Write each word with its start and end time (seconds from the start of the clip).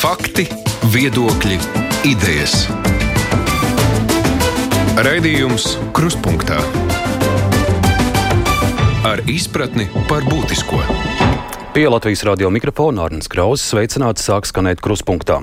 Fakti, 0.00 0.46
viedokļi, 0.94 1.58
idejas. 2.08 2.54
Raidījums 5.04 5.74
Kruspunkta 5.92 6.56
ar 9.04 9.20
izpratni 9.28 9.90
par 10.08 10.24
būtisko. 10.24 10.80
Pie 11.76 11.84
Latvijas 11.92 12.24
radio 12.30 12.48
mikrofona 12.48 13.04
Arnēs 13.10 13.28
Krausas 13.28 13.74
sveicināts 13.74 14.24
sāk 14.24 14.48
skanēt 14.48 14.80
Kruspunkta. 14.80 15.42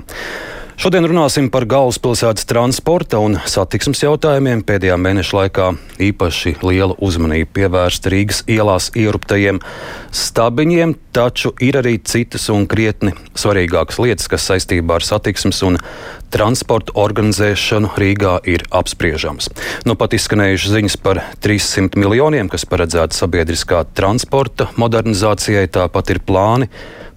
Šodien 0.78 1.08
runāsim 1.10 1.48
par 1.50 1.64
galvaspilsētas 1.66 2.46
transporta 2.46 3.18
un 3.18 3.32
satiksmes 3.50 3.98
jautājumiem. 4.04 4.60
Pēdējā 4.62 4.94
mēneša 5.02 5.34
laikā 5.34 5.64
īpaši 6.06 6.52
liela 6.62 6.94
uzmanība 7.02 7.50
pievērsta 7.56 8.12
Rīgas 8.14 8.44
ielās 8.46 8.86
ieruptajiem 8.94 9.58
stabiņiem, 10.14 10.92
taču 11.10 11.50
ir 11.66 11.80
arī 11.80 11.96
citas 12.06 12.46
un 12.54 12.68
krietni 12.70 13.10
svarīgākas 13.34 13.98
lietas, 14.04 14.28
kas 14.30 14.46
saistībā 14.52 15.00
ar 15.00 15.06
satiksmes 15.08 15.64
un 15.66 15.80
transporta 16.30 16.94
organizēšanu 16.94 17.90
Rīgā 17.98 18.36
ir 18.46 18.62
apspriežamas. 18.70 19.50
Nu 19.82 19.98
pat 19.98 20.14
izskanējušas 20.14 20.76
ziņas 20.76 20.98
par 21.02 21.24
300 21.42 21.98
miljoniem, 21.98 22.46
kas 22.54 22.68
paredzēti 22.70 23.18
sabiedriskā 23.18 23.82
transporta 23.98 24.70
modernizācijai, 24.78 25.66
tāpat 25.74 26.14
ir 26.14 26.22
plāni 26.22 26.70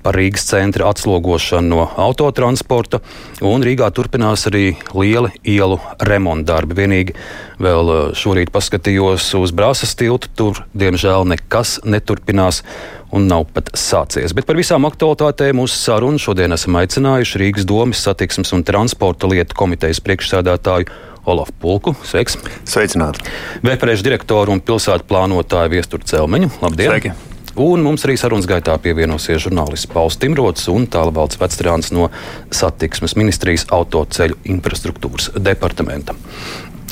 par 0.03 0.17
Rīgas 0.17 0.45
centra 0.49 0.89
atslogošanu 0.91 1.71
no 1.71 1.87
autotransporta, 2.01 3.01
un 3.45 3.65
Rīgā 3.65 3.89
turpinās 3.95 4.47
arī 4.49 4.75
lieli 4.97 5.31
ielu 5.47 5.79
remonta 6.07 6.53
darbi. 6.53 6.77
Vienīgi 6.81 7.15
vēl 7.61 7.93
eh, 7.93 8.01
šorīt 8.17 8.53
paskatījos 8.53 9.29
uz 9.39 9.53
Brāzas 9.55 9.95
tiltu, 9.99 10.31
tur 10.35 10.63
diemžēl 10.77 11.27
nekas 11.33 11.79
neturpinās 11.85 12.63
un 13.11 13.27
nav 13.27 13.45
pat 13.53 13.73
sācies. 13.77 14.33
Bet 14.35 14.47
par 14.47 14.59
visām 14.59 14.87
aktualitātēm 14.87 15.59
mūsu 15.59 15.77
sarunu 15.77 16.21
šodien 16.21 16.55
esam 16.55 16.79
aicinājuši 16.79 17.41
Rīgas 17.43 17.67
domas 17.67 18.03
satiksmes 18.05 18.53
un 18.55 18.65
transporta 18.67 19.29
lietu 19.31 19.57
komitejas 19.57 20.03
priekšsēdētāju. 20.05 20.91
Olafu 21.29 21.53
Pulku, 21.61 21.91
sveiks! 22.01 22.33
Sveicināti! 22.65 23.21
Vēpērēšu 23.61 24.07
direktoru 24.07 24.55
un 24.55 24.63
pilsētu 24.65 25.05
plānotāju 25.11 25.75
Viesturu 25.75 26.09
Celmeņu. 26.09 26.49
Labdien! 26.63 26.89
Sveiki! 26.89 27.30
Un 27.59 27.83
mums 27.83 28.05
arī 28.07 28.13
sarunas 28.15 28.47
gaitā 28.47 28.77
pievienosies 28.79 29.41
žurnālists 29.43 29.89
Pauls 29.91 30.15
Timrots 30.21 30.69
un 30.71 30.85
tālvalds 30.87 31.35
vectrāns 31.41 31.91
no 31.91 32.07
satiksmes 32.47 33.17
ministrijas 33.19 33.65
autoceļu 33.75 34.37
infrastruktūras 34.53 35.33
departamenta. 35.35 36.15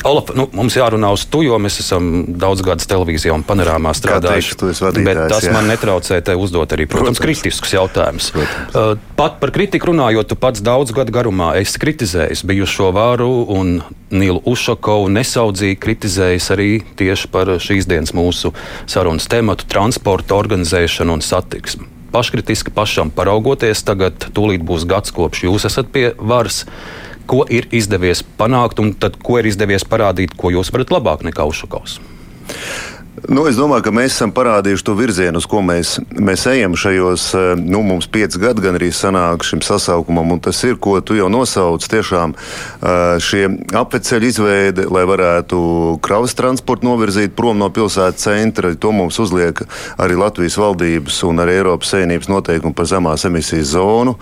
Olaf, 0.08 0.31
nu, 0.38 0.45
mums 0.55 0.75
jārunā 0.78 1.09
uz 1.11 1.25
to, 1.28 1.42
jo 1.44 1.58
mēs 1.59 1.81
esam 1.83 2.23
daudz 2.39 2.64
gadus 2.64 2.88
televīzijā 2.89 3.33
un 3.36 3.44
panorāmā 3.47 3.92
strādājuši. 3.97 4.58
Bet 5.03 5.19
tas 5.31 5.47
jā. 5.47 5.53
man 5.56 5.67
netraucē 5.67 6.22
te 6.23 6.36
uzdot 6.39 6.72
arī, 6.75 6.88
protams, 6.88 7.19
protams. 7.19 7.41
kritiskus 7.41 7.75
jautājumus. 7.75 8.31
Uh, 8.36 8.95
pat 9.19 9.39
par 9.41 9.52
kritiku 9.56 9.91
runājot, 9.91 10.31
tu 10.31 10.39
pats 10.39 10.64
daudz 10.64 10.95
gadu 10.95 11.16
garumā 11.16 11.52
esi 11.59 11.81
kritizējis 11.81 12.45
bijušo 12.47 12.94
vāru 12.95 13.30
un 13.52 13.80
Nilu 14.09 14.41
Ušakovu 14.50 15.11
nesaudzīgi 15.14 15.78
kritizējis 15.83 16.50
arī 16.56 16.72
tieši 16.97 17.30
par 17.34 17.52
šīs 17.61 17.86
dienas 17.89 18.16
mūsu 18.17 18.56
sarunas 18.89 19.28
tematu- 19.30 19.67
transporta 19.73 20.39
organizēšanu 20.39 21.19
un 21.19 21.22
satiksmi 21.22 22.00
paškritiski 22.11 22.73
pašam 22.73 23.11
paraugoties. 23.13 23.84
Tagad 23.86 24.31
tūlīt 24.34 24.66
būs 24.66 24.88
gads, 24.89 25.13
kopš 25.16 25.45
jūs 25.45 25.67
esat 25.69 25.91
pie 25.94 26.09
varas 26.17 26.66
ko 27.30 27.44
ir 27.49 27.69
izdevies 27.75 28.23
panākt, 28.39 28.81
un 28.81 28.95
tad, 28.97 29.19
ko 29.23 29.38
ir 29.39 29.49
izdevies 29.49 29.85
parādīt, 29.88 30.33
ko 30.39 30.52
jūs 30.55 30.73
varat 30.73 30.94
labāk 30.95 31.25
nekā 31.27 31.45
Ušakovs? 31.49 31.99
Nu, 33.28 33.44
es 33.50 33.58
domāju, 33.58 33.84
ka 33.88 33.92
mēs 33.92 34.14
esam 34.14 34.31
parādījuši 34.31 34.86
to 34.86 34.94
virzienu, 34.95 35.39
uz 35.42 35.48
ko 35.50 35.59
mēs, 35.66 35.95
mēs 36.16 36.45
ejam 36.52 36.75
šajos, 36.80 37.23
eh, 37.36 37.48
nu, 37.59 37.81
mums 37.84 38.08
pieci 38.08 38.39
gadi 38.39 38.64
gan 38.64 38.78
arī 38.78 38.92
sanāk 38.95 39.44
šim 39.44 39.64
sasaukumam, 39.66 40.31
un 40.36 40.39
tas 40.39 40.59
ir, 40.64 40.78
ko 40.80 41.00
tu 41.02 41.17
jau 41.17 41.28
nosauc, 41.31 41.84
tiešām 41.84 42.36
eh, 42.36 43.17
šie 43.20 43.44
apveceļu 43.75 44.30
izveide, 44.30 44.86
lai 44.94 45.03
varētu 45.09 45.59
kravas 46.06 46.38
transportu 46.38 46.88
novirzīt 46.88 47.35
prom 47.35 47.59
no 47.59 47.68
pilsētas 47.74 48.30
centra. 48.30 48.72
To 48.80 48.94
mums 48.96 49.19
uzliek 49.19 49.63
arī 49.97 50.16
Latvijas 50.19 50.59
valdības 50.62 51.19
un 51.28 51.44
arī 51.44 51.57
Eiropas 51.59 51.91
Savienības 51.96 52.30
noteikumi 52.31 52.78
par 52.78 52.88
zemās 52.88 53.25
emisijas 53.28 53.74
zonu, 53.74 54.16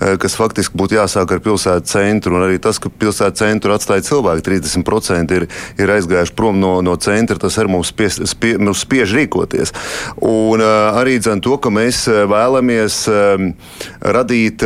eh, 0.00 0.16
kas 0.16 0.38
faktiski 0.38 0.78
būtu 0.78 0.96
jāsāk 1.00 1.36
ar 1.36 1.44
pilsētas 1.44 1.98
centru, 1.98 2.38
un 2.38 2.46
arī 2.46 2.60
tas, 2.62 2.78
ka 2.78 2.88
pilsētas 2.88 3.42
centru 3.42 3.74
atstāja 3.74 4.06
cilvēki, 4.08 4.46
30% 4.46 5.36
ir, 5.36 5.48
ir 5.76 5.94
aizgājuši 5.98 6.36
prom 6.38 6.60
no, 6.60 6.78
no 6.80 6.96
centra, 6.96 7.36
tas 7.38 7.58
arī 7.58 7.74
mums 7.76 7.92
spies 7.92 8.20
spie, 8.38 8.54
mums 8.62 8.86
spiež 8.86 9.14
rīkoties. 9.18 9.74
Un 10.22 10.62
uh, 10.62 10.96
arī 10.98 11.18
dzen, 11.18 11.42
to, 11.44 11.58
ka 11.58 11.72
mēs 11.74 12.06
vēlamies 12.08 13.04
um, 13.10 13.50
radīt 14.00 14.64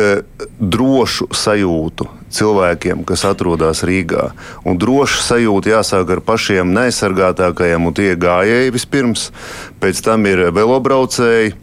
drošu 0.61 1.31
sajūtu 1.33 2.09
cilvēkiem, 2.33 3.03
kas 3.07 3.25
atrodas 3.29 3.83
Rīgā. 3.85 4.31
Un 4.65 4.79
droši 4.81 5.21
sajūta 5.27 5.75
jāsāk 5.75 6.15
ar 6.15 6.23
pašiem 6.25 6.73
neaizsargātākajiem, 6.75 7.89
un 7.89 7.97
tie 7.97 8.13
gājēji 8.19 8.73
vispirms, 8.73 9.29
pēc 9.83 10.01
tam 10.05 10.25
ir 10.29 10.47
velobraucēji. 10.55 11.53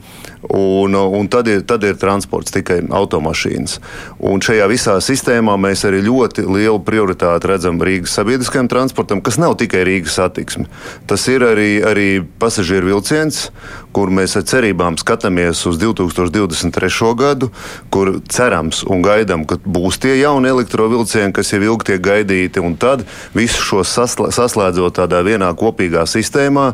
Un, 0.50 0.94
un 0.94 1.28
tad, 1.28 1.48
ir, 1.52 1.60
tad 1.68 1.84
ir 1.84 1.98
transports, 2.00 2.52
tikai 2.54 2.80
automašīnas. 2.96 3.76
Un 4.24 4.41
šajā 4.42 4.66
visā 4.70 4.96
sistēmā 5.04 5.56
mēs 5.60 5.84
arī 5.88 6.00
ļoti 6.06 6.46
lielu 6.48 6.80
prioritāti 6.84 7.50
redzam 7.50 7.80
Rīgas 7.84 8.14
sabiedriskajam 8.16 8.70
transportam, 8.72 9.20
kas 9.20 9.36
nav 9.40 9.58
tikai 9.60 9.84
Rīgas 9.86 10.16
satiksme. 10.16 10.66
Tas 11.10 11.26
ir 11.28 11.44
arī, 11.44 11.69
arī 11.84 12.08
pasažieru 12.40 12.94
vilciens, 12.94 13.50
kur 13.92 14.10
mēs 14.14 14.38
ar 14.38 14.46
cerībām 14.48 14.96
skatāmies 15.00 15.60
uz 15.69 15.78
2023. 15.82 17.12
gadu, 17.20 17.50
kur 17.92 18.16
cerams 18.30 18.82
un 18.88 19.04
gaidām, 19.04 19.44
ka 19.44 19.60
būs 19.60 20.00
tie 20.02 20.16
jauni 20.22 20.50
elektrovilcieni, 20.50 21.34
kas 21.36 21.52
jau 21.52 21.62
ilgi 21.62 21.92
tiek 21.92 22.04
gaidīti, 22.04 22.64
un 22.64 22.78
tad 22.80 23.04
visu 23.36 23.60
šo 23.60 23.84
saslēdzot 23.84 25.00
tādā 25.02 25.24
vienā 25.26 25.52
kopīgā 25.58 26.06
sistēmā 26.08 26.70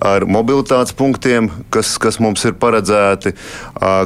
ar 0.00 0.24
mobilitātes 0.24 0.94
punktiem, 0.96 1.50
kas, 1.72 1.94
kas 2.00 2.18
mums 2.22 2.42
ir 2.48 2.56
paredzēti. 2.60 3.34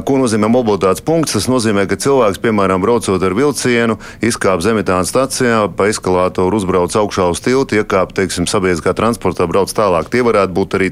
Ko 0.05 0.17
nozīmē 0.19 0.49
mobilitātes 0.51 1.03
punkts? 1.05 1.35
Tas 1.37 1.47
nozīmē, 1.51 1.85
ka 1.89 1.97
cilvēks, 1.99 2.41
piemēram, 2.43 2.83
braucot 2.83 3.23
ar 3.23 3.35
vilcienu, 3.35 3.97
izkāp 4.23 4.63
Zemitānas 4.65 5.11
stacijā, 5.13 5.65
pa 5.75 5.87
eskalātoru 5.91 6.59
uzbrauc 6.59 6.95
augšā 6.99 7.29
uz 7.31 7.41
tiltu, 7.43 7.79
iekāp, 7.79 8.13
teiksim, 8.15 8.47
sabiedriskā 8.49 8.95
transportā, 8.97 9.47
brauc 9.49 9.71
tālāk. 9.75 10.11
Tie 10.11 10.23
varētu 10.25 10.55
būt 10.55 10.77
arī 10.77 10.91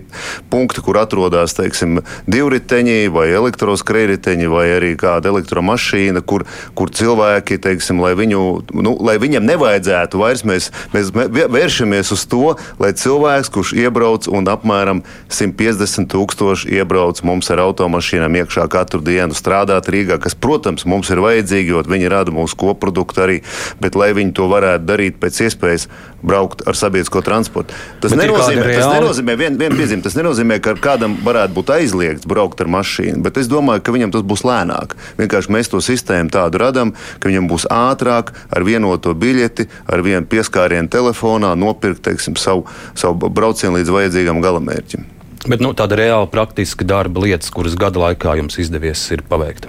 punkti, 0.51 0.83
kur 0.83 0.99
atrodas, 1.01 1.55
teiksim, 1.57 1.99
divriteņi 2.31 3.11
vai 3.13 3.27
elektroskrējriteņi 3.35 4.51
vai 4.51 4.65
arī 4.77 4.93
kāda 4.99 5.33
elektromašīna, 5.33 6.23
kur, 6.25 6.47
kur 6.77 6.91
cilvēki, 6.93 7.59
teiksim, 7.63 7.99
lai, 8.03 8.13
viņu, 8.19 8.41
nu, 8.79 8.95
lai 9.03 9.17
viņam 9.21 9.47
nevajadzētu 9.51 10.21
vairs, 10.21 10.45
mēs, 10.47 10.71
mēs 10.95 11.11
vēršamies 11.13 12.13
uz 12.15 12.25
to, 12.31 12.55
lai 12.79 12.93
cilvēks, 12.97 13.51
kurš 13.53 13.75
iebrauc 13.83 14.27
un 14.31 14.47
apmēram 14.51 14.92
apmēram 14.93 15.01
150 15.33 16.11
tūkstoši 16.11 16.77
iebrauc 16.77 17.21
mums 17.25 17.49
ar 17.51 17.63
automašīnām 17.63 18.35
iekšā 18.43 18.67
katru 18.69 19.01
dienu 19.01 19.33
strādāt 19.33 19.89
Rīgā, 19.89 20.19
kas, 20.21 20.35
protams, 20.35 20.85
mums 20.85 21.09
ir 21.09 21.21
vajadzīgi, 21.23 21.73
jo 21.73 21.83
viņi 21.87 22.09
rada 22.11 22.31
mūsu 22.31 22.55
koproduktu 22.59 23.23
arī, 23.23 23.41
bet 23.81 23.95
lai 23.95 24.13
viņi 24.13 24.33
to 24.37 24.47
varētu 24.51 24.85
darīt 24.85 25.19
pēc 25.21 25.41
iespējas, 25.47 25.87
braukt 26.23 26.63
ar 26.67 26.77
sabiedrisko 26.77 27.21
transportu. 27.25 27.73
Tas 27.99 28.13
bet 28.13 28.21
nenozīmē, 28.23 28.67
tas 28.69 28.93
nenozīmē, 28.93 29.35
vien, 29.39 29.57
vien 29.59 29.75
piezīme, 29.75 30.03
tas 30.05 30.15
nenozīmē, 30.15 30.59
ka 30.63 30.75
kādam 30.79 31.17
varētu 31.25 31.57
būt 31.57 31.73
aizliegts 31.75 32.29
braukt 32.29 32.61
ar 32.63 32.71
mašīnu, 32.71 33.19
bet 33.25 33.39
es 33.41 33.49
domāju, 33.51 33.83
ka 33.83 33.95
viņam 33.95 34.13
tas 34.15 34.23
būs 34.23 34.45
lēnāk. 34.47 34.95
Vienkārši 35.19 35.51
mēs 35.51 35.71
to 35.73 35.81
sistēmu 35.83 36.31
tādu 36.31 36.61
radām, 36.63 36.93
ka 37.19 37.31
viņam 37.31 37.49
būs 37.51 37.67
ātrāk 37.73 38.31
ar 38.53 38.63
vienoto 38.63 39.11
biļeti, 39.11 39.67
ar 39.91 40.05
vienu 40.05 40.23
pieskārienu 40.29 40.91
telefonā 40.93 41.51
nopirkt 41.59 42.05
teiksim, 42.07 42.39
savu, 42.39 42.63
savu 42.95 43.27
braucienu 43.27 43.81
līdz 43.81 43.91
vajadzīgam 43.97 44.39
galamērķim 44.43 44.82
mērķim. 44.83 45.05
Bet 45.47 45.59
nu, 45.59 45.73
tāda 45.75 45.97
reāla 45.99 46.27
praktiska 46.31 46.85
darba 46.87 47.23
lietas, 47.23 47.51
kuras 47.51 47.75
gada 47.75 47.99
laikā 47.99 48.37
jums 48.39 48.59
izdevies 48.59 49.01
paveikt. 49.27 49.67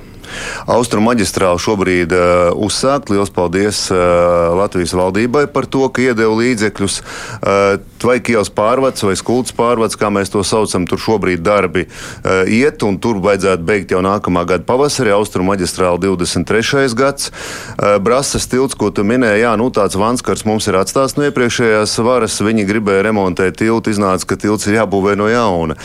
Austrumu 0.71 1.11
maģistrāli 1.11 1.61
šobrīd 1.61 2.15
uh, 2.17 2.53
uzsākt. 2.57 3.11
Lielas 3.13 3.33
paldies 3.35 3.87
uh, 3.93 4.55
Latvijas 4.59 4.95
valdībai 4.97 5.47
par 5.53 5.69
to, 5.71 5.87
ka 5.93 6.03
iedeva 6.05 6.35
līdzekļus. 6.41 7.01
Uh, 7.41 7.83
vai 8.05 8.19
Kievas 8.25 8.51
pārvads 8.53 9.05
vai 9.05 9.17
Skultas 9.19 9.55
pārvads, 9.57 9.97
kā 10.01 10.11
mēs 10.13 10.33
to 10.33 10.43
saucam, 10.45 10.87
tur 10.89 11.01
šobrīd 11.01 11.45
darbi 11.45 11.87
uh, 11.87 12.45
iet, 12.49 12.83
un 12.87 12.99
tur 13.03 13.21
vajadzētu 13.25 13.67
beigt 13.67 13.95
jau 13.95 14.03
nākamā 14.05 14.45
gada 14.49 14.67
pavasarī. 14.69 15.13
Austrumu 15.15 15.53
maģistrāli 15.53 16.03
23. 16.05 16.87
gads. 16.99 17.31
Uh, 17.31 17.97
Brasas 18.05 18.49
tilts, 18.51 18.77
ko 18.79 18.91
tu 18.95 19.05
minēji, 19.07 19.45
jā, 19.45 19.55
nu 19.61 19.71
tāds 19.75 19.99
vanskars 20.01 20.47
mums 20.49 20.69
ir 20.71 20.79
atstāts 20.81 21.19
no 21.19 21.29
iepriekšējās 21.29 21.97
varas. 22.05 22.41
Viņi 22.45 22.67
gribēja 22.69 23.07
remontēt 23.09 23.61
tiltu, 23.61 23.93
iznāca, 23.95 24.33
ka 24.33 24.41
tilts 24.41 24.69
ir 24.69 24.79
jābūvē 24.81 25.17
no 25.21 25.29
jauna. 25.31 25.77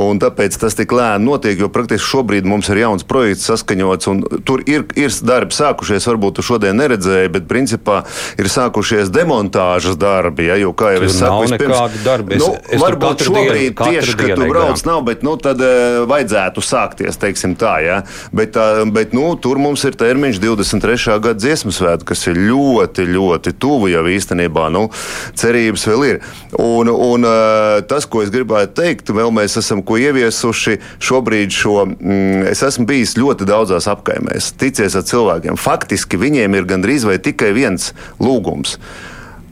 Un 0.00 0.20
tāpēc 0.22 0.56
tas 0.60 0.76
tik 0.78 0.92
lēni 0.96 1.26
notiek, 1.26 1.58
jo 1.60 1.70
praktiski 1.72 2.06
šobrīd 2.06 2.48
mums 2.48 2.70
ir 2.72 2.82
jauns 2.84 3.06
projekts 3.08 3.48
saskaņot 3.50 3.95
īstenots. 3.96 4.44
Tur 4.46 4.62
ir, 4.66 4.84
ir 4.96 5.10
darbi 5.26 5.54
sākušies, 5.54 6.06
varbūt 6.06 6.38
tu 6.38 6.42
šodien 6.42 6.76
neredzēji, 6.76 7.30
bet 7.32 7.46
principā 7.48 8.04
ir 8.38 8.48
sākušies 8.48 9.10
demontāžas 9.10 9.96
darbi. 9.96 10.46
Ja, 10.46 10.56
jo, 10.56 10.72
kā 10.72 10.92
jau 10.94 11.02
Tur 11.02 11.08
es 11.08 11.18
saku, 11.18 11.46
nav 11.48 11.54
nekādu 11.56 12.02
darbu. 12.04 12.34
Es, 12.36 12.42
nu, 12.42 12.52
es 12.54 12.80
tur 12.80 12.84
varbūt 12.84 13.24
šobrīd 13.26 13.74
dienu- 13.74 13.90
tieši, 13.90 14.16
kad 14.16 14.34
tu 14.34 14.48
brauc, 14.48 14.76
garām. 14.76 14.86
nav, 14.86 15.02
bet 15.06 15.22
nu, 15.22 15.36
tad 15.36 15.60
uh, 15.60 16.04
vajadzētu 16.08 16.62
sākties, 16.62 17.18
teiksim 17.18 17.56
tā. 17.56 17.74
Ja? 17.84 18.02
Bet, 18.32 18.56
uh, 18.56 18.84
bet 18.90 19.12
nu, 19.16 19.34
tur 19.36 19.58
mums 19.58 19.84
ir 19.84 19.96
termiņš 19.98 20.40
23. 20.42 21.18
gada 21.20 21.34
dziesmu 21.38 21.72
svētki, 21.72 22.10
kas 22.12 22.26
ir 22.30 22.36
ļoti, 22.36 23.06
ļoti 23.10 23.54
tuvu 23.58 23.90
jau 23.92 24.04
īstenībā. 24.06 24.68
Nu, 24.72 24.88
cerības 25.34 25.86
vēl 25.90 26.06
ir. 26.10 26.20
Un, 26.60 26.88
un 26.88 27.26
uh, 27.26 27.80
tas, 27.88 28.06
ko 28.06 28.22
es 28.22 28.30
gribētu 28.30 28.76
teikt, 28.76 29.10
vēl 29.10 29.32
mēs 29.34 29.56
esam 29.60 29.82
ko 29.82 29.98
ieviesuši 30.00 30.78
šobrīd 31.02 31.52
šo. 31.52 31.86
Mm, 31.86 32.46
es 32.52 32.62
esmu 32.62 32.86
bijis 32.88 33.16
ļoti 33.18 33.46
daudzās 33.48 33.75
apkaimēs, 33.84 34.54
ticies 34.56 34.96
ar 34.96 35.04
cilvēkiem. 35.04 35.60
Faktiski 35.60 36.16
viņiem 36.20 36.56
ir 36.56 36.70
gandrīz 36.72 37.04
vai 37.04 37.18
tikai 37.20 37.52
viens 37.56 37.92
lūgums. 38.22 38.78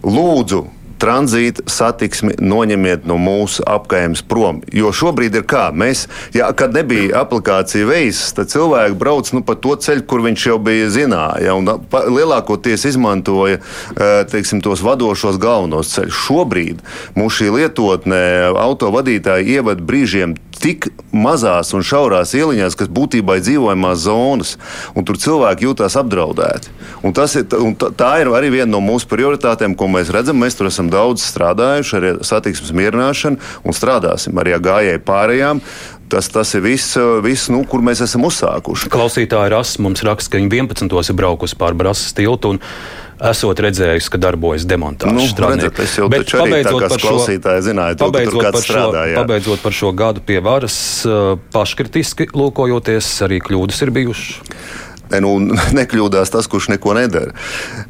Lūdzu, 0.05 0.65
tranzīta 1.01 1.65
satiksmi 1.71 2.37
noņemiet 2.41 3.05
no 3.09 3.17
mūsu 3.21 3.65
apgājuma 3.69 4.25
prom. 4.29 4.61
Jo 4.73 4.93
šobrīd 4.95 5.37
ir 5.39 5.47
kā 5.49 5.67
mēs, 5.75 6.07
jā, 6.37 6.49
kad 6.57 6.75
nebija 6.77 7.21
aplikācija 7.25 7.89
veids, 7.89 8.23
tad 8.37 8.53
cilvēki 8.53 8.97
brauc 9.01 9.31
nu, 9.35 9.43
pa 9.47 9.57
to 9.59 9.75
ceļu, 9.81 10.05
kur 10.09 10.25
viņš 10.25 10.47
jau 10.49 10.59
bija 10.63 10.91
zināja. 10.95 11.57
Lielākoties 12.15 12.87
izmantoja 12.89 13.61
eh, 13.61 14.23
teiksim, 14.31 14.63
tos 14.65 14.85
vadošos 14.87 15.41
galvenos 15.43 15.93
ceļus. 15.97 16.23
Šobrīd 16.25 16.83
mūsu 17.19 17.43
šī 17.43 17.53
lietotne 17.59 18.23
autovadītāji 18.61 19.59
ievada 19.59 19.85
brīžiem 19.85 20.37
tik 20.65 20.89
mazās 21.13 21.75
un 21.77 21.85
šaurās 21.85 22.33
ieliņās, 22.37 22.77
kas 22.79 22.91
būtībā 22.93 23.37
ir 23.39 23.45
dzīvojamās 23.45 24.05
zonas, 24.07 24.55
un 24.97 25.05
tur 25.05 25.19
cilvēki 25.21 25.69
jūtas 25.69 25.99
apdraudēti. 26.01 26.73
Un 27.05 27.13
ir, 27.13 27.57
un 27.61 27.77
tā 27.77 28.13
ir 28.23 28.33
arī 28.33 28.53
viena 28.55 28.71
no 28.73 28.81
mūsu 28.85 29.09
prioritātēm, 29.11 29.77
ko 29.77 29.91
mēs 29.93 30.13
redzam. 30.15 30.41
Mēs 30.41 30.57
tur 30.57 30.71
esam 30.71 30.89
daudz 30.93 31.27
strādājuši 31.29 31.99
ar 32.01 32.09
satiksmes 32.25 32.73
mierināšanu 32.77 33.53
un 33.65 33.77
strādāsim 33.77 34.41
arī 34.41 34.57
ar 34.57 34.65
gājēju 34.65 35.05
pārējām. 35.05 35.61
Tas, 36.13 36.29
tas 36.29 36.51
ir 36.55 36.65
viss, 36.65 36.99
viss 37.25 37.49
nu, 37.53 37.63
kur 37.69 37.83
mēs 37.85 38.03
esam 38.05 38.27
uzsākuši. 38.29 38.91
Klausītāja 38.93 39.55
Rasa 39.55 39.83
mums 39.83 40.05
raksta, 40.05 40.35
ka 40.35 40.43
viņa 40.43 40.53
11. 40.53 40.93
ir 40.93 41.19
braukusi 41.19 41.59
pāri 41.59 41.81
Brāzas 41.81 42.13
tiltu 42.17 42.55
un 42.55 42.63
esot 43.23 43.61
redzējusi, 43.63 44.11
ka 44.13 44.21
darbojas 44.21 44.67
demontāžas 44.69 45.35
Nu, 45.39 45.49
redzat, 45.49 45.79
es 45.85 45.97
jau 45.99 46.09
Bet 46.13 46.25
taču 46.25 46.41
arī 46.43 46.63
tā 46.67 46.73
kā 46.83 46.89
klausītāji 46.99 47.67
zināju 47.69 47.99
to, 48.01 48.09
ka 48.11 48.25
tur 48.27 48.39
kāds 48.49 48.65
strādā, 48.67 49.05
jā. 49.11 49.21
Pabeidzot 49.23 49.63
par 49.65 49.77
šo 49.77 49.93
gadu 49.97 50.25
pie 50.25 50.41
varas, 50.45 50.77
eh, 51.07 51.37
paškritiski 51.55 52.29
lūkojoties, 52.35 53.11
arī 53.27 53.41
kļūdas 53.45 53.85
ir 53.87 53.95
bijušas. 53.95 54.41
Ne, 55.13 55.21
nu, 55.21 55.35
nekļūdās 55.81 56.33
tas, 56.33 56.49
kurš 56.51 56.71
neko 56.75 56.95
nedara. 56.97 57.35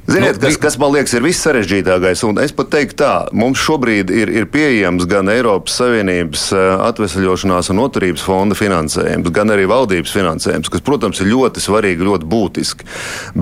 Ziniet, 0.08 0.36
Nu, 0.36 0.42
kas, 0.42 0.58
kas 0.60 0.76
man 0.80 0.94
liekas 0.94 1.14
ir 1.16 1.24
viss 1.24 1.44
sarežģītākais, 1.46 2.24
un 2.26 2.40
es 2.42 2.52
pat 2.56 2.72
teiktu 2.74 2.98
tā, 3.04 3.12
mums 3.36 3.62
šobrīd 3.62 4.10
ir, 4.12 4.32
ir 4.34 4.48
pieejams 4.50 5.06
gan 5.10 5.30
Eiropas 5.32 5.78
Savienības 5.80 6.46
eh, 6.56 6.64
atvesļošanās 6.88 7.70
un 7.72 7.80
noturības 7.80 8.24
fonda 8.26 8.58
finansējums, 8.58 9.30
gan 9.34 9.54
arī 9.54 9.68
valdības 9.70 10.14
finansējums, 10.14 10.70
kas, 10.72 10.84
protams, 10.84 11.22
ir 11.22 11.30
ļoti 11.30 11.62
svarīgi, 11.64 12.06
ļoti 12.08 12.28
būtiski. 12.34 12.88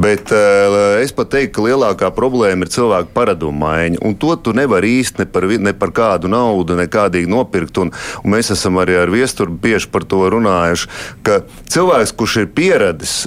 Bet 0.05 0.35
eh, 0.37 1.03
es 1.03 1.15
pat 1.17 1.33
teiktu, 1.35 1.57
ka 1.57 1.67
lielākā 1.71 2.13
problēma 2.15 2.67
ir 2.67 2.73
cilvēku 2.73 3.13
paradumu 3.17 3.65
maiņa, 3.65 4.03
un 4.07 4.17
to 4.21 4.37
tu 4.45 4.55
nevari 4.57 4.99
īsti 5.01 5.25
ne 5.25 5.29
par, 5.33 5.49
ne 5.49 5.75
par 5.77 5.95
kādu 5.97 6.31
naudu, 6.33 6.77
nekādīgi 6.79 7.31
nopirkt. 7.31 7.81
Un, 7.83 7.93
un 8.23 8.37
mēs 8.37 8.53
esam 8.55 8.79
arī 8.83 9.01
ar 9.01 9.13
viesturu 9.13 9.55
bieži 9.63 9.91
par 9.93 10.07
to 10.09 10.25
runājuši, 10.33 10.91
ka 11.27 11.43
cilvēks, 11.73 12.17
kurš 12.17 12.43
ir 12.45 12.53
pieradis 12.55 13.23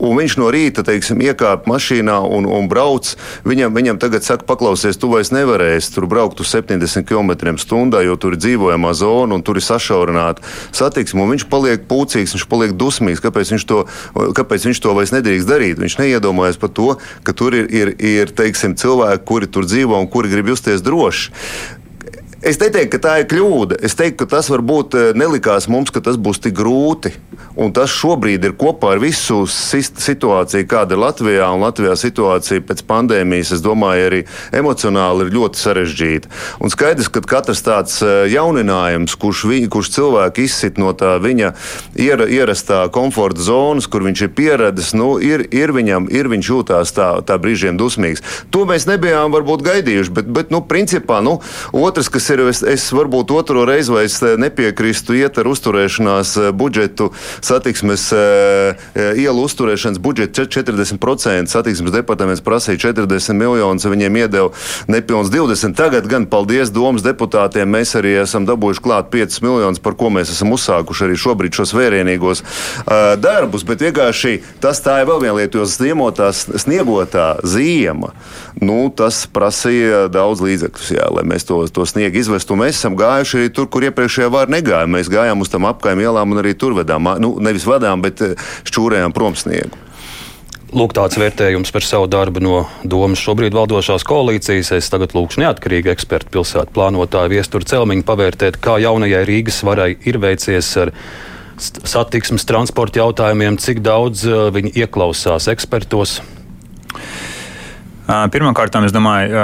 Un 0.00 0.16
viņš 0.16 0.36
no 0.40 0.48
rīta, 0.52 0.84
teiksim, 0.86 1.20
iekāpa 1.24 1.68
mašīnā 1.68 2.16
un, 2.24 2.46
un 2.48 2.68
brauc. 2.70 3.12
Viņam, 3.44 3.74
viņam 3.76 4.00
tagad 4.00 4.24
saka, 4.24 4.46
paklausies, 4.48 4.96
tu 5.00 5.10
vairs 5.12 5.32
nevarēsi 5.34 5.92
tur 5.94 6.06
braukt 6.10 6.40
uz 6.40 6.52
70 6.54 7.04
km/h, 7.08 8.04
jo 8.06 8.16
tur 8.20 8.36
ir 8.36 8.40
dzīvojamā 8.40 8.92
zona 8.96 9.36
un 9.36 9.44
tur 9.44 9.60
ir 9.60 9.66
sašaurināta 9.66 10.44
satiksme. 10.76 11.26
Viņš 11.34 11.46
paliek 11.52 11.84
pūcīgs, 11.90 12.36
viņš 12.36 12.46
paliek 12.50 12.72
dusmīgs. 12.80 13.20
Kāpēc 13.24 13.52
viņš 13.54 13.66
to, 13.68 13.82
kāpēc 14.36 14.70
viņš 14.70 14.80
to 14.80 14.94
vairs 14.96 15.12
nedrīkst 15.16 15.50
darīt? 15.50 15.82
Viņš 15.82 15.98
neiedomājas 16.00 16.60
par 16.60 16.72
to, 16.72 16.94
ka 17.26 17.36
tur 17.36 17.58
ir, 17.58 17.68
ir, 17.68 17.92
ir 18.00 18.32
teiksim, 18.32 18.78
cilvēki, 18.80 19.26
kuri 19.28 19.50
tur 19.52 19.68
dzīvo 19.68 20.00
un 20.00 20.08
kuri 20.10 20.32
grib 20.32 20.54
justies 20.54 20.84
droši. 20.86 21.36
Es 22.40 22.56
neteiktu, 22.56 22.94
ka 22.94 22.98
tā 23.04 23.14
ir 23.20 23.26
kļūda. 23.28 23.76
Es 23.84 23.92
teiktu, 23.98 24.22
ka 24.22 24.26
tas 24.32 24.46
varbūt 24.48 24.94
eh, 24.96 25.08
nelikās 25.12 25.66
mums, 25.68 25.90
ka 25.92 26.00
tas 26.00 26.16
būs 26.16 26.38
tik 26.40 26.54
grūti. 26.56 27.12
Un 27.60 27.74
tas 27.76 27.92
šobrīd 27.92 28.46
ir 28.48 28.54
kopā 28.56 28.94
ar 28.94 29.00
visu 29.02 29.42
situāciju, 29.44 30.64
kāda 30.70 30.96
ir 30.96 31.02
Latvijā. 31.02 31.50
Un 31.52 31.60
Latvijā 31.60 31.92
situācija 32.00 32.64
pēc 32.64 32.80
pandēmijas, 32.88 33.50
es 33.56 33.64
domāju, 33.64 34.06
arī 34.08 34.20
emocionāli 34.56 35.26
ir 35.26 35.34
ļoti 35.34 35.60
sarežģīta. 35.60 36.30
Un 36.64 36.72
skaidrs, 36.72 37.10
ka 37.12 37.20
katrs 37.28 37.60
tāds 37.66 37.98
eh, 38.00 38.22
jauninājums, 38.32 39.18
kurš, 39.20 39.44
vi, 39.50 39.60
kurš 39.68 39.92
cilvēku 39.98 40.46
izsit 40.46 40.80
no 40.80 40.94
tā 40.96 41.18
viņa 41.20 41.52
iera, 42.00 42.24
ierastā 42.24 42.86
komforta 42.94 43.44
zonas, 43.44 43.84
kur 43.84 44.06
viņš 44.08 44.24
ir 44.24 44.32
pieradis, 44.40 44.94
nu, 44.96 45.10
ir, 45.20 45.44
ir 45.52 45.74
viņam, 45.76 46.08
ir 46.08 46.32
viņš 46.32 46.52
jūtās 46.54 46.96
tā, 46.96 47.10
tā 47.20 47.36
brīžiem 47.36 47.76
dusmīgs. 47.76 48.24
To 48.48 48.64
mēs 48.64 48.88
nebijām 48.88 49.36
varbūt 49.36 49.68
gaidījuši, 49.68 50.16
bet, 50.16 50.34
bet 50.40 50.56
nu, 50.56 50.64
principā, 50.64 51.20
nu, 51.20 51.36
otrs, 51.76 52.08
kas 52.08 52.29
ir, 52.30 52.42
es, 52.50 52.62
es 52.66 52.86
varbūt 52.94 53.32
otro 53.34 53.64
reizi 53.68 53.92
vairs 53.92 54.18
eh, 54.22 54.36
nepiekrīstu 54.40 55.16
iet 55.18 55.38
ar 55.40 55.48
uzturēšanās 55.50 56.32
eh, 56.38 56.48
budžetu 56.56 57.10
satiksmes 57.44 58.06
eh, 58.16 58.84
ielu 59.18 59.44
uzturēšanas 59.46 60.00
budžetu 60.02 60.46
40%. 60.46 61.50
Satiksmes 61.50 61.94
departaments 61.94 62.44
prasīja 62.44 62.90
40 62.90 63.36
miljonus, 63.38 63.88
viņiem 63.90 64.20
iedeva 64.22 64.52
nepilns 64.90 65.32
20. 65.32 65.76
Tagad 65.78 66.08
gan 66.10 66.28
paldies 66.30 66.72
domas 66.74 67.04
deputātiem, 67.06 67.70
mēs 67.70 67.96
arī 67.98 68.16
esam 68.22 68.46
dabūjuši 68.48 68.84
klāt 68.84 69.10
5 69.12 69.40
miljonus, 69.44 69.82
par 69.82 69.96
ko 69.98 70.12
mēs 70.14 70.32
esam 70.34 70.54
uzsākuši 70.56 71.08
arī 71.08 71.18
šobrīd 71.20 71.56
šos 71.56 71.74
vērienīgos 71.76 72.44
darbus. 73.20 73.66
Bet 73.66 73.82
vienkārši 73.84 74.36
tas 74.62 74.82
tā 74.84 75.00
ir 75.02 75.10
vēl 75.10 75.24
viena 75.24 75.36
lieta, 75.40 75.60
jo 75.60 75.66
sniegotās, 75.68 76.46
sniegotā 76.64 77.28
ziema, 77.46 78.12
nu, 78.60 78.82
tas 78.94 79.24
prasīja 79.30 80.06
daudz 80.12 80.42
līdzekļus, 80.44 80.92
jā, 80.96 81.08
lai 81.14 81.24
mēs 81.28 81.46
to, 81.48 81.62
to 81.72 81.86
sniegu 81.88 82.19
izvestu. 82.20 82.54
Un 82.54 82.64
Mēs 82.64 82.78
esam 82.78 82.96
gājuši 82.98 83.38
arī 83.40 83.52
tur, 83.56 83.68
kur 83.72 83.84
iepriekšējā 83.88 84.30
vārā 84.32 84.52
negājām. 84.56 84.96
Mēs 84.96 85.10
gājām 85.12 85.42
uz 85.42 85.52
tam 85.52 85.68
apkaimē 85.70 86.06
ielām 86.06 86.34
un 86.34 86.42
arī 86.42 86.54
tur 86.58 86.76
vedām, 86.78 87.08
nu, 87.22 87.36
nevis 87.42 87.66
vadām, 87.68 88.02
bet 88.04 88.22
eh, 88.24 88.50
šķūrējām 88.68 89.16
prom 89.16 89.38
sniegu. 89.38 89.86
Lūk, 90.70 90.92
tāds 90.94 91.18
vērtējums 91.18 91.72
par 91.74 91.82
savu 91.82 92.06
darbu 92.06 92.42
no 92.44 92.58
domas 92.86 93.18
šobrīd 93.18 93.56
valdošās 93.56 94.04
koalīcijas. 94.06 94.70
Es 94.76 94.90
tagad 94.92 95.16
lūkšu 95.16 95.42
neatkarīgi 95.42 95.90
ekspertu 95.90 96.30
pilsētu 96.36 96.76
plānotāju 96.76 97.32
viesturu 97.32 97.66
celmiņu 97.66 98.06
pavērtēt, 98.06 98.60
kā 98.62 98.76
jaunajai 98.78 99.24
Rīgas 99.26 99.64
varai 99.66 99.96
ir 100.06 100.20
veicies 100.22 100.70
ar 100.78 100.94
satiksmes 101.58 102.46
transporta 102.46 103.02
jautājumiem, 103.02 103.58
cik 103.58 103.82
daudz 103.82 104.22
uh, 104.28 104.46
viņi 104.54 104.76
ieklausās 104.84 105.50
ekspertos. 105.50 106.20
Pirmkārt, 108.10 108.74
es 108.82 108.94
domāju, 108.94 109.42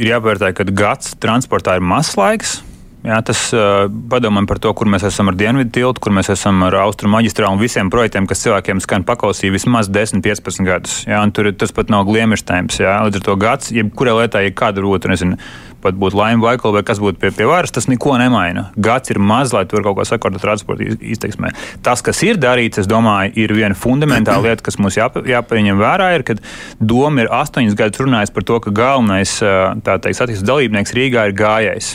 ir 0.00 0.14
jāpērtē, 0.14 0.54
ka 0.56 0.64
gads 0.72 1.18
transportā 1.20 1.76
ir 1.76 1.84
mazs 1.84 2.16
laiks. 2.16 2.62
Jā, 3.04 3.18
tas 3.20 3.40
uh, 3.52 3.84
padomājam 4.08 4.46
par 4.48 4.58
to, 4.64 4.70
kur 4.72 4.88
mēs 4.88 5.02
esam 5.04 5.28
ar 5.28 5.36
dienvidu 5.36 5.68
tiltu, 5.76 6.00
kur 6.00 6.14
mēs 6.16 6.30
esam 6.32 6.62
ar 6.64 6.78
austrumu 6.86 7.18
maģistrālu 7.18 7.58
un 7.58 7.60
visiem 7.60 7.90
projektiem, 7.92 8.24
kas 8.24 8.40
cilvēkiem 8.46 8.80
skan 8.80 9.04
pakausī 9.04 9.50
vismaz 9.52 9.90
10, 9.92 10.22
15 10.24 10.64
gadus. 10.64 10.94
Jā, 11.04 11.18
tur 11.36 11.50
tas 11.52 11.74
pat 11.76 11.92
nav 11.92 12.06
gliemežs 12.08 12.46
temps. 12.48 12.80
Līdz 12.80 13.20
ar 13.20 13.26
to 13.26 13.34
gads, 13.42 13.68
jebkurā 13.76 14.16
lietā, 14.22 14.40
ja 14.46 14.54
kāda 14.56 14.80
rota, 14.80 15.12
nezinu, 15.12 15.36
pat 15.84 15.98
būtu 16.00 16.18
laima 16.18 16.42
vai 16.42 16.54
vai 16.56 16.82
kas 16.86 16.98
būtu 17.02 17.20
pie, 17.20 17.30
pie 17.36 17.46
varas, 17.48 17.72
tas 17.74 17.86
neko 17.90 18.16
nemaina. 18.20 18.66
Gads 18.76 19.12
ir 19.12 19.20
maz, 19.20 19.52
lai 19.54 19.64
tur 19.70 19.84
kaut 19.84 19.98
ko 19.98 20.06
sakārtot 20.08 20.42
transporta 20.42 20.82
iz- 20.86 20.98
izteiksmē. 21.14 21.52
Tas, 21.84 22.02
kas 22.02 22.22
ir 22.26 22.40
darīts, 22.40 22.80
es 22.82 22.88
domāju, 22.90 23.32
ir 23.36 23.52
viena 23.54 23.76
fundamentāla 23.76 24.42
lieta, 24.48 24.64
kas 24.64 24.78
mums 24.80 24.96
jāpa, 24.98 25.22
jāpaņem 25.28 25.78
vērā, 25.80 26.08
ir, 26.16 26.24
ka 26.26 26.34
doma 26.80 27.22
ir 27.24 27.28
astoņus 27.32 27.76
gadus 27.78 28.00
runājis 28.02 28.32
par 28.34 28.42
to, 28.48 28.58
ka 28.64 28.70
galvenais 28.74 29.36
satiksmes 29.38 30.42
dalībnieks 30.48 30.94
Rīgā 30.96 31.28
ir 31.30 31.36
gājējs. 31.38 31.94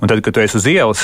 Un 0.00 0.08
tad, 0.08 0.22
kad 0.24 0.32
tu 0.32 0.40
esi 0.40 0.56
uz 0.56 0.64
ielas, 0.70 1.02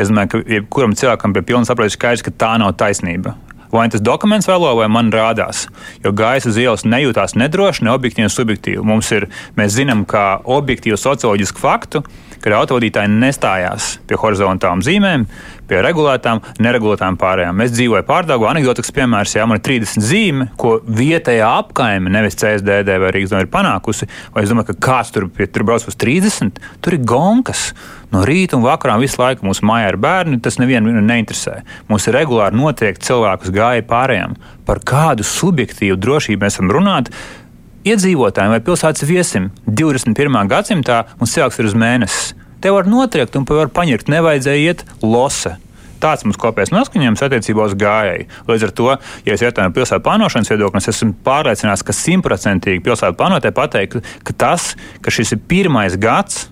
es 0.00 0.08
domāju, 0.08 0.30
ka 0.32 0.38
jebkuram 0.54 0.94
cilvēkam 0.96 1.34
pie 1.36 1.42
pilna 1.50 1.68
saprāta 1.68 1.90
ir 1.92 1.96
skaidrs, 1.98 2.24
ka 2.24 2.32
tā 2.32 2.54
nav 2.60 2.72
taisnība. 2.80 3.34
Vai 3.72 3.88
tas 3.92 4.00
dokuments 4.04 4.48
vēlo, 4.48 4.70
vai 4.78 4.88
man 4.92 5.10
rādās. 5.12 5.66
Jo 6.04 6.14
gājējs 6.16 6.48
uz 6.48 6.60
ielas 6.62 6.86
nejūtās 6.88 7.36
nedroši, 7.36 7.84
ne 7.84 7.92
objektīvi, 7.92 8.24
ne 8.24 8.32
subjektīvi. 8.32 8.84
Mums 8.86 9.12
ir, 9.12 9.28
mēs 9.58 9.76
zinām, 9.76 10.06
kā 10.08 10.38
objektīvu 10.58 10.96
socioloģisku 11.00 11.60
faktu, 11.60 12.02
kad 12.42 12.54
autovadītāji 12.54 13.10
nestājās 13.12 13.96
pie 14.08 14.18
horizontālām 14.20 14.82
zīmēm, 14.86 15.26
pie 15.68 15.80
regulētām, 15.84 16.40
neregulētām 16.64 17.18
pārējām. 17.20 17.58
Mēs 17.60 17.74
dzīvojam 17.74 18.06
pārdagā, 18.08 18.50
anekdotisks 18.52 18.94
piemērs, 18.96 19.36
ja 19.36 19.46
man 19.48 19.60
ir 19.60 19.64
30 19.66 20.06
zīme, 20.06 20.48
ko 20.60 20.78
vietējā 20.86 21.48
apkaime, 21.60 22.12
nevis 22.14 22.38
CSDD 22.40 22.98
vai 23.02 23.12
Rīgas 23.14 23.34
doma 23.34 23.44
ir 23.44 23.52
panākusi, 23.52 24.08
vai 24.34 24.46
es 24.46 24.52
domāju, 24.52 24.72
ka 24.72 24.78
kāds 24.88 25.12
tur, 25.14 25.28
pie, 25.34 25.48
tur 25.50 25.66
brauc 25.68 25.84
uz 25.90 25.98
30, 25.98 26.62
tur 26.84 26.96
ir 26.96 27.04
gonkas. 27.08 27.72
No 28.08 28.22
rīta 28.24 28.56
un 28.56 28.64
vakarā 28.64 28.96
visu 29.02 29.20
laiku 29.20 29.44
mūsu 29.44 29.66
mājā 29.68 29.90
ir 29.92 29.98
bērni, 30.00 30.38
tas 30.40 30.56
nevienu 30.60 30.94
neinteresē. 31.04 31.58
Mums 31.90 32.08
ir 32.08 32.16
regulāri 32.16 32.56
notiek 32.56 32.96
cilvēkus 33.04 33.52
gāja 33.52 33.84
pārējām. 33.88 34.38
Par 34.64 34.80
kādu 34.80 35.26
subjektīvu 35.28 35.98
drošību 36.00 36.44
mēs 36.44 36.56
esam 36.56 36.72
runāti? 36.72 37.12
Iedzīvotājiem 37.88 38.56
vai 38.56 38.64
pilsētas 38.64 39.04
viesim 39.08 39.52
21. 39.68 40.40
gadsimtā 40.48 41.04
mums 41.20 41.36
cilvēks 41.36 41.60
ir 41.60 41.68
uz 41.68 41.76
mēnesi. 41.78 42.34
Te 42.64 42.72
var 42.74 42.88
notriekt 42.90 43.36
un 43.38 43.46
var 43.46 43.70
paņemt, 43.70 44.08
nevajadzēja 44.10 44.72
iet 44.72 44.84
lose. 45.04 45.54
Tāds 46.02 46.24
mums 46.24 46.38
kopējais 46.38 46.72
noskaņojums 46.74 47.22
attiecībā 47.26 47.64
uz 47.66 47.74
gājēju. 47.78 48.26
Līdz 48.48 48.66
ar 48.66 48.72
to, 48.80 48.90
ja 49.26 49.34
es 49.34 49.42
jautāju 49.42 49.74
pilsētu 49.74 50.04
plānošanas 50.06 50.52
viedokli, 50.52 50.82
es 50.82 50.92
esmu 50.92 51.16
pārliecināts, 51.26 51.82
ka 51.86 51.94
simtprocentīgi 51.94 52.82
pilsētu 52.86 53.18
plānotāji 53.18 53.56
pateikt, 53.56 54.12
ka 54.26 54.36
tas, 54.38 54.72
ka 55.02 55.14
šis 55.14 55.34
ir 55.34 55.42
pirmais 55.50 55.98
gads, 55.98 56.46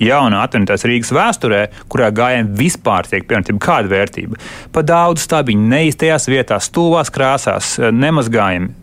jaunā 0.00 0.42
attīstības 0.46 0.86
Rīgas 0.88 1.12
vēsturē, 1.14 1.62
kurā 1.92 2.10
gājējiem 2.14 2.52
vispār 2.58 3.08
tiek 3.10 3.26
pieņemta 3.28 3.56
kāda 3.62 3.92
vērtība. 3.92 4.40
Pa 4.74 4.84
daudz 4.86 5.24
stabiņu, 5.26 5.66
neiztajās 5.72 6.28
vietās, 6.30 6.70
stulbās 6.70 7.12
krāsās, 7.14 7.76
nemazgājumi. 7.78 8.76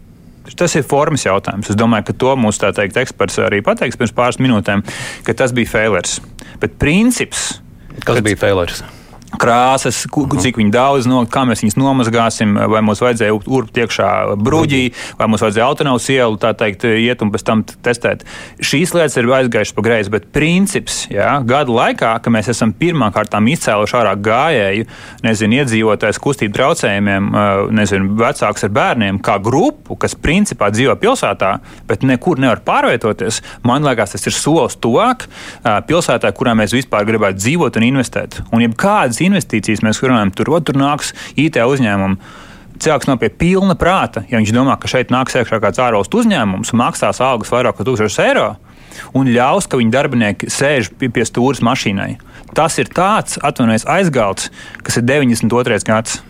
Tas 0.57 0.77
ir 0.79 0.85
formas 0.87 1.25
jautājums. 1.25 1.67
Es 1.73 1.77
domāju, 1.77 2.07
ka 2.07 2.15
to 2.23 2.35
mūsu 2.39 2.69
teikt, 2.71 2.99
eksperts 3.01 3.41
arī 3.43 3.59
pateiks 3.65 3.99
pirms 3.99 4.15
pāris 4.15 4.39
minūtēm, 4.39 4.85
ka 5.27 5.35
tas 5.35 5.51
bija 5.55 5.73
failers. 5.73 6.21
Bet 6.61 6.79
princips. 6.79 7.57
Kas 7.99 8.15
kad, 8.15 8.23
bija 8.25 8.39
failers? 8.39 8.85
Krāsas, 9.35 10.05
cik 10.07 10.57
viņi 10.59 10.71
daudz, 10.73 11.07
no, 11.09 11.21
kā 11.29 11.43
mēs 11.47 11.63
viņus 11.63 11.77
nomazgāsim, 11.79 12.55
vai 12.71 12.81
mums 12.85 13.01
vajadzēja 13.03 13.35
urbt 13.35 13.77
iekšā 13.77 14.09
bruģī, 14.39 14.83
vai 15.19 15.27
mums 15.29 15.43
vajadzēja 15.43 15.67
autonomiju 15.67 16.15
ielu, 16.15 16.39
tā 16.41 16.53
teikt, 16.57 16.85
iet 16.87 17.21
un 17.25 17.31
pēc 17.33 17.43
tam 17.47 17.63
testēt. 17.85 18.23
Šīs 18.63 18.93
lietas 18.95 19.17
ir 19.19 19.29
aizgājušas 19.37 19.75
pa 19.75 19.83
greizi, 19.85 20.13
bet 20.13 20.29
princips, 20.35 21.03
jā, 21.11 21.37
gadu 21.47 21.75
laikā, 21.75 22.13
ka 22.23 22.33
mēs 22.33 22.51
esam 22.53 22.71
pirmām 22.77 23.11
kārtām 23.15 23.49
izcēluši 23.51 23.97
ārā 23.99 24.15
gājēju, 24.27 24.87
nezinu, 25.27 25.59
iedzīvotājs 25.61 26.21
kustību 26.23 26.55
traucējumiem, 26.57 27.29
nezinu, 27.77 28.13
vecāks 28.19 28.65
ar 28.67 28.73
bērniem, 28.79 29.21
kā 29.23 29.37
grupu, 29.43 29.97
kas 29.99 30.15
principā 30.17 30.71
dzīvo 30.73 30.95
pilsētā, 31.01 31.51
bet 31.89 32.05
nekur 32.07 32.41
nevar 32.41 32.63
pārvietoties, 32.65 33.41
man 33.67 33.85
liekas, 33.85 34.15
tas 34.15 34.27
ir 34.29 34.35
solis 34.35 34.79
tuvāk 34.81 35.27
pilsētā, 35.87 36.31
kurā 36.37 36.55
mēs 36.57 36.75
vispār 36.75 37.05
gribētu 37.07 37.41
dzīvot 37.43 37.79
un 37.79 37.87
investēt. 37.91 38.41
Un 38.55 38.63
jebkādas 39.17 39.25
investīcijas 39.25 39.83
mēs 39.83 40.01
runājam, 40.01 40.31
tur, 40.33 40.51
o, 40.51 40.59
tur 40.59 40.77
nāks 40.77 41.13
IT 41.35 41.57
uzņēmumi. 41.57 42.17
Cilvēks 42.77 43.07
nav 43.07 43.17
pie 43.17 43.29
pilna 43.29 43.75
prāta, 43.75 44.23
ja 44.29 44.37
viņš 44.37 44.53
domā, 44.53 44.77
ka 44.77 44.87
šeit 44.87 45.09
nāks 45.09 45.35
iekšā 45.35 45.59
kāds 45.59 45.79
ārvalstu 45.79 46.21
uzņēmums 46.21 46.73
un 46.73 46.77
maksās 46.79 47.21
algas 47.21 47.49
vairāk 47.49 47.77
par 47.77 47.85
1000 47.87 48.21
eiro 48.21 48.57
un 49.17 49.27
ļaus, 49.27 49.67
ka 49.67 49.77
viņa 49.77 49.93
darbinieki 49.93 50.49
sēž 50.49 50.91
pie, 50.97 51.09
pie 51.09 51.25
stūres 51.25 51.63
mašīnai. 51.65 52.19
Tas 52.53 52.77
ir 52.77 52.89
tāds, 52.89 53.39
atvainojiet, 53.41 53.87
aizgalds, 53.89 54.51
kas 54.85 54.97
ir 54.97 55.05
92. 55.09 55.81
gads. 55.85 56.21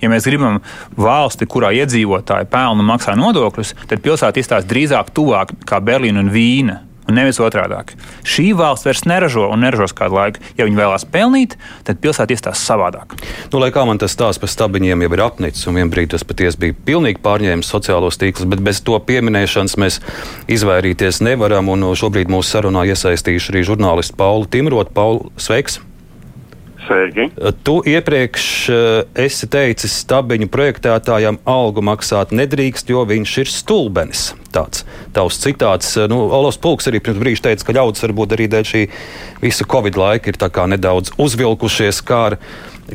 Ja 0.00 0.08
mēs 0.08 0.24
gribam 0.24 0.62
valsti, 0.96 1.44
kurā 1.44 1.74
iedzīvotāji 1.76 2.48
pelna 2.48 2.80
un 2.80 2.88
maksā 2.88 3.12
nodokļus, 3.20 3.74
tad 3.88 4.00
pilsēta 4.00 4.40
izstāsta 4.40 4.72
drīzāk 4.72 5.12
tuvāk 5.12 5.52
kā 5.68 5.82
Berlīna 5.84 6.24
un 6.24 6.32
Vīna 6.32 6.78
un 7.08 7.16
nevis 7.18 7.40
otrādi. 7.42 7.96
Šī 8.26 8.50
valsts 8.56 8.86
vairs 8.86 9.04
neražo 9.08 9.48
un 9.50 9.64
neražos 9.64 9.94
kādu 9.96 10.18
laiku. 10.18 10.44
Ja 10.58 10.66
viņi 10.68 10.78
vēlās 10.78 11.06
pelnīt, 11.10 11.56
tad 11.86 12.00
pilsēta 12.02 12.34
izstāsta 12.34 12.72
savādāk. 12.72 13.16
Nu, 13.52 13.60
lai 13.62 13.70
kā 13.74 13.84
man 13.88 14.00
tas 14.00 14.14
stāsts 14.16 14.42
par 14.42 14.52
stabiņiem 14.52 15.04
jau 15.06 15.12
ir 15.16 15.24
apnicis, 15.24 15.66
un 15.70 15.80
vienbrīd 15.80 16.14
tas 16.14 16.26
patiesi 16.26 16.60
bija 16.60 16.78
pilnīgi 16.86 17.22
pārņēmis 17.24 17.70
sociālos 17.74 18.20
tīklus, 18.20 18.48
bet 18.50 18.64
bez 18.64 18.82
to 18.86 18.98
pieminēšanas 19.10 19.78
mēs 19.80 20.00
izvairīties 20.50 21.22
nevaram. 21.26 21.70
Šobrīd 21.70 22.30
mūsu 22.32 22.56
sarunā 22.56 22.86
iesaistīšu 22.90 23.52
arī 23.52 23.66
žurnālistu 23.66 24.18
Paulu 24.18 24.48
Timrotu. 24.50 24.94
Paulu, 24.96 25.30
sveiks! 25.38 25.80
Sveiki. 26.90 27.30
Tu 27.62 27.74
iepriekš 27.86 28.44
eh, 28.68 28.78
esi 29.22 29.46
teicis, 29.46 29.94
stabiņu 30.02 30.48
projektētājam 30.50 31.38
algu 31.46 31.84
maksāt 31.86 32.34
nedrīkst, 32.34 32.90
jo 32.90 33.04
viņš 33.06 33.34
ir 33.44 33.52
stulbenis. 33.54 34.24
Tāds 34.50 34.82
tavs 35.14 35.38
citāts. 35.38 35.94
Eh, 35.94 36.10
nu, 36.10 36.24
Olos 36.34 36.58
Pulks 36.58 36.90
arī 36.90 36.98
pirms 36.98 37.22
brīža 37.22 37.46
teica, 37.46 37.68
ka 37.68 37.78
ļaudis 37.78 38.06
varbūt 38.08 38.34
arī 38.34 38.50
dēļ 38.50 38.68
šī 38.72 38.84
visa 39.44 39.68
Covid 39.70 40.00
laika 40.02 40.34
ir 40.34 40.40
nedaudz 40.74 41.14
uzvilkušies 41.14 42.02
kā 42.02 42.22
ar, 42.32 42.40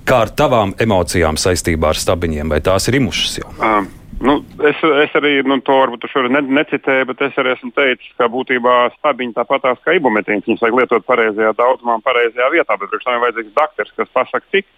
kā 0.03 0.25
ar 0.27 0.35
tavām 0.43 0.75
emocijām 0.75 1.39
saistībā 1.39 1.95
ar 1.95 2.01
stabiņiem, 2.01 2.51
vai 2.51 2.59
tās 2.59 2.91
ir 2.91 2.99
imušas 2.99 3.39
jau? 3.39 3.55
Um. 3.63 3.93
Nu, 4.23 4.37
es, 4.63 4.79
es 5.03 5.15
arī 5.19 5.41
nu, 5.43 5.57
to 5.65 5.75
varbūt 5.75 6.05
ne, 6.31 6.41
necitēju, 6.61 7.09
bet 7.11 7.21
es 7.27 7.37
arī 7.41 7.51
esmu 7.51 7.71
teicis, 7.75 8.13
ka 8.17 8.29
būtībā 8.31 8.75
stabiņi 8.95 9.35
tāpatās 9.35 9.81
kā 9.83 9.97
ibumetīns. 9.97 10.45
Viņus 10.47 10.63
vajag 10.63 10.77
lietot 10.79 11.07
pareizajā 11.07 11.51
daudzumā, 11.57 11.97
pareizajā 12.05 12.47
vietā, 12.53 12.77
bet 12.79 12.91
priekš 12.91 13.07
tam 13.07 13.17
ir 13.17 13.23
vajadzīgs 13.25 13.55
doktors, 13.59 13.95
kas 13.97 14.13
pasaka 14.15 14.45
cik. 14.55 14.69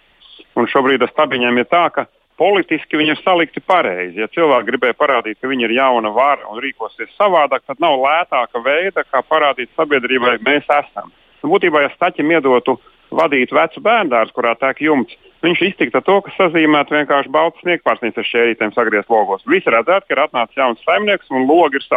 Un 0.57 0.69
šobrīd 0.69 1.05
ar 1.05 1.13
stabiņiem 1.13 1.61
ir 1.61 1.69
tā, 1.69 1.83
ka 1.93 2.07
politiski 2.37 2.97
viņi 2.97 3.13
ir 3.13 3.21
salikti 3.21 3.61
pareizi. 3.61 4.23
Ja 4.23 4.29
cilvēki 4.33 4.71
gribēja 4.71 4.97
parādīt, 4.97 5.39
ka 5.41 5.49
viņi 5.49 5.69
ir 5.69 5.77
jauna 5.77 6.09
vara 6.13 6.49
un 6.49 6.61
rīkosies 6.63 7.13
savādāk, 7.17 7.65
tad 7.69 7.81
nav 7.83 7.97
lētāka 8.01 8.61
veida, 8.65 9.05
kā 9.05 9.21
parādīt 9.21 9.69
sabiedrībai, 9.77 10.37
mēs 10.45 10.65
esam. 10.65 11.13
Nu, 11.43 11.53
būtībā, 11.53 11.85
ja 11.85 11.93
staķim 11.93 12.33
iedotu 12.33 12.79
vadīt 13.11 13.53
vecu 13.55 13.81
bērnu, 13.83 14.23
kurā 14.35 14.53
tek 14.59 14.81
jumts, 14.83 15.15
viņš 15.45 15.61
iztikta 15.69 16.01
to, 16.05 16.19
kas 16.25 16.37
sazīmētu 16.39 16.95
vienkārši 16.95 17.33
balts 17.33 17.61
sniegpārsnīgs 17.63 18.17
ar 18.17 18.27
šķērītēm 18.29 18.73
sagriezt 18.75 19.11
logos. 19.13 19.45
Visi 19.47 19.71
redzētu, 19.73 20.07
ka 20.07 20.15
ir 20.15 20.23
atnācis 20.25 20.59
jauns 20.59 20.83
saimnieks 20.85 21.31
un 21.31 21.47
logi 21.49 21.79
ir 21.81 21.87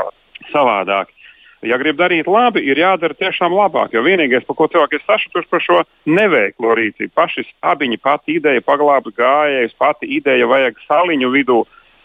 savādāki. 0.52 1.16
Ja 1.60 1.76
grib 1.76 1.98
darīt 1.98 2.28
labi, 2.30 2.62
ir 2.64 2.78
jādara 2.80 3.12
tiešām 3.16 3.52
labāk. 3.52 3.92
Jo 3.92 4.00
vienīgais, 4.06 4.46
par 4.48 4.56
ko 4.56 4.68
cilvēki 4.72 4.96
ir 4.96 5.02
sašutuši 5.04 5.50
par 5.50 5.60
šo 5.60 5.82
neveiklo 6.08 6.72
rīcību, 6.78 7.12
paši 7.12 7.44
abiņi, 7.68 7.98
pati 8.00 8.38
ideja 8.38 8.64
paglābt 8.64 9.12
gājējus, 9.18 9.76
pati 9.76 10.08
ideja 10.16 10.48
vajag 10.48 10.80
saliņu 10.86 11.28
vidū. 11.34 11.58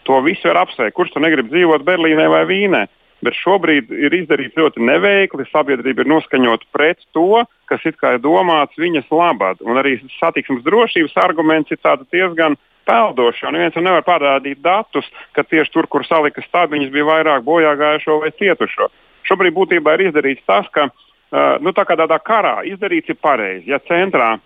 To 0.06 0.20
visu 0.22 0.50
var 0.52 0.66
apsveikt. 0.66 0.94
Kurš 0.94 1.14
tur 1.14 1.24
negrib 1.24 1.48
dzīvot 1.48 1.86
Berlīnē 1.88 2.28
vai 2.30 2.44
Vīnē? 2.46 2.84
Bet 3.24 3.36
šobrīd 3.38 3.90
ir 3.94 4.14
izdarīts 4.14 4.58
ļoti 4.58 4.84
neveikli. 4.84 5.46
Sabiedrība 5.50 6.04
ir 6.04 6.10
noskaņota 6.12 6.68
pret 6.74 7.00
to, 7.16 7.44
kas 7.70 7.84
ir 7.88 7.96
domāts 8.22 8.78
viņas 8.78 9.08
labad. 9.10 9.62
Un 9.64 9.80
arī 9.80 9.98
satiksmes 10.18 10.64
drošības 10.66 11.16
arguments 11.24 11.72
ir 11.72 11.80
diezgan 12.12 12.56
peldošs. 12.86 13.42
Neviens 13.50 13.76
nevar 13.80 14.04
parādīt 14.06 14.62
datus, 14.62 15.08
ka 15.34 15.42
tieši 15.42 15.72
tur, 15.74 15.88
kur 15.90 16.06
salika 16.06 16.42
stabiņas, 16.46 16.92
bija 16.94 17.08
vairāk 17.08 17.46
bojāgājušo 17.46 18.20
vai 18.22 18.30
cietušo. 18.38 18.90
Šobrīd 19.26 19.56
būtībā 19.56 19.96
ir 19.96 20.06
izdarīts 20.08 20.46
tas, 20.46 20.68
ka 20.70 20.86
uh, 20.86 21.56
nu, 21.60 21.72
tā 21.74 21.86
kā 21.86 21.96
tādā 21.98 22.18
karā 22.22 22.60
izdarīts 22.68 23.10
ir 23.10 23.18
pareizi. 23.18 23.72
Ja 23.72 23.80
centrā 23.88 24.36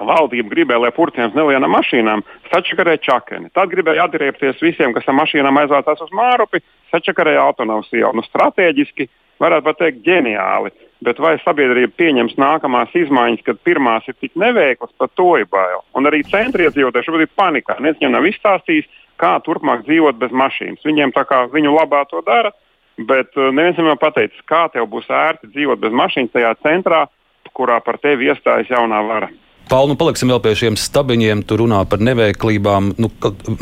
valdība 0.00 0.50
gribēja, 0.50 0.82
lai 0.84 0.92
purcēns 0.94 1.36
nelienam 1.36 1.74
mašīnām, 1.74 2.24
sačakarēja 2.52 3.02
čakeni. 3.04 3.50
Tad 3.54 3.70
gribēja 3.72 4.08
atriepties 4.08 4.62
visiem, 4.62 4.94
kas 4.96 5.06
ar 5.08 5.18
mašīnām 5.20 5.60
aizvācās 5.62 6.02
uz 6.04 6.14
Mārupi, 6.16 6.62
sačakarēja 6.94 7.44
autonomas 7.44 7.92
ielu. 7.94 8.12
Nu, 8.16 8.24
strateģiski 8.26 9.08
varētu 9.42 9.68
pat 9.68 9.80
teikt 9.82 10.02
ģeniāli. 10.06 10.74
Bet 11.04 11.18
vai 11.20 11.34
sabiedrība 11.42 11.92
pieņems 11.98 12.36
nākamās 12.40 12.94
izmaiņas, 12.96 13.42
kad 13.44 13.58
pirmās 13.66 14.06
ir 14.08 14.16
tik 14.16 14.32
neveiklas, 14.40 14.92
par 14.98 15.10
to 15.18 15.34
ir 15.36 15.48
bail. 15.52 15.82
Un 15.98 16.08
arī 16.08 16.22
centriedzīvotāji 16.30 17.08
šobrīd 17.08 17.26
ir 17.26 17.34
panikā. 17.36 17.76
Neviens 17.76 17.98
viņiem 18.00 18.14
nav 18.14 18.28
izstāstījis, 18.30 18.88
kā 19.20 19.34
turpmāk 19.44 19.84
dzīvot 19.84 20.16
bez 20.22 20.32
mašīnas. 20.32 20.86
Viņiem 20.86 21.12
tā 21.14 21.26
kā 21.28 21.44
viņu 21.52 21.74
labā 21.74 22.04
to 22.08 22.22
dara, 22.24 22.54
bet 22.96 23.36
uh, 23.36 23.50
neviens 23.52 23.78
viņam 23.78 24.00
pateicis, 24.00 24.46
kā 24.48 24.64
tev 24.72 24.88
būs 24.94 25.10
ērti 25.10 25.50
dzīvot 25.52 25.82
bez 25.82 25.92
mašīnas 25.92 26.32
tajā 26.34 26.54
centrā, 26.64 27.04
kurā 27.54 27.80
par 27.84 28.00
tevi 28.02 28.30
iestājas 28.30 28.72
jaunā 28.72 29.02
vara. 29.06 29.28
Pauli, 29.64 29.94
nu 29.94 29.96
paliksim 29.96 30.28
vēl 30.28 30.42
pie 30.44 30.52
šiem 30.58 30.76
stabiņiem. 30.76 31.42
Tur 31.48 31.62
runā 31.64 31.80
par 31.88 32.02
neveiklībām. 32.04 32.94
Nu, 33.00 33.10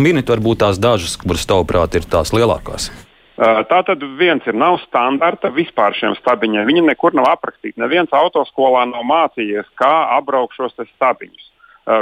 Minēt, 0.02 0.32
varbūt 0.32 0.62
tās 0.64 0.80
dažas, 0.82 1.14
kuras 1.20 1.46
tavuprāt 1.46 1.94
ir 1.98 2.08
tās 2.10 2.34
lielākās. 2.34 2.90
Tā 3.38 3.78
tad 3.86 4.02
viens 4.18 4.44
ir 4.46 4.54
nav 4.58 4.76
standarta 4.82 5.50
vispār 5.54 5.94
šiem 5.96 6.14
stabiņiem. 6.18 6.66
Viņi 6.68 6.84
nekur 6.90 7.14
nav 7.16 7.30
aprakstīti. 7.32 7.80
Neviens 7.80 8.12
autoskolā 8.14 8.84
nav 8.90 9.06
mācījies, 9.08 9.70
kā 9.78 9.94
apbraukt 10.18 10.58
šos 10.58 10.76
stabiņus. 10.76 11.48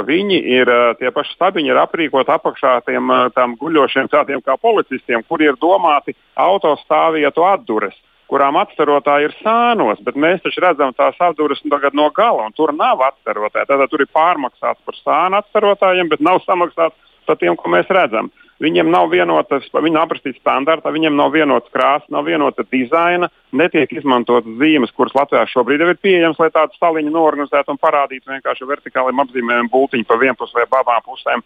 Viņi 0.05 0.37
ir 0.59 0.69
tie 0.99 1.09
paši 1.13 1.33
stabiņi, 1.33 1.71
ir 1.71 1.79
aprīkoti 1.81 2.29
apakšā 2.29 2.75
tiem 2.85 3.09
guļošiem 3.57 4.11
tādiem 4.11 4.43
kā 4.45 4.53
policistiem, 4.61 5.23
kuri 5.25 5.49
ir 5.49 5.57
domāti 5.61 6.13
autostāvvietu 6.37 7.47
atdures 7.47 7.97
kurām 8.31 8.55
atstarotāji 8.61 9.27
ir 9.27 9.33
sānos, 9.41 9.99
bet 10.05 10.15
mēs 10.15 10.39
taču 10.45 10.63
redzam 10.63 10.93
tās 10.95 11.17
apduras 11.19 11.59
no 11.67 12.09
gala, 12.15 12.47
un 12.47 12.55
tur 12.55 12.71
nav 12.71 13.03
atstarotāji. 13.09 13.67
Tātad 13.67 13.91
tur 13.91 14.05
ir 14.05 14.13
pārmaksāts 14.15 14.79
par 14.87 14.99
sānu 15.01 15.41
atstarotājiem, 15.41 16.11
bet 16.13 16.23
nav 16.23 16.39
samaksāts 16.45 16.95
par 17.27 17.37
tiem, 17.41 17.57
ko 17.59 17.71
mēs 17.71 17.91
redzam. 17.91 18.31
Viņiem 18.61 18.91
nav 18.93 19.07
vienotas, 19.09 19.65
viņi 19.73 19.95
nav 19.95 20.05
aprakstīti 20.05 20.37
standartā, 20.37 20.91
viņiem 20.93 21.15
nav 21.17 21.31
vienotas 21.33 21.71
krāsas, 21.73 22.05
nav 22.13 22.27
vienota 22.29 22.61
dizaina, 22.69 23.31
netiek 23.57 23.89
izmantotas 23.95 24.53
zīmes, 24.59 24.93
kuras 24.93 25.15
Latvijā 25.17 25.47
šobrīd 25.49 25.81
ir 25.81 25.97
pieejamas, 25.97 26.37
lai 26.37 26.51
tādu 26.53 26.77
staliņu 26.77 27.13
norganizētu 27.15 27.73
un 27.73 27.81
parādītu 27.81 28.29
vienkārši 28.29 28.69
vertikāliem 28.69 29.23
apzīmējumiem 29.25 29.71
būtiņu 29.73 30.05
pa 30.05 30.19
vienpus 30.21 30.53
vai 30.53 30.67
abām 30.69 31.01
pusēm. 31.07 31.41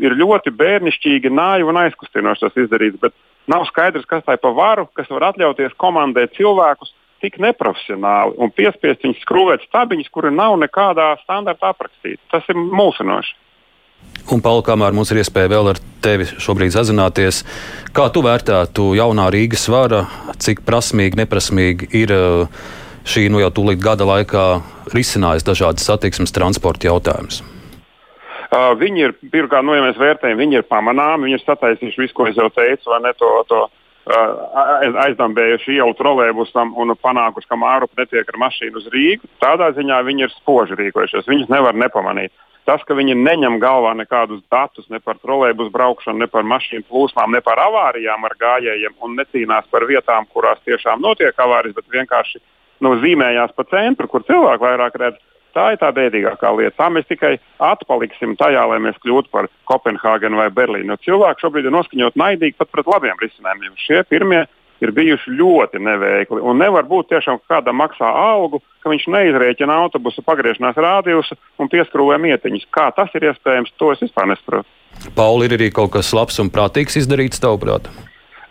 Ir 0.00 0.16
ļoti 0.16 0.54
bērnišķīgi, 0.56 1.30
naivi 1.30 1.68
un 1.68 1.82
aizkustinoši 1.84 2.46
tas 2.46 2.56
izdarīts, 2.64 3.02
bet 3.02 3.12
nav 3.50 3.66
skaidrs, 3.68 4.06
kas 4.08 4.24
tā 4.26 4.36
ir 4.36 4.42
pa 4.42 4.52
varu, 4.56 4.86
kas 4.96 5.10
var 5.12 5.30
atļauties 5.30 5.76
komandēt 5.80 6.36
cilvēkus 6.38 6.92
tik 7.24 7.38
neprofesionāli 7.40 8.36
un 8.42 8.52
piespiest 8.52 9.06
viņus 9.06 9.22
skrūvēt 9.24 9.64
stabiņus, 9.68 10.12
kuri 10.12 10.32
nav 10.34 10.58
nekādā 10.60 11.14
standartā 11.22 11.72
aprakstīti. 11.72 12.20
Tas 12.32 12.44
ir 12.52 12.58
mulsinoši. 12.58 13.36
Un, 14.32 14.40
Pauli, 14.44 14.64
kamēr 14.64 14.92
mums 14.96 15.10
ir 15.12 15.20
iespēja 15.22 15.50
vēl 15.52 15.70
ar 15.72 15.80
tevi 16.04 16.26
šobrīd 16.28 16.74
sazināties, 16.74 17.42
kā 17.96 18.10
tu 18.12 18.20
vērtētu 18.24 18.90
jaunā 18.98 19.30
Rīgas 19.32 19.64
vara, 19.72 20.04
cik 20.40 20.60
prasmīgi, 20.64 21.20
neprasmīgi 21.20 21.88
ir 21.96 22.12
uh, 22.12 22.62
šī 23.08 23.26
nu 23.32 23.40
jau 23.40 23.50
tūlīt 23.52 23.80
gada 23.84 24.08
laikā 24.08 24.44
risinājusi 24.92 25.48
dažādas 25.48 25.88
satiksmes 25.88 26.32
transporta 26.36 26.88
jautājumus? 26.88 27.42
Viņi 28.54 29.02
ir, 29.02 29.14
pirmkārt, 29.32 29.66
nu, 29.66 29.74
ja 29.74 29.82
mēs 29.82 29.96
vērtējam, 29.98 30.38
viņi 30.38 30.60
ir 30.60 30.66
pamanāmi, 30.70 31.26
viņi 31.26 31.40
ir 31.40 31.42
sataisījuši 31.42 32.04
visu, 32.04 32.14
ko 32.14 32.28
es 32.30 32.38
jau 32.38 32.50
teicu, 32.54 32.90
vai 32.92 33.00
ne 33.02 33.10
to, 33.18 33.30
to 33.50 33.64
aizdambējuši 34.04 35.78
ielu 35.78 35.94
trolēbusam 35.96 36.74
un 36.76 36.92
panākuši, 37.00 37.48
ka 37.48 37.56
Mārupa 37.56 38.02
netiek 38.02 38.28
ar 38.28 38.40
mašīnu 38.44 38.78
uz 38.78 38.88
Rīgu. 38.92 39.30
Tādā 39.42 39.70
ziņā 39.74 40.02
viņi 40.04 40.26
ir 40.26 40.34
spoži 40.36 40.76
rīkojušies, 40.78 41.28
viņus 41.30 41.52
nevar 41.52 41.74
nepamanīt. 41.74 42.34
Tas, 42.64 42.80
ka 42.88 42.96
viņi 42.96 43.16
neņem 43.20 43.58
galvā 43.60 43.92
nekādus 43.96 44.40
datus 44.52 44.86
ne 44.88 45.00
par 45.00 45.18
trolēļus 45.20 45.72
braukšanu, 45.72 46.22
ne 46.22 46.28
par 46.32 46.46
mašīnu 46.48 46.86
plūsmām, 46.88 47.34
ne 47.36 47.42
par 47.44 47.60
avārijām 47.60 48.24
ar 48.24 48.36
gājējiem 48.40 48.94
un 49.04 49.18
necīnās 49.20 49.68
par 49.72 49.84
vietām, 49.88 50.24
kurās 50.32 50.62
tiešām 50.64 51.02
notiek 51.04 51.36
avārijas, 51.36 51.76
bet 51.76 51.98
vienkārši 51.98 52.40
nu, 52.84 52.94
zīmējās 53.02 53.52
pa 53.56 53.66
centru, 53.68 54.08
kur 54.08 54.24
cilvēki 54.24 54.64
vairāk 54.64 54.96
redz. 55.00 55.20
Tā 55.54 55.68
ir 55.72 55.78
tā 55.78 55.90
bēdīgākā 55.94 56.50
lieta. 56.58 56.76
Tā 56.82 56.90
mēs 56.90 57.06
tikai 57.06 57.36
atpaliksim 57.62 58.34
tajā, 58.40 58.64
lai 58.70 58.80
mēs 58.82 58.98
kļūtu 59.04 59.30
par 59.34 59.48
Kopenhāgenu 59.70 60.40
vai 60.42 60.50
Berlīnu. 60.54 60.98
Cilvēki 61.06 61.46
šobrīd 61.46 61.68
ir 61.68 61.74
noskaņoti 61.76 62.20
naidīgi 62.20 62.58
pat 62.58 62.72
pret 62.74 62.90
labiem 62.90 63.20
risinājumiem. 63.22 63.76
Šie 63.78 64.02
pirmie 64.10 64.44
ir 64.82 64.92
bijuši 64.94 65.34
ļoti 65.38 65.80
neveikli. 65.82 66.42
Un 66.42 66.58
nevar 66.62 66.86
būt 66.88 67.12
tiešām, 67.12 67.40
ka 67.42 67.58
kādam 67.58 67.78
maksā 67.80 68.08
algu, 68.08 68.60
ka 68.82 68.92
viņš 68.92 69.06
neizrēķina 69.14 69.76
autobusu 69.84 70.24
pagriešanās 70.26 70.80
rādījusu 70.80 71.38
un 71.62 71.70
pieskrūvē 71.72 72.18
mietiņus. 72.26 72.66
Kā 72.74 72.90
tas 72.96 73.14
ir 73.14 73.30
iespējams, 73.30 73.72
to 73.78 73.92
es 73.94 74.02
vispār 74.04 74.28
nesaprotu. 74.32 74.68
Pauli, 75.14 75.48
ir 75.48 75.56
arī 75.56 75.70
kaut 75.74 75.94
kas 75.94 76.12
labs 76.14 76.38
un 76.42 76.50
prātīgs 76.54 76.98
izdarīts, 77.00 77.42
tavuprāt? 77.42 77.88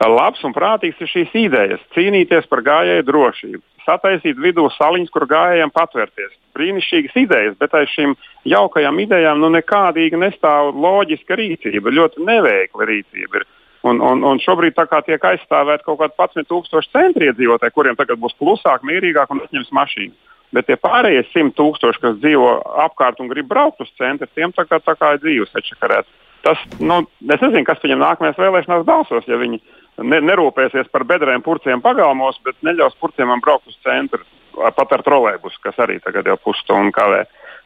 Labs 0.03 0.41
un 0.43 0.51
prātīgs 0.55 0.99
ir 0.99 1.07
šīs 1.07 1.35
idejas- 1.45 1.83
cīnīties 1.95 2.49
par 2.49 2.63
gājēju 2.65 3.05
drošību, 3.07 3.61
sataisīt 3.85 4.39
vidū 4.41 4.67
saliņas, 4.77 5.11
kur 5.13 5.27
gājējiem 5.29 5.73
patvērties. 5.73 6.37
Brīnišķīgas 6.57 7.17
idejas, 7.23 7.57
bet 7.59 7.73
aiz 7.77 7.89
šīm 7.95 8.15
jaukajām 8.49 8.99
idejām 9.03 9.41
nu, 9.41 9.49
nekādīgi 9.55 10.19
nestāv 10.21 10.73
loģiska 10.77 11.37
rīcība, 11.39 11.93
ļoti 11.93 12.25
neveikla 12.27 12.89
rīcība. 12.89 13.41
Ir. 13.41 13.47
Un, 13.83 13.99
un, 13.99 14.21
un 14.23 14.39
šobrīd 14.39 14.77
tiek 15.05 15.25
aizstāvēti 15.27 15.83
kaut 15.83 15.99
kādi 15.99 16.15
11,000 16.15 16.93
centri 16.93 17.27
iedzīvotāji, 17.27 17.75
kuriem 17.75 17.97
tagad 17.99 18.21
būs 18.21 18.35
klusāk, 18.39 18.85
mierīgāk 18.87 19.33
un 19.33 19.43
atņems 19.43 19.73
mašīnu. 19.75 20.15
Bet 20.53 20.69
tie 20.69 20.77
pārējie 20.77 21.25
100,000, 21.33 21.99
kas 21.99 22.19
dzīvo 22.21 22.51
apkārt 22.85 23.19
un 23.19 23.31
grib 23.31 23.49
braukt 23.49 23.81
uz 23.83 23.89
centru, 23.97 24.29
tiem 24.37 24.53
tā 24.55 24.67
kā, 24.69 24.79
tā 24.79 24.93
kā 24.95 25.15
dzīves 25.17 25.51
atšakarēts. 25.57 26.11
Tas, 26.43 26.59
nu, 26.83 27.05
es 27.31 27.39
nezinu, 27.39 27.63
kas 27.63 27.79
viņam 27.79 28.01
nākamajās 28.03 28.39
vēlēšanās 28.41 28.83
balsos, 28.87 29.27
ja 29.31 29.37
viņi 29.39 29.61
ne, 30.03 30.19
nerūpēsies 30.27 30.89
par 30.91 31.05
bedrēm, 31.07 31.43
purciem 31.45 31.81
pagalmos, 31.83 32.39
bet 32.43 32.57
neļaus 32.67 32.97
purciem 32.99 33.31
braukt 33.43 33.69
uz 33.71 33.77
centru 33.85 34.25
pat 34.53 34.91
ar 34.93 35.01
trolēbus, 35.05 35.55
kas 35.63 35.79
arī 35.81 35.97
tagad 36.03 36.27
jau 36.29 36.35
pusstundu 36.43 36.93
kavē. 36.93 37.23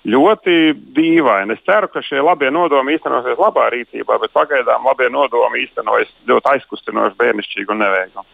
Ļoti 0.08 0.54
dīvaini. 0.96 1.58
Es 1.58 1.66
ceru, 1.68 1.90
ka 1.92 2.04
šie 2.06 2.22
labie 2.24 2.52
nodomi 2.54 2.94
īstenosies 2.96 3.42
labā 3.42 3.66
rīcībā, 3.74 4.20
bet 4.22 4.32
pagaidām 4.36 4.86
labie 4.88 5.10
nodomi 5.12 5.66
īstenojas 5.66 6.14
ļoti 6.30 6.54
aizkustinoši, 6.54 7.18
bērnišķīgi 7.20 7.74
un 7.74 7.82
neveikli. 7.84 8.28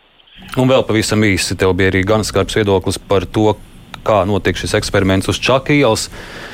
Un 0.59 0.69
vēl 0.69 0.83
pavisam 0.85 1.23
īsi, 1.25 1.57
tev 1.57 1.73
bija 1.79 1.89
arī 1.93 2.03
gan 2.05 2.27
skarbs 2.27 2.59
viedoklis 2.59 2.99
par 2.99 3.25
to, 3.25 3.55
kā 4.05 4.21
notiek 4.27 4.59
šis 4.59 4.75
eksperiments 4.77 5.31
uz 5.31 5.39
Čakijas. 5.41 6.09
Uh, 6.11 6.52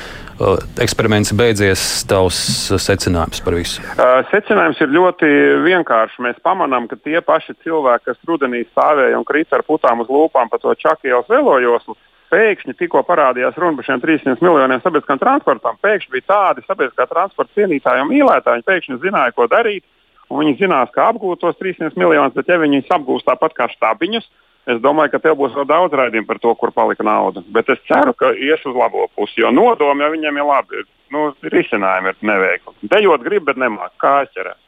eksperiments 0.80 1.32
beidzies, 1.36 1.82
tavs 2.08 2.38
secinājums 2.80 3.42
par 3.44 3.56
visu? 3.58 3.84
Secinājums 4.30 4.80
ir 4.82 4.92
ļoti 4.94 5.30
vienkāršs. 5.66 6.20
Mēs 6.24 6.40
pamanām, 6.44 6.88
ka 6.90 6.98
tie 7.00 7.20
paši 7.24 7.56
cilvēki, 7.64 8.08
kas 8.10 8.20
rudenī 8.28 8.62
stāvēja 8.70 9.18
un 9.18 9.26
krita 9.28 9.58
ar 9.58 9.66
putām 9.66 10.04
uz 10.04 10.10
lūpām 10.12 10.50
pa 10.50 10.60
to 10.62 10.74
Čakijas 10.80 11.28
velojoslu, 11.30 11.96
pēkšņi 12.30 12.76
tikko 12.78 13.02
parādījās 13.06 13.58
runa 13.58 13.80
par 13.80 13.88
šiem 13.88 14.02
300 14.02 14.44
miljoniem 14.44 14.82
sabiedriskam 14.82 15.20
transportam. 15.20 15.78
Pēkšņi 15.82 16.14
bija 16.14 16.28
tādi 16.30 16.66
sabiedriskā 16.66 17.08
transporta 17.10 17.56
cienītāji 17.58 18.04
un 18.04 18.12
mīlētāji. 18.12 18.60
Viņi 18.60 18.68
pēkšņi 18.70 19.00
zināja, 19.02 19.34
ko 19.36 19.48
darīt, 19.50 19.84
un 20.30 20.44
viņi 20.44 20.58
zinās, 20.62 20.92
kā 20.94 21.08
apgūt 21.10 21.42
tos 21.42 21.58
300 21.58 21.98
miljonus. 21.98 22.36
Bet, 22.36 22.48
ja 22.50 22.60
viņi 22.62 22.80
viņus 22.80 22.94
apgūs 22.96 23.26
tāpat 23.26 23.56
kā 23.56 23.66
štabiņus, 23.74 24.30
es 24.74 24.80
domāju, 24.84 25.12
ka 25.14 25.22
tev 25.24 25.36
būs 25.40 25.56
vēl 25.56 25.66
daudz 25.68 25.96
raidījumu 25.98 26.28
par 26.28 26.40
to, 26.42 26.54
kur 26.60 26.72
palika 26.74 27.06
nauda. 27.06 27.42
Bet 27.54 27.70
es 27.72 27.82
ceru, 27.88 28.14
ka 28.16 28.32
ies 28.36 28.62
uz 28.66 28.76
labo 28.76 29.08
pusi, 29.16 29.40
jo 29.42 29.50
nodomi 29.54 30.06
jau 30.06 30.12
viņiem 30.14 30.40
ir 30.40 30.48
labi. 30.48 30.86
Nu, 31.10 31.30
risinājumi 31.54 32.12
ir 32.12 32.22
neveikli. 32.30 32.76
Dejot 32.92 33.26
grib, 33.26 33.48
bet 33.48 33.58
nemāk. 33.58 33.96
Kā 34.02 34.20
aizķerēt? 34.22 34.60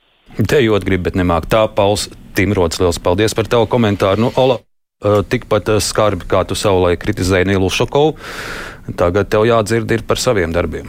Dejot 0.50 0.84
grib, 0.88 1.06
bet 1.06 1.18
nemāk. 1.18 1.46
Tā, 1.52 1.64
Pauls 1.70 2.08
Timrods, 2.36 2.82
liels 2.82 2.98
paldies 3.02 3.36
par 3.38 3.50
tavu 3.50 3.70
komentāru. 3.70 4.26
Nu, 4.26 4.32
Ola, 4.40 4.58
Eh, 5.02 5.22
tikpat 5.26 5.66
eh, 5.74 5.80
skarbi, 5.82 6.28
kā 6.30 6.44
tu 6.46 6.54
savulaik 6.54 7.00
kritizēji 7.02 7.48
Nilu 7.50 7.66
Šokovu. 7.74 8.14
Tagad 8.98 9.30
tev 9.30 9.46
jādzird 9.48 9.90
par 10.06 10.18
saviem 10.18 10.54
darbiem. 10.54 10.86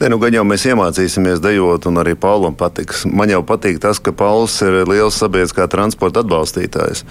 Ne, 0.00 0.10
nu, 0.12 0.18
gan 0.20 0.34
jau 0.36 0.44
mēs 0.44 0.66
iemācīsimies 0.68 1.40
dejot, 1.44 1.88
un 1.88 2.00
arī 2.00 2.14
Paulam 2.20 2.56
patiks. 2.56 3.06
Man 3.08 3.32
jau 3.32 3.40
patīk 3.44 3.80
tas, 3.80 4.00
ka 4.00 4.12
Pauls 4.16 4.58
ir 4.64 4.82
liels 4.88 5.16
sabiedriskā 5.20 5.68
transporta 5.72 6.20
atbalstītājs. 6.24 7.04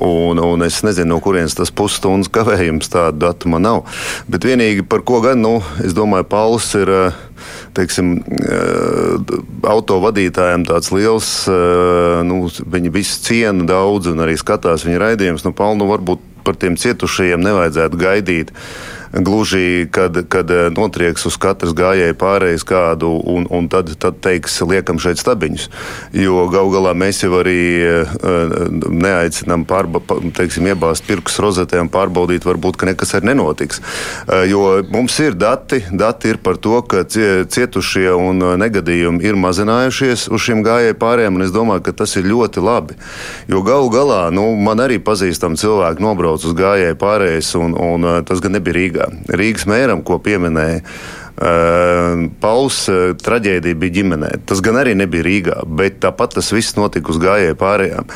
Un, 0.00 0.38
un 0.40 0.64
es 0.64 0.78
nezinu, 0.86 1.12
no 1.12 1.18
kurienes 1.20 1.56
tas 1.58 1.72
pusstundas 1.76 2.30
kavējums 2.32 2.88
tādu 2.92 3.20
datu 3.26 3.50
man 3.52 3.66
nav. 3.66 3.82
Bet 4.30 4.46
vienīgi 4.48 4.86
par 4.88 5.04
ko 5.04 5.20
gan, 5.24 5.42
nu, 5.44 5.58
es 5.84 5.96
domāju, 5.96 6.28
Pauls 6.30 6.72
ir. 6.78 6.88
Uh, 6.88 7.26
teiksim, 7.76 8.16
eh, 8.20 9.34
autovadītājiem 9.70 10.66
tāds 10.68 10.90
liels, 10.94 11.30
eh, 11.48 12.22
nu, 12.26 12.42
viņi 12.48 12.92
visi 12.92 13.20
ciena 13.24 13.66
daudz 13.66 14.10
un 14.10 14.24
arī 14.24 14.36
skatās 14.38 14.84
viņa 14.86 15.00
raidījumus. 15.04 15.44
Nu, 15.46 15.52
Palnu 15.52 15.88
varbūt 15.90 16.18
par 16.44 16.56
tiem 16.56 16.76
cietušajiem 16.76 17.40
nevajadzētu 17.44 18.00
gaidīt 18.00 18.54
gluži, 19.12 19.88
kad, 19.90 20.28
kad 20.28 20.50
eh, 20.50 20.68
notrieks 20.70 21.26
uz 21.26 21.36
katras 21.40 21.74
gājēja 21.76 22.14
pārējais 22.18 22.64
kādu, 22.66 23.10
un, 23.26 23.46
un 23.50 23.68
tad, 23.70 23.90
tad 23.98 24.20
teiks, 24.22 24.60
liekam 24.62 25.00
šeit 25.02 25.18
stabiņus. 25.20 25.68
Jo 26.14 26.46
gal 26.52 26.70
galā 26.70 26.92
mēs 26.98 27.22
jau 27.24 27.32
arī 27.40 27.60
uh, 27.84 28.12
neaicinām 28.70 29.64
pārba, 29.68 30.02
teiksim, 30.36 30.68
iebāzt 30.70 31.06
pirksts 31.08 31.40
rozetē 31.42 31.80
un 31.82 31.90
pārbaudīt, 31.92 32.46
varbūt, 32.46 32.78
ka 32.78 32.88
nekas 32.88 33.14
arī 33.16 33.30
nenotiks. 33.30 33.80
Jo 34.50 34.80
mums 34.92 35.16
ir 35.22 35.36
dati, 35.38 35.80
dati 35.90 36.32
ir 36.32 36.40
par 36.42 36.58
to, 36.62 36.80
ka 36.86 37.02
cietušie 37.06 38.10
un 38.14 38.42
negadījumi 38.60 39.24
ir 39.26 39.38
mazinājušies 39.40 40.28
uz 40.30 40.44
šiem 40.44 40.62
gājēju 40.66 40.98
pārējiem, 41.00 41.38
un 41.38 41.46
es 41.46 41.54
domāju, 41.54 41.84
ka 41.88 41.96
tas 42.02 42.16
ir 42.20 42.28
ļoti 42.30 42.64
labi. 42.64 42.98
Jo 43.50 43.62
gal 43.66 43.90
galā, 43.92 44.22
nu, 44.34 44.46
man 44.60 44.82
arī 44.84 45.00
pazīstam 45.02 45.58
cilvēki 45.60 46.04
nobrauc 46.04 46.44
uz 46.46 46.56
gājēju 46.56 46.98
pārējais, 47.00 47.54
un, 47.60 47.76
un 47.78 48.08
tas 48.28 48.42
gan 48.42 48.58
nebija 48.58 48.76
Rīgā. 48.76 48.99
Rīgā. 49.00 49.36
Rīgas 49.36 49.66
mēram, 49.66 50.02
ko 50.04 50.18
pieminēja. 50.18 50.82
Uh, 51.40 52.26
Pauls 52.36 52.82
uh, 52.92 53.14
traģēdija 53.16 53.76
bija 53.80 53.94
ģimenē. 53.94 54.28
Tas 54.44 54.60
gan 54.60 54.76
arī 54.76 54.92
nebija 54.92 55.24
Rīgā, 55.24 55.54
bet 55.64 55.94
tāpat 56.02 56.34
tas 56.36 56.50
viss 56.52 56.74
notika 56.76 57.08
uz 57.14 57.16
gājēju 57.22 57.56
pārējām. 57.56 58.10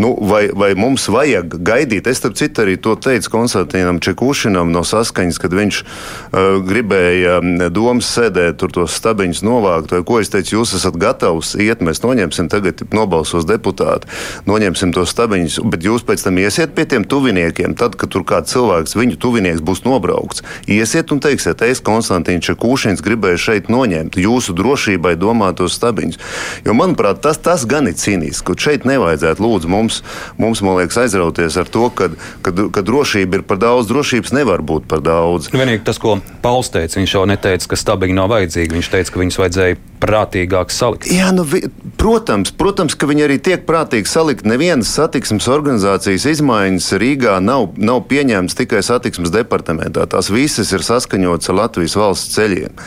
Nu, 0.00 0.14
vai, 0.24 0.46
vai 0.56 0.70
mums 0.78 1.04
vajag 1.12 1.58
gaidīt? 1.60 2.08
Es 2.08 2.24
tam 2.24 2.32
citu 2.32 2.64
arī 2.64 2.78
to 2.80 2.94
teicu 2.96 3.34
Konstantīnam 3.34 3.98
Čekušinam 4.00 4.72
no 4.72 4.80
saskaņas, 4.88 5.40
kad 5.42 5.56
viņš 5.58 5.80
uh, 5.82 6.62
gribēja 6.64 7.34
domas 7.68 8.08
sēdēt, 8.14 8.56
tur 8.62 8.72
tos 8.72 8.96
stabiņus 8.96 9.44
novākt. 9.44 9.92
Vai 9.92 10.00
ko 10.08 10.22
es 10.24 10.32
teicu, 10.32 10.56
jūs 10.62 10.72
esat 10.80 10.96
gatavs 10.96 11.52
iet, 11.60 11.84
mēs 11.84 12.00
noņemsim 12.00 12.48
tagad 12.48 12.80
nobalsos 12.96 13.44
deputāti, 13.44 14.08
noņemsim 14.48 14.96
tos 14.96 15.12
stabiņus, 15.12 15.60
bet 15.68 15.84
jūs 15.84 16.08
pēc 16.08 16.24
tam 16.24 16.40
iesiet 16.40 16.72
pie 16.72 16.88
tiem 16.88 17.04
tuviniekiem, 17.04 17.76
tad, 17.76 18.00
kad 18.00 18.16
tur 18.16 18.24
kāds 18.24 18.56
cilvēks, 18.56 18.96
viņu 18.96 19.20
tuvinieks 19.20 19.60
būs 19.60 19.84
nobraukts. 19.84 20.40
Iesiet 20.64 21.12
un 21.12 21.20
teiksiet, 21.20 21.60
es 21.68 21.84
Konstantīnu 21.84 22.40
Čekušinu 22.40 22.69
Kūšins 22.70 23.02
gribēja 23.02 23.40
šeit 23.40 23.70
noņemt 23.72 24.14
jūsu 24.20 24.54
drošībai 24.54 25.16
domātos 25.18 25.74
stabiņus. 25.74 26.20
Jo, 26.66 26.74
manuprāt, 26.78 27.18
tas, 27.24 27.40
tas 27.42 27.66
gan 27.66 27.90
ir 27.90 27.96
cīniski. 27.98 28.54
Šeit 28.60 28.86
nevajadzētu 28.86 29.42
lūdzu 29.42 29.70
mums, 29.70 30.00
mums 30.38 30.62
liekas, 30.62 31.00
aizrauties 31.02 31.58
ar 31.58 31.66
to, 31.66 31.88
ka, 31.90 32.12
ka, 32.46 32.54
ka 32.70 32.84
drošība 32.86 33.40
ir 33.40 33.46
par 33.48 33.58
daudz, 33.58 33.90
drošības 33.90 34.34
nevar 34.36 34.62
būt 34.62 34.86
par 34.90 35.02
daudz. 35.02 35.50
Vienīgi 35.50 35.82
tas, 35.88 35.98
ko 35.98 36.20
Pauls 36.44 36.70
teica, 36.70 37.00
viņš 37.00 37.16
jau 37.18 37.26
neteica, 37.26 37.72
ka 37.72 37.80
stabiņi 37.80 38.20
nav 38.20 38.30
vajadzīgi. 38.36 38.76
Viņš 38.78 38.92
teica, 38.94 39.14
ka 39.16 39.24
viņus 39.24 39.40
vajadzēja 39.42 39.80
prātīgāk 40.00 40.72
salikt. 40.72 41.10
Jā, 41.12 41.28
nu, 41.34 41.44
vi, 41.44 41.62
protams, 42.00 42.52
protams, 42.56 42.96
ka 42.96 43.08
viņi 43.10 43.26
arī 43.26 43.36
tiek 43.42 43.66
prātīgi 43.68 44.08
salikt. 44.08 44.46
Nevienas 44.48 44.92
satiksmes 44.96 45.48
organizācijas 45.52 46.26
izmaiņas 46.30 46.88
Rīgā 47.00 47.36
nav, 47.44 47.74
nav 47.80 48.04
pieņemtas 48.10 48.56
tikai 48.62 48.82
satiksmes 48.86 49.32
departamentā. 49.34 50.06
Tās 50.10 50.30
visas 50.32 50.72
ir 50.72 50.84
saskaņotas 50.86 51.52
ar 51.52 51.58
Latvijas 51.60 51.98
valsts 52.00 52.38
ceļiem. 52.50 52.84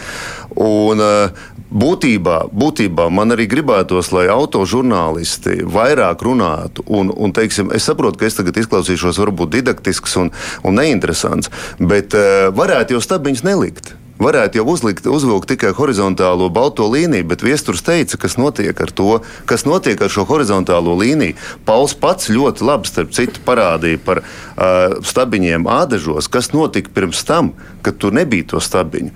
Un, 0.60 1.04
uh, 1.04 1.50
Būtībā, 1.74 2.54
būtībā 2.54 3.08
man 3.10 3.34
arī 3.34 3.48
gribētos, 3.50 4.12
lai 4.14 4.28
autožurnālisti 4.30 5.64
vairāk 5.66 6.22
runātu. 6.22 6.86
Un, 6.86 7.10
un, 7.10 7.34
teiksim, 7.34 7.72
es 7.74 7.88
saprotu, 7.90 8.20
ka 8.22 8.28
es 8.30 8.38
tagad 8.38 8.60
izklausīšos 8.62 9.18
varbūt 9.18 9.56
didaktisks 9.56 10.14
un, 10.22 10.30
un 10.62 10.78
neinteresants, 10.78 11.50
bet 11.82 12.14
uh, 12.14 12.54
varētu 12.54 12.94
jau 12.94 13.02
stabiņus 13.02 13.46
nelikt 13.50 13.96
varētu 14.24 14.60
jau 14.60 14.66
uzlikt, 14.72 15.08
uzvilkt 15.10 15.50
tikai 15.52 15.74
horizontālo 15.76 16.50
balto 16.54 16.86
līniju, 16.92 17.26
bet 17.32 17.44
viesturs 17.46 17.84
teica, 17.86 18.20
kas 18.22 18.38
notiek 18.40 18.78
ar 18.80 18.92
to, 18.94 19.20
kas 19.50 19.66
notiek 19.68 20.00
ar 20.02 20.12
šo 20.14 20.26
horizontālo 20.30 20.96
līniju. 21.00 21.36
Pauls 21.68 21.96
pats 21.98 22.32
ļoti 22.32 22.66
labi, 22.68 22.90
starp 22.92 23.14
citu, 23.16 23.42
parādīja 23.46 24.02
par 24.06 24.24
uh, 24.24 25.00
stabiņiem 25.04 25.68
ādažos, 25.70 26.30
kas 26.32 26.54
notika 26.54 26.94
pirms 26.94 27.24
tam, 27.28 27.54
kad 27.84 28.00
tur 28.00 28.16
nebija 28.16 28.54
to 28.54 28.64
stabiņu. 28.64 29.12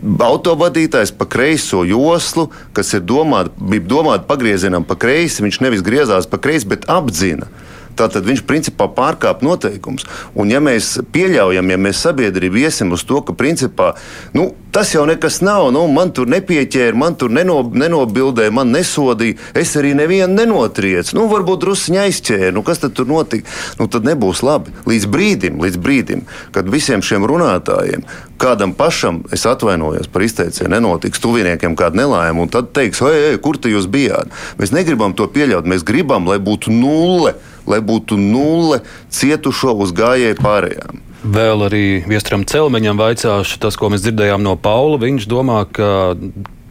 Autovadītājs 0.00 1.12
pa 1.12 1.26
kreiso 1.28 1.82
joslu, 1.84 2.46
kas 2.72 2.94
ir 2.96 3.02
domāta, 3.04 3.52
bija 3.60 3.84
domāta 3.84 4.24
pagriezienam 4.28 4.86
pa 4.88 4.96
kreisi, 4.96 5.44
viņš 5.44 5.60
nevis 5.60 5.84
griezās 5.84 6.28
pa 6.30 6.40
kreisi, 6.40 6.68
bet 6.70 6.88
apdzina. 6.88 7.50
Tātad 7.98 8.24
viņš 8.24 8.44
principā 8.48 8.86
pārkāpj 8.96 9.44
noteikumus. 9.44 10.06
Un, 10.32 10.48
ja 10.52 10.62
mēs 10.64 10.94
pieļaujam, 11.12 11.72
ja 11.72 11.80
mēs 11.80 12.00
sabiedrību 12.06 12.62
iesim 12.62 12.94
uz 12.96 13.04
to, 13.04 13.20
ka 13.26 13.36
principā 13.36 13.92
nu, 14.32 14.50
tas 14.72 14.94
jau 14.94 15.04
nekas 15.08 15.40
nav, 15.44 15.68
nu, 15.74 15.84
man 15.90 16.12
tur 16.14 16.28
nepieķēra, 16.30 16.96
man 16.96 17.16
tur 17.18 17.32
neno, 17.34 17.60
nenobildēja, 17.74 18.52
man 18.54 18.72
nesodīja, 18.74 19.38
es 19.58 19.74
arī 19.78 19.92
nevienu 19.98 20.32
nenotriecu. 20.36 21.16
Nu, 21.18 21.26
varbūt 21.30 21.64
druskuņi 21.64 22.02
aizķēra, 22.04 22.52
nu, 22.56 22.64
kas 22.66 22.82
tad 22.82 22.94
tur 22.98 23.08
notika? 23.10 23.48
Nu, 23.80 23.88
tad 23.90 24.08
nebūs 24.08 24.44
labi. 24.46 24.74
Līdz 24.90 25.08
brīdim, 25.10 25.60
līdz 25.64 25.80
brīdim, 25.82 26.24
kad 26.54 26.70
visiem 26.70 27.04
šiem 27.04 27.26
runātājiem, 27.28 28.06
kādam 28.40 28.74
pašam, 28.78 29.22
es 29.34 29.46
atvainojos 29.48 30.10
par 30.12 30.24
izteicienu, 30.24 30.72
nenotiks 30.76 31.22
tuviniekiem 31.22 31.76
kāda 31.78 32.02
nelaime, 32.02 32.44
un 32.44 32.52
tad 32.52 32.72
teiks, 32.76 33.02
ej, 33.10 33.38
kur 33.44 33.60
tu 33.60 33.72
jūs 33.72 33.90
bijāt? 33.90 34.32
Mēs 34.60 34.74
negribam 34.76 35.16
to 35.16 35.28
pieļaut, 35.30 35.68
mēs 35.68 35.86
gribam, 35.86 36.30
lai 36.30 36.40
būtu 36.42 36.72
nulle 36.74 37.36
lai 37.70 37.78
būtu 37.84 38.18
nulle 38.18 38.80
cietušo 39.12 39.76
uz 39.84 39.94
gājēju 39.96 40.40
pārējām. 40.40 41.04
Vēl 41.20 41.66
arī 41.66 41.84
Viestram 42.08 42.46
Celmeņam 42.48 43.00
vaicāšu 43.00 43.58
tas, 43.60 43.76
ko 43.76 43.90
mēs 43.92 44.06
dzirdējām 44.06 44.40
no 44.44 44.54
Paula. 44.56 44.96
Viņš 45.02 45.26
domā, 45.28 45.62
ka 45.68 46.16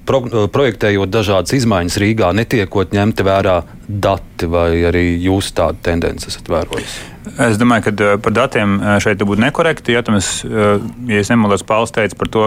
pro, 0.09 0.23
projektējot 0.49 1.11
dažādas 1.13 1.53
izmaiņas 1.59 1.99
Rīgā, 2.01 2.31
netiekot 2.37 2.95
ņemti 2.97 3.25
vērā 3.27 3.59
dati, 3.87 4.49
vai 4.49 4.71
arī 4.89 5.05
jūs 5.21 5.53
tādu 5.57 5.83
tendenci 5.85 6.31
esat 6.31 6.49
vērojusi? 6.49 7.05
Es 7.37 7.57
domāju, 7.59 7.89
ka 7.89 7.91
eh, 7.91 8.17
par 8.23 8.33
datiem 8.33 8.77
eh, 8.79 8.95
šeit 9.03 9.21
būtu 9.27 9.43
nekorekti. 9.43 9.93
Ja, 9.93 10.01
mēs, 10.09 10.29
eh, 10.47 10.81
ja 11.09 11.21
es 11.21 11.29
nemaldos, 11.31 11.65
Pāvils 11.67 11.93
teica 11.93 12.17
par 12.17 12.29
to, 12.31 12.43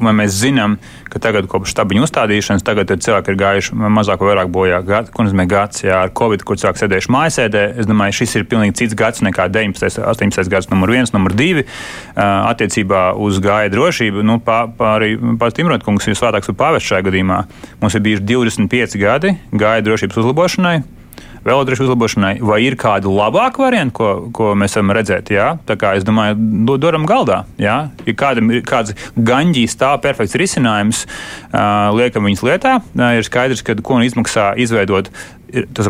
vai 0.00 0.12
mēs 0.16 0.36
zinām, 0.40 0.78
ka 1.10 1.20
tagad 1.22 1.48
kopš 1.50 1.74
stabiņu 1.74 2.06
uzstādīšanas 2.06 2.64
tagad 2.66 2.92
ir 2.94 3.00
cilvēki 3.04 3.32
ir 3.32 3.38
gājuši 3.40 3.78
mazāk 3.98 4.22
vai 4.22 4.30
vairāk 4.32 4.52
bojā. 4.54 4.80
Ko 5.12 5.26
nozīmē 5.26 5.46
gads, 5.50 5.82
jā, 5.84 5.98
ar 6.06 6.14
Covid, 6.16 6.44
kur 6.46 6.60
cilvēki 6.60 6.84
sēdējuši 6.84 7.12
mājasēdē. 7.16 7.64
Es 7.82 7.90
domāju, 7.90 8.18
šis 8.20 8.36
ir 8.40 8.46
pilnīgi 8.50 8.78
cits 8.80 8.96
gads 8.98 9.24
nekā 9.26 9.48
19. 9.52 10.04
18. 10.06 10.52
gads, 10.52 10.70
numur 10.72 10.94
viens, 10.94 11.12
numur 11.16 11.34
divi. 11.36 11.66
Attiecībā 12.14 13.10
uz 13.18 13.40
gāja 13.42 13.72
drošību, 13.72 14.24
nu, 14.26 14.38
pāri 14.44 15.16
pats 15.40 15.58
Timrotkungs 15.58 16.08
ir 16.08 16.18
svētāks 16.18 16.52
un 16.52 16.58
pāvests 16.60 16.92
šajā 16.92 17.08
gadījumā. 17.10 17.42
Mums 17.82 17.98
ir 17.98 18.06
bijuši 18.06 18.26
25 18.30 18.96
gadi 19.02 19.36
gāja 19.50 19.84
drošības 19.86 20.22
uzlabošanai 20.22 20.78
velodrošības 21.46 21.88
uzlabošanai, 21.88 22.32
vai 22.44 22.60
ir 22.66 22.76
kādi 22.80 23.10
labāki 23.10 23.62
varianti, 23.62 23.94
ko, 23.96 24.10
ko 24.34 24.52
mēs 24.58 24.76
varam 24.76 24.94
redzēt? 24.96 25.32
Jā? 25.34 25.52
Tā 25.68 25.76
kā 25.80 25.94
es 25.98 26.06
domāju, 26.06 26.36
doram 26.80 27.06
galdā. 27.08 27.42
Jā? 27.60 27.78
Ja 28.06 28.16
kādam 28.20 28.52
ir 28.52 28.64
kāds 28.66 28.94
gaņģīs 29.16 29.76
tā 29.80 29.94
perfekts 30.02 30.36
risinājums, 30.40 31.04
uh, 31.50 31.90
liekam 31.96 32.28
viņas 32.28 32.44
lietā, 32.46 32.78
uh, 32.80 33.06
ir 33.16 33.26
skaidrs, 33.26 33.64
ka 33.66 33.78
ko 33.84 34.00
izmaksā 34.04 34.52
izveidot 34.60 35.10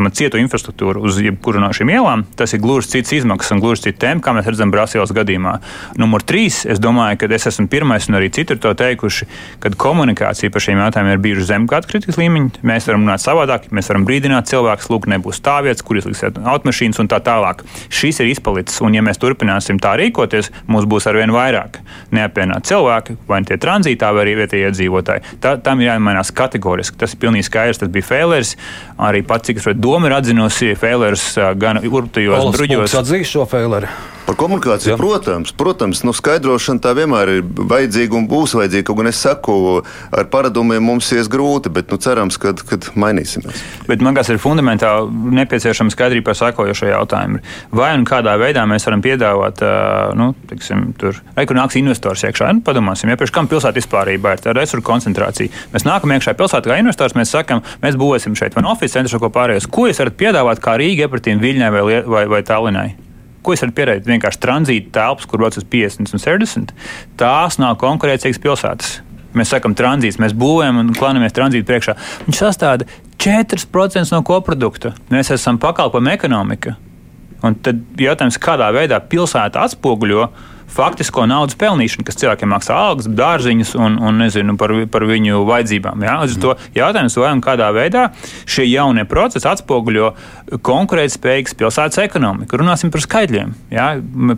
man, 0.00 0.12
cietu 0.16 0.40
infrastruktūru 0.40 1.02
uz 1.06 1.18
jebkuru 1.22 1.60
no 1.62 1.70
šīm 1.74 1.92
ielām, 1.94 2.24
tas 2.38 2.54
ir 2.54 2.62
gluži 2.62 2.94
cits 2.96 3.14
izmaksas 3.20 3.54
un 3.54 3.62
gluži 3.62 3.88
cits 3.88 4.00
tēma, 4.02 4.22
kā 4.24 4.34
mēs 4.36 4.48
redzam 4.48 4.72
Brāzijas 4.72 5.12
gadījumā. 5.16 5.56
Numur 6.00 6.24
trīs, 6.26 6.62
es 6.70 6.80
domāju, 6.82 7.20
ka 7.20 7.30
es 7.36 7.48
esmu 7.50 7.68
pirmais 7.70 8.08
un 8.10 8.18
arī 8.18 8.30
citi 8.34 8.56
ir 8.56 8.62
to 8.62 8.72
teikuši, 8.76 9.28
ka 9.62 9.72
komunikācija 9.80 10.52
par 10.52 10.64
šiem 10.64 10.80
jautājumiem 10.84 11.16
ir 11.16 11.24
bijusi 11.24 11.48
zem 11.50 11.68
kāda 11.70 11.90
kritikas 11.90 12.18
līmeņa. 12.20 12.64
Mēs 12.66 12.88
varam 12.90 13.06
runāt 13.06 13.24
savādāk, 13.24 13.68
mēs 13.74 13.90
varam 13.92 14.06
brīdināt 14.08 14.50
cilvēkus, 14.50 14.90
lūk, 14.92 15.08
nebūs 15.10 15.40
stāvvietas, 15.40 15.84
kur 15.86 16.00
izliksiet 16.00 16.40
automašīnas 16.40 17.02
un 17.02 17.10
tā 17.10 17.20
tālāk. 17.24 17.64
Šis 17.92 18.22
ir 18.22 18.30
izpalicis, 18.32 18.80
un 18.84 18.96
ja 18.96 19.04
mēs 19.04 19.20
turpināsim 19.20 19.80
tā 19.82 19.96
rīkoties, 20.00 20.50
mums 20.70 20.88
būs 20.90 21.08
arvien 21.10 21.32
vairāk 21.34 21.80
neapvienot 22.14 22.66
cilvēki, 22.68 23.16
vai 23.28 23.42
tie 23.48 23.58
tranzītā, 23.60 24.10
vai 24.14 24.24
arī 24.24 24.36
vietējie 24.40 24.70
iedzīvotāji. 24.70 25.36
Tā, 25.42 25.56
tam 25.64 25.82
ir 25.82 25.90
jāmainās 25.90 26.32
kategoriski. 26.36 26.98
Tas 27.00 27.14
ir 27.14 27.20
pilnīgi 27.22 27.48
skaidrs, 27.48 27.80
tas 27.82 27.90
bija 27.92 28.06
failers. 28.06 28.54
Arī 29.00 29.22
pats 29.26 29.49
cik 29.50 29.60
es 29.62 29.68
redzu, 29.70 29.82
doma 29.82 30.10
ir 30.10 30.16
atzinusi 30.20 30.72
Fēlers 30.78 31.26
gan 31.60 31.82
urptajos 31.82 32.50
bruģos. 32.54 32.96
Atzīst 33.02 33.34
šo 33.34 33.46
Fēleru. 33.50 33.90
Par 34.26 34.36
komunikāciju, 34.38 34.94
Jā. 34.94 34.98
protams, 35.00 35.52
protams 35.56 36.02
nu, 36.06 36.14
skaidrošana 36.14 36.82
tā 36.84 36.92
vienmēr 36.94 37.32
ir 37.32 37.42
vajadzīga 37.42 38.18
un 38.18 38.28
būs 38.30 38.54
vajadzīga. 38.58 38.86
Kaut 38.86 39.00
gan 39.00 39.10
es 39.10 39.20
saku, 39.22 39.56
ar 40.14 40.28
paradumiem 40.30 40.84
mums 40.84 41.08
ies 41.16 41.30
grūti, 41.30 41.72
bet 41.74 41.90
nu, 41.90 41.98
cerams, 42.00 42.38
ka 42.38 42.54
mainīsimies. 42.94 43.64
Bet 43.88 44.04
man 44.06 44.14
kas 44.18 44.30
ir 44.30 44.38
fundamentāli 44.42 45.34
nepieciešama 45.40 45.90
skaidrība 45.94 46.30
par 46.30 46.38
sakojošo 46.38 46.90
jautājumu. 46.92 47.42
Vai 47.74 47.90
un 47.98 48.06
kādā 48.08 48.36
veidā 48.40 48.62
mēs 48.70 48.86
varam 48.86 49.02
piedāvāt, 49.02 49.64
nu, 50.18 50.30
tiksim, 50.52 50.92
tur, 51.00 51.18
vai 51.34 51.48
kur 51.50 51.58
nāks 51.58 51.80
investors 51.80 52.22
iekšā? 52.28 52.52
Nu, 52.54 52.64
padomāsim, 52.66 53.10
ja 53.10 53.18
pēc 53.18 53.34
kam 53.34 53.50
pilsēta 53.50 53.80
vispārībā 53.80 54.36
ir 54.36 54.44
tā 54.46 54.54
resursu 54.54 54.86
koncentrācija. 54.86 55.66
Mēs 55.74 55.88
nākam 55.88 56.14
iekšā 56.14 56.36
pilsētā 56.38 56.70
kā 56.70 56.78
investors, 56.78 57.18
mēs 57.18 57.34
sakam, 57.34 57.64
mēs 57.82 57.98
būvēsim 57.98 58.38
šeit 58.38 58.54
vai 58.54 58.68
oficiālu 58.70 59.00
centru, 59.00 59.20
ko 59.22 59.30
pārējos. 59.34 59.68
Ko 59.70 59.86
jūs 59.88 60.00
varat 60.02 60.18
piedāvāt 60.20 60.62
kā 60.62 60.76
Rīga, 60.80 61.08
Epratīna, 61.08 61.42
Viļņai 61.42 61.70
vai, 61.74 61.84
vai, 62.04 62.26
vai 62.30 62.42
Tallinai? 62.46 62.88
Ko 63.44 63.54
es 63.54 63.62
varu 63.64 63.74
pierādīt? 63.76 64.08
Vienkārši 64.10 64.42
tranzīta 64.42 64.92
telpas, 64.98 65.28
kur 65.28 65.40
brauc 65.40 65.56
uz 65.56 65.64
50 65.72 66.16
un 66.16 66.22
60. 66.22 66.74
Tās 67.20 67.56
nav 67.62 67.78
konkurētspējīgas 67.80 68.42
pilsētas. 68.44 68.98
Mēs 69.38 69.52
sakām, 69.54 69.76
tranzīts, 69.78 70.18
mēs 70.20 70.34
būvējam 70.36 70.80
un 70.82 70.92
klānamies 70.96 71.34
tranzītu 71.36 71.68
priekšā. 71.68 71.94
Viņš 72.26 72.40
sastāv 72.42 72.84
4% 73.22 74.10
no 74.14 74.22
koprodukta. 74.26 74.94
Mēs 75.12 75.30
esam 75.36 75.60
pakalpojumu 75.62 76.12
ekonomika. 76.16 76.74
Un 77.46 77.56
tad 77.64 77.80
jautājums, 78.00 78.40
kādā 78.42 78.68
veidā 78.74 78.98
pilsēta 79.00 79.62
atspoguļo 79.64 80.26
faktisko 80.74 81.26
naudas 81.30 81.58
pelnīšanu, 81.60 82.04
kas 82.06 82.18
cilvēkiem 82.20 82.50
maksā 82.52 82.76
algas, 82.76 83.08
dārziņus 83.08 83.74
un, 83.78 83.98
un 84.02 84.20
nezinu, 84.22 84.56
par, 84.60 84.74
par 84.92 85.06
viņu 85.08 85.42
vajadzībām. 85.48 86.04
Ja? 86.06 86.18
Līdz 86.22 86.36
ar 86.36 86.42
to 86.44 86.54
jautājums, 86.76 87.18
vai 87.20 87.32
un 87.34 87.42
kādā 87.44 87.70
veidā 87.74 88.06
šie 88.48 88.66
jaunie 88.70 89.04
procesi 89.08 89.48
atspoguļo 89.50 90.12
konkurētspējīgas 90.66 91.56
pilsētas 91.58 92.02
ekonomiku. 92.04 92.60
Runāsim 92.60 92.92
par 92.94 93.04
skaitļiem. 93.04 93.54
Ja? 93.74 93.88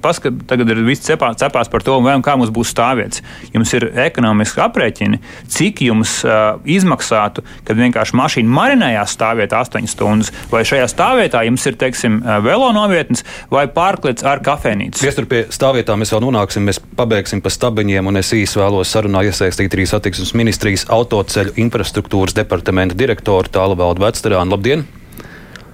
Paskat, 0.03 0.45
tagad 0.51 0.73
ir 0.73 0.83
viss 0.87 1.05
cepā, 1.07 1.33
cepās 1.39 1.71
par 1.73 1.85
to, 1.87 1.99
vai 2.05 2.17
un 2.19 2.25
kā 2.25 2.37
mums 2.39 2.53
būs 2.55 2.73
stāvvietas. 2.75 3.23
Jums 3.55 3.73
ir 3.77 3.89
ekonomiski 4.07 4.63
aprēķini, 4.65 5.21
cik 5.53 5.85
jums 5.87 6.19
uh, 6.27 6.59
izmaksātu, 6.69 7.45
kad 7.67 7.79
vienkārši 7.79 8.19
mašīna 8.19 8.57
marinējās 8.59 9.17
stāvvietā 9.17 9.63
8 9.65 9.89
stundas, 9.91 10.33
vai 10.53 10.65
šajā 10.69 10.89
stāvvietā 10.91 11.45
jums 11.49 11.67
ir, 11.69 11.77
teiksim, 11.81 12.21
velo 12.45 12.71
novietnes 12.75 13.25
vai 13.53 13.67
pārklīts 13.73 14.25
ar 14.27 14.43
kafejnīcu. 14.45 15.03
Viestur 15.05 15.29
pie 15.31 15.45
stāvvietām 15.53 16.03
mēs 16.03 16.13
vēl 16.15 16.22
nonāksim, 16.23 16.65
mēs 16.69 16.81
pabeigsim 16.97 17.43
pa 17.43 17.51
stabiņiem, 17.53 18.09
un 18.09 18.21
es 18.21 18.33
īsi 18.37 18.61
vēlos 18.61 18.91
sarunā 18.95 19.25
iesaistīt 19.29 19.75
arī 19.75 19.87
satiksmes 19.91 20.33
ministrijas 20.39 20.87
autoceļu 20.93 21.57
infrastruktūras 21.65 22.37
departamenta 22.39 22.99
direktoru 22.99 23.51
Tālu 23.53 23.79
Valdu 23.81 24.05
Vecterānu. 24.07 24.55
Labdien! 24.55 24.85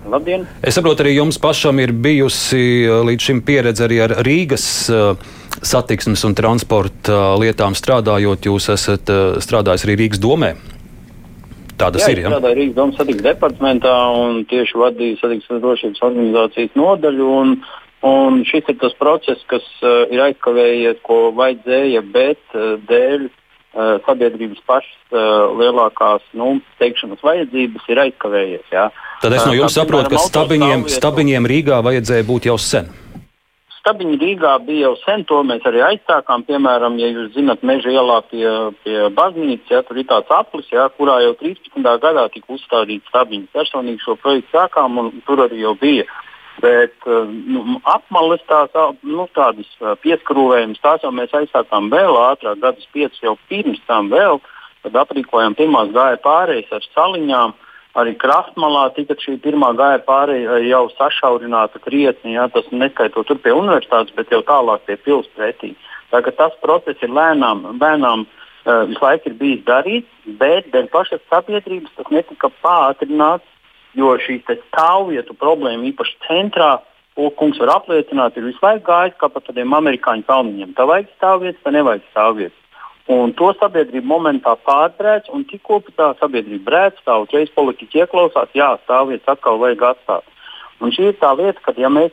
Labdien! 0.08 0.46
Es 0.64 0.78
saprotu, 0.78 1.04
arī 1.04 1.18
jums 1.18 1.36
pašam 1.42 1.78
ir 1.82 1.92
bijusi 1.92 2.62
uh, 2.88 3.02
līdz 3.04 3.28
šim 3.28 3.42
pieredze 3.44 3.84
arī 3.84 4.00
ar 4.06 4.16
Rīgas 4.24 4.64
uh, 4.88 5.12
satiksmes 5.60 6.24
un 6.24 6.36
transporta 6.38 7.12
uh, 7.12 7.36
lietām 7.42 7.76
strādājot. 7.76 8.48
Jūs 8.48 8.70
esat 8.72 9.12
strādājis 9.44 9.84
arī 9.84 9.98
Rīgas 10.04 10.22
domē. 10.24 10.54
Tā 11.78 11.92
tas 11.94 12.02
Jā, 12.02 12.14
ir. 12.14 12.22
Jā, 12.24 12.32
strādāju 12.32 12.58
Rīgas 12.58 12.78
domas 12.78 12.96
satiksmes 12.98 13.26
departamentā 13.28 13.92
un 14.16 14.40
tieši 14.50 14.80
vadīju 14.80 15.20
satiksmes 15.20 15.60
drošības 15.62 16.02
organizācijas 16.08 16.80
nodaļu. 16.80 17.28
Un, 18.06 18.44
šis 18.46 18.68
ir 18.70 18.76
tas 18.78 18.94
process, 18.98 19.42
kas 19.50 19.64
uh, 19.82 20.06
ir 20.14 20.22
aizkavējies, 20.28 21.00
ko 21.02 21.32
vajadzēja, 21.34 22.04
bet 22.14 22.42
uh, 22.54 22.76
dēļ 22.86 23.26
uh, 23.26 23.36
uh, 23.72 23.98
sabiedrības 24.06 24.60
pašas 24.66 25.12
uh, 25.12 25.50
lielākās 25.58 26.24
nu, 26.38 26.58
teikšanas 26.80 27.22
vajadzības 27.24 27.90
ir 27.92 28.04
aizkavējies. 28.06 28.70
Jā. 28.72 28.88
Tad 29.22 29.34
es 29.34 29.44
no 29.46 29.56
jums 29.56 29.74
Tā, 29.74 29.82
saprotu, 29.82 30.14
ka 30.14 30.22
stabiņiem, 30.28 30.88
stabiņiem 30.92 31.50
Rīgā 31.52 31.82
vajadzēja 31.84 32.26
būt 32.28 32.50
jau 32.50 32.58
sen. 32.62 32.90
Stabiņi 33.78 34.18
Rīgā 34.20 34.52
bija 34.66 34.88
jau 34.88 34.94
sen, 35.00 35.22
to 35.24 35.38
mēs 35.48 35.64
arī 35.68 35.80
aizsākām. 35.86 36.44
Piemēram, 36.48 36.98
ja 37.00 37.08
jūs 37.08 37.30
zinat, 37.36 37.62
meža 37.64 37.92
ielā 37.94 38.18
pie, 38.28 38.44
pie 38.84 38.96
baznīcas, 39.16 39.70
ja, 39.72 39.82
tur 39.86 40.00
ir 40.00 40.08
tāds 40.10 40.32
aplis, 40.34 40.68
ja, 40.74 40.88
kurā 40.98 41.20
jau 41.24 41.32
13. 41.40 41.78
gadā 42.02 42.26
tika 42.34 42.52
uzstādīts 42.58 43.08
stabiņi. 43.08 43.48
Personīgi 43.54 44.04
šo 44.04 44.18
projektu 44.20 44.58
sākām 44.58 45.00
un 45.00 45.12
tur 45.28 45.46
arī 45.46 45.62
jau 45.62 45.72
bija. 45.80 46.04
Bet 46.58 46.94
uh, 47.06 47.28
nu, 47.28 47.78
apmales 47.86 48.42
tās 48.50 48.74
nu, 49.06 49.28
tādas 49.36 49.68
uh, 49.78 49.94
pieskrūvējumas, 50.02 50.80
tās 50.82 51.04
jau 51.06 51.12
mēs 51.14 51.34
aizsākām 51.38 51.90
vēl 51.92 52.18
ātrāk, 52.18 52.58
gadus 52.64 52.88
piecus 52.94 53.22
jau 53.22 53.36
pirms 53.50 53.78
tam 53.86 54.10
vēl, 54.10 54.40
kad 54.82 54.96
aprīkojām 55.04 55.54
pirmās 55.58 55.92
gāja 55.94 56.18
pārējas 56.24 56.72
ar 56.74 56.86
saliņām. 56.94 57.54
Arī 57.98 58.12
Kraftmalā 58.20 58.88
tika 58.94 59.16
šī 59.18 59.38
pirmā 59.42 59.72
gāja 59.78 60.00
pārēja 60.06 60.58
jau 60.66 60.84
sašaurināta 60.94 61.80
krietni, 61.82 62.34
jā, 62.36 62.46
tas 62.54 62.66
neskaitot 62.70 63.26
tur 63.26 63.38
pie 63.42 63.54
universitātes, 63.54 64.14
bet 64.14 64.30
jau 64.34 64.42
tālāk 64.46 64.84
pie 64.86 64.98
pilsētas 65.06 65.38
pretī. 65.38 65.72
Tā 66.12 66.22
tas 66.24 66.54
process 66.62 67.02
ir 67.04 67.10
lēnām, 67.12 67.64
lēnām 67.80 68.24
uh, 68.24 68.84
visu 68.88 69.02
laiku 69.04 69.30
ir 69.30 69.38
bijis 69.40 69.64
darīts, 69.66 70.10
bet 70.40 70.70
dēļ 70.74 70.90
pašas 70.92 71.24
sabiedrības 71.30 71.96
tas 71.96 72.12
netika 72.14 72.50
pātrināts, 72.62 73.46
jo 73.98 74.14
te 74.46 74.58
stāvvietu 74.68 75.34
problēma 75.38 75.90
īpaši 75.90 76.16
centrā, 76.26 76.76
kungs 77.38 77.58
var 77.58 77.74
apliecināt, 77.74 78.36
ir 78.36 78.46
visu 78.46 78.62
laiku 78.62 78.86
gājis 78.86 79.18
kā 79.18 79.28
pa 79.32 79.42
tādiem 79.42 79.74
amerikāņu 79.74 80.26
kalniņiem. 80.28 80.74
Tā 80.78 80.86
vajag 80.86 81.10
stāvvietas, 81.16 81.62
tā 81.64 81.74
nevajag 81.74 82.04
stāvvietas. 82.12 82.64
Un 83.08 83.32
to 83.32 83.48
sabiedrība 83.56 84.04
momentā 84.06 84.52
pārbrēc, 84.68 85.30
un 85.32 85.46
tikko 85.48 85.80
tā 85.96 86.12
sabiedrība 86.20 86.66
brēc, 86.68 86.98
tā 87.06 87.16
uzreiz 87.22 87.50
politiķi 87.56 88.02
ieklausās, 88.04 88.52
jā, 88.54 88.74
stāvvietas 88.84 89.32
atkal 89.32 89.58
vajag 89.62 89.86
atstāt. 89.94 90.26
Un 90.84 90.92
šī 90.94 91.10
ir 91.10 91.16
tā 91.18 91.32
lieta, 91.38 91.62
ka 91.64 91.72
ja 91.80 91.88
mēs, 91.90 92.12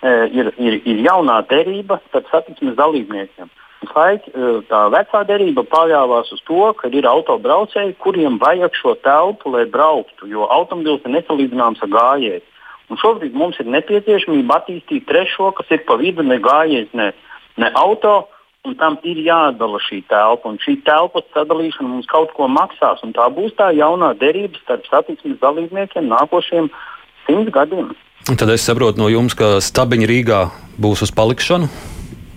e, 0.00 0.12
ir, 0.38 0.52
ir, 0.56 0.78
ir 0.86 1.02
jaunā 1.04 1.40
derība 1.50 1.98
starp 2.06 2.30
satiksmes 2.30 2.78
dalībniekiem. 2.78 3.50
Laik, 3.94 4.26
e, 4.28 4.50
tā 4.70 4.80
vecā 4.92 5.22
derība 5.28 5.62
paļāvās 5.70 6.32
uz 6.34 6.42
to, 6.48 6.72
ka 6.78 6.88
ir 6.88 7.06
autobraucēji, 7.06 7.96
kuriem 8.02 8.38
vajag 8.42 8.74
šo 8.74 8.94
telpu, 9.04 9.52
lai 9.54 9.64
brauktu, 9.70 10.28
jo 10.30 10.48
automobilis 10.50 11.04
ir 11.04 11.14
nesalīdzināms 11.14 11.82
ar 11.84 11.92
gājēju. 11.94 12.44
Un 12.90 13.00
šobrīd 13.02 13.34
mums 13.34 13.58
ir 13.58 13.66
nepieciešamība 13.66 14.60
attīstīt 14.60 15.06
trešo, 15.08 15.50
kas 15.58 15.70
ir 15.74 15.82
pa 15.86 15.96
vidu 15.98 16.22
ne 16.22 16.38
gājējs, 16.38 16.92
ne, 16.94 17.10
ne 17.58 17.70
auto 17.74 18.28
tam 18.74 18.98
ir 19.06 19.18
jāatdala 19.22 19.78
šī 19.82 20.00
telpa. 20.10 20.50
Un 20.50 20.58
šī 20.62 20.78
telpas 20.86 21.26
sadalīšana 21.34 21.88
mums 21.88 22.08
kaut 22.10 22.32
ko 22.34 22.48
maksās, 22.50 23.02
tā 23.14 23.28
būs 23.34 23.54
tā 23.58 23.70
jaunā 23.76 24.14
derība 24.18 24.58
starp 24.62 24.86
satiksmes 24.90 25.38
dalībniekiem 25.42 26.08
nākošiem 26.10 26.70
simts 27.26 27.52
gadiem. 27.54 27.92
Tad 28.26 28.50
es 28.50 28.66
saprotu 28.66 28.98
no 28.98 29.10
jums, 29.12 29.36
ka 29.38 29.60
stabiņi 29.62 30.10
Rīgā 30.10 30.40
būs 30.82 31.04
uz 31.06 31.14
palikšanu. 31.14 31.95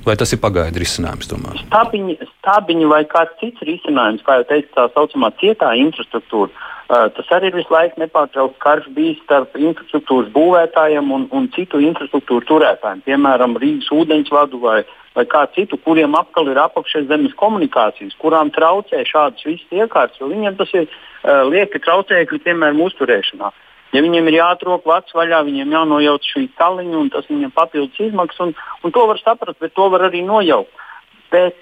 Vai 0.10 0.16
tas 0.18 0.32
ir 0.34 0.40
pagaidu 0.42 0.82
risinājums? 0.82 1.28
Stabiņi, 1.68 2.16
stabiņi 2.40 2.88
vai 2.90 3.04
kāds 3.12 3.36
cits 3.38 3.62
risinājums, 3.68 4.24
kā 4.26 4.40
jau 4.40 4.48
teicu, 4.50 4.72
tā 4.74 4.88
saucamā 4.96 5.30
cietā 5.38 5.70
infrastruktūra. 5.78 6.50
Uh, 6.90 7.06
tas 7.14 7.28
arī 7.38 7.52
ir 7.52 7.60
visu 7.60 7.70
laiku 7.70 8.02
nepārtraukts 8.02 8.58
karš 8.64 8.88
bijis 8.96 9.20
starp 9.22 9.54
infrastruktūras 9.54 10.32
būvētājiem 10.34 11.12
un, 11.14 11.28
un 11.30 11.46
citu 11.54 11.78
infrastruktūru 11.86 12.48
turētājiem, 12.50 13.04
piemēram, 13.06 13.54
Rīgas 13.62 13.92
ūdeņvadu 13.94 14.64
vai, 14.64 14.80
vai 15.14 15.28
kā 15.30 15.44
citu, 15.54 15.78
kuriem 15.86 16.18
apkal 16.18 16.50
ir 16.50 16.58
apakšzemes 16.64 17.38
komunikācijas, 17.38 18.18
kurām 18.18 18.50
traucē 18.56 19.04
šādas 19.06 19.46
visas 19.46 19.78
iekārtas, 19.84 20.18
jo 20.18 20.32
viņiem 20.34 20.58
tas 20.58 20.74
ir 20.74 20.90
uh, 20.90 21.46
lieki 21.52 21.86
traucēkļi, 21.86 22.42
piemēram, 22.50 22.82
uzturēšanā. 22.90 23.54
Ja 23.96 24.04
viņiem 24.06 24.28
ir 24.30 24.38
jāatrok 24.38 24.86
vats 24.86 25.16
vaļā, 25.18 25.42
viņiem 25.48 25.74
jānojauc 25.74 26.28
šī 26.30 26.46
taliņa, 26.60 26.96
un 27.00 27.10
tas 27.14 27.26
viņiem 27.30 27.54
papildus 27.56 28.02
izmaksas, 28.06 28.42
un, 28.46 28.54
un 28.86 28.94
to 28.94 29.06
var 29.10 29.22
saprast, 29.22 29.58
bet 29.64 29.74
to 29.74 29.88
var 29.90 30.06
arī 30.10 30.22
nojaukt. 30.26 30.84
Bet, 31.34 31.58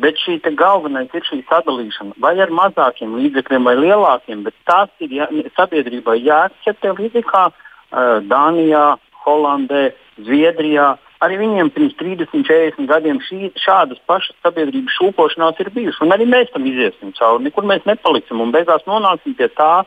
bet 0.00 0.20
šī 0.20 0.38
galvenais 0.56 1.12
ir 1.16 1.24
šī 1.24 1.40
sadalīšana, 1.48 2.18
vai 2.20 2.34
ar 2.40 2.52
mazākiem 2.52 3.16
līdzekļiem, 3.16 3.68
vai 3.68 3.76
lielākiem, 3.80 4.44
bet 4.44 4.56
tās 4.68 4.92
ir 5.00 5.14
jā, 5.16 5.28
sabiedrībai 5.56 6.18
jāakceptē 6.20 6.92
līdzīgi 6.98 7.28
kā 7.28 7.46
uh, 7.48 8.18
Dānijā, 8.28 8.98
Holandē, 9.24 9.90
Zviedrijā. 10.20 10.94
Arī 11.20 11.36
viņiem 11.36 11.68
pirms 11.72 11.96
30, 12.00 12.44
40 12.48 12.88
gadiem 12.88 13.18
šī, 13.24 13.50
šādas 13.60 14.00
pašas 14.08 14.36
sabiedrības 14.44 14.94
šūpošanās 14.96 15.60
ir 15.60 15.68
bijušas, 15.74 16.00
un 16.04 16.14
arī 16.16 16.28
mēs 16.28 16.52
tam 16.52 16.64
iziesim 16.68 17.12
cauri. 17.16 17.44
Nekur 17.44 17.68
mēs 17.68 17.84
nepaliksim, 17.88 18.40
un 18.40 18.52
beigās 18.54 18.86
nonāksim 18.88 19.36
pie 19.36 19.50
tā, 19.52 19.82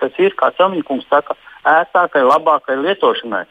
kas 0.00 0.18
ir, 0.22 0.34
kā 0.38 0.50
Samīkungs 0.56 1.08
saka, 1.10 1.36
ērtākai, 1.68 2.24
labākai 2.26 2.78
lietošanai. 2.80 3.44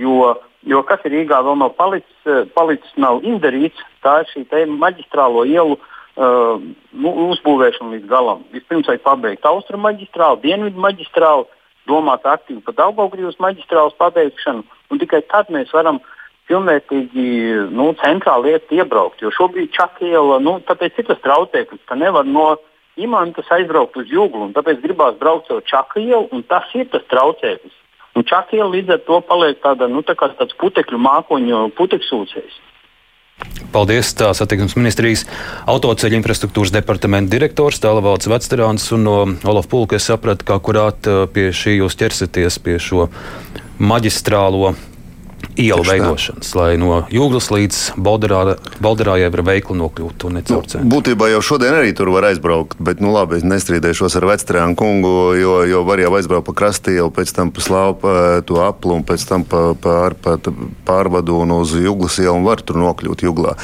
Jo, 0.00 0.34
jo 0.66 0.82
kas 0.86 1.04
Rīgā 1.06 1.40
vēl 1.46 1.58
nav 1.60 1.74
palicis, 1.78 2.30
palicis 2.54 2.94
nav 3.00 3.24
izdarīts, 3.26 3.82
tā 4.02 4.20
ir 4.22 4.30
šī 4.32 4.64
maģistrālo 4.74 5.44
ielu 5.48 5.76
uh, 5.78 6.62
nu, 6.92 7.12
uzbūvēšana 7.30 7.94
līdz 7.96 8.08
galam. 8.10 8.42
Vispirms 8.54 8.90
vajag 8.90 9.04
pabeigt 9.06 9.46
austrumu 9.46 9.88
maģistrālu, 9.88 10.42
dienvidu 10.42 10.82
maģistrālu, 10.82 11.46
domāt 11.88 12.26
aktīvi 12.26 12.62
par 12.64 12.76
Daugaugrības 12.80 13.40
maģistrāles 13.42 13.96
pabeigšanu, 14.00 14.64
un 14.90 15.00
tikai 15.00 15.22
tad 15.30 15.50
mēs 15.52 15.72
varam 15.74 16.00
pilnvērtīgi 16.48 17.26
nu, 17.72 17.90
centrāli 18.02 18.52
iet 18.52 18.72
iebraukt. 18.72 19.22
Jo 19.22 19.32
šobrīd 19.32 19.72
Čakiela, 19.72 20.40
nu, 20.44 20.58
tāpēc 20.68 21.00
ir 21.00 21.08
tas 21.08 21.22
traucēklis, 21.24 21.84
ka 21.88 21.96
nevar 21.96 22.28
no 22.28 22.54
imantas 23.00 23.48
aizbraukt 23.54 23.96
uz 24.00 24.10
jūglu, 24.10 24.48
un 24.48 24.52
tāpēc 24.56 24.82
gribās 24.84 25.16
braukt 25.20 25.48
caur 25.50 25.64
Čakielu, 25.66 26.28
un 26.32 26.44
tas 26.48 26.68
ir 26.78 26.86
tas 26.92 27.04
traucēklis. 27.10 27.74
Un 28.14 28.26
Čakiela 28.28 28.70
līdz 28.70 28.94
ar 28.94 29.02
to 29.08 29.18
paliek 29.26 29.58
tāda, 29.62 29.88
nu, 29.90 30.04
tā 30.06 30.14
kā 30.18 30.30
tāds 30.38 30.54
putekļu 30.60 31.00
mākoņu 31.02 31.64
putekļsūcējs. 31.78 32.60
Paldies! 33.74 34.12
Tā 34.14 34.28
satiksmes 34.38 34.76
ministrijas 34.78 35.24
autoceļu 35.66 36.20
infrastruktūras 36.20 36.70
departamenta 36.70 37.34
direktors 37.34 37.80
Tālvalds 37.82 38.30
Vecterāns 38.30 38.86
un 38.94 39.02
no 39.08 39.16
Olafa 39.50 39.72
Pulka 39.72 39.98
es 39.98 40.06
sapratu, 40.06 40.46
ka 40.46 40.60
kurāt 40.62 41.10
pie 41.34 41.48
šī 41.50 41.80
jūs 41.80 41.98
ķersaties 41.98 42.60
pie 42.62 42.78
šo 42.78 43.08
maģistrālo 43.82 44.76
ielu 45.60 45.84
veidošanas, 45.86 46.54
lai 46.58 46.74
no 46.80 47.02
jūglas 47.12 47.50
līdz 47.54 47.80
Balderājai 47.98 49.30
var 49.30 49.42
veikli 49.46 49.76
nokļūt 49.78 50.26
un 50.28 50.38
necaur 50.38 50.62
Nu, 50.64 50.70
centru. 50.70 50.88
būtībā 50.92 51.28
jau 51.32 51.40
šodien 51.44 51.74
arī 51.76 51.92
tur 51.96 52.10
var 52.14 52.28
aizbraukt, 52.30 52.78
bet, 52.82 53.00
nu, 53.04 53.12
labi, 53.14 53.38
es 53.40 53.46
nestrīdēšos 53.46 54.16
ar 54.18 54.26
Vectrēnu 54.30 54.76
kungu, 54.78 55.12
jo, 55.38 55.54
jo 55.68 55.82
var 55.86 56.02
jau 56.02 56.12
aizbraukt 56.18 56.48
pa 56.48 56.54
krastielu, 56.60 57.10
pēc 57.14 57.32
tam 57.36 57.52
pa 57.54 57.64
slāpu, 57.64 58.00
pa 58.04 58.14
to 58.46 58.60
aplu 58.64 58.98
un 58.98 59.04
pēc 59.06 59.26
tam 59.28 59.44
pa, 59.48 59.62
pār, 59.78 60.16
pa, 60.20 60.36
pārvadu 60.86 61.38
un 61.44 61.54
uz 61.58 61.74
Juglas 61.78 62.18
ielu 62.22 62.34
un 62.38 62.46
var 62.46 62.62
tur 62.64 62.78
nokļūt 62.82 63.24
Juglā. 63.26 63.54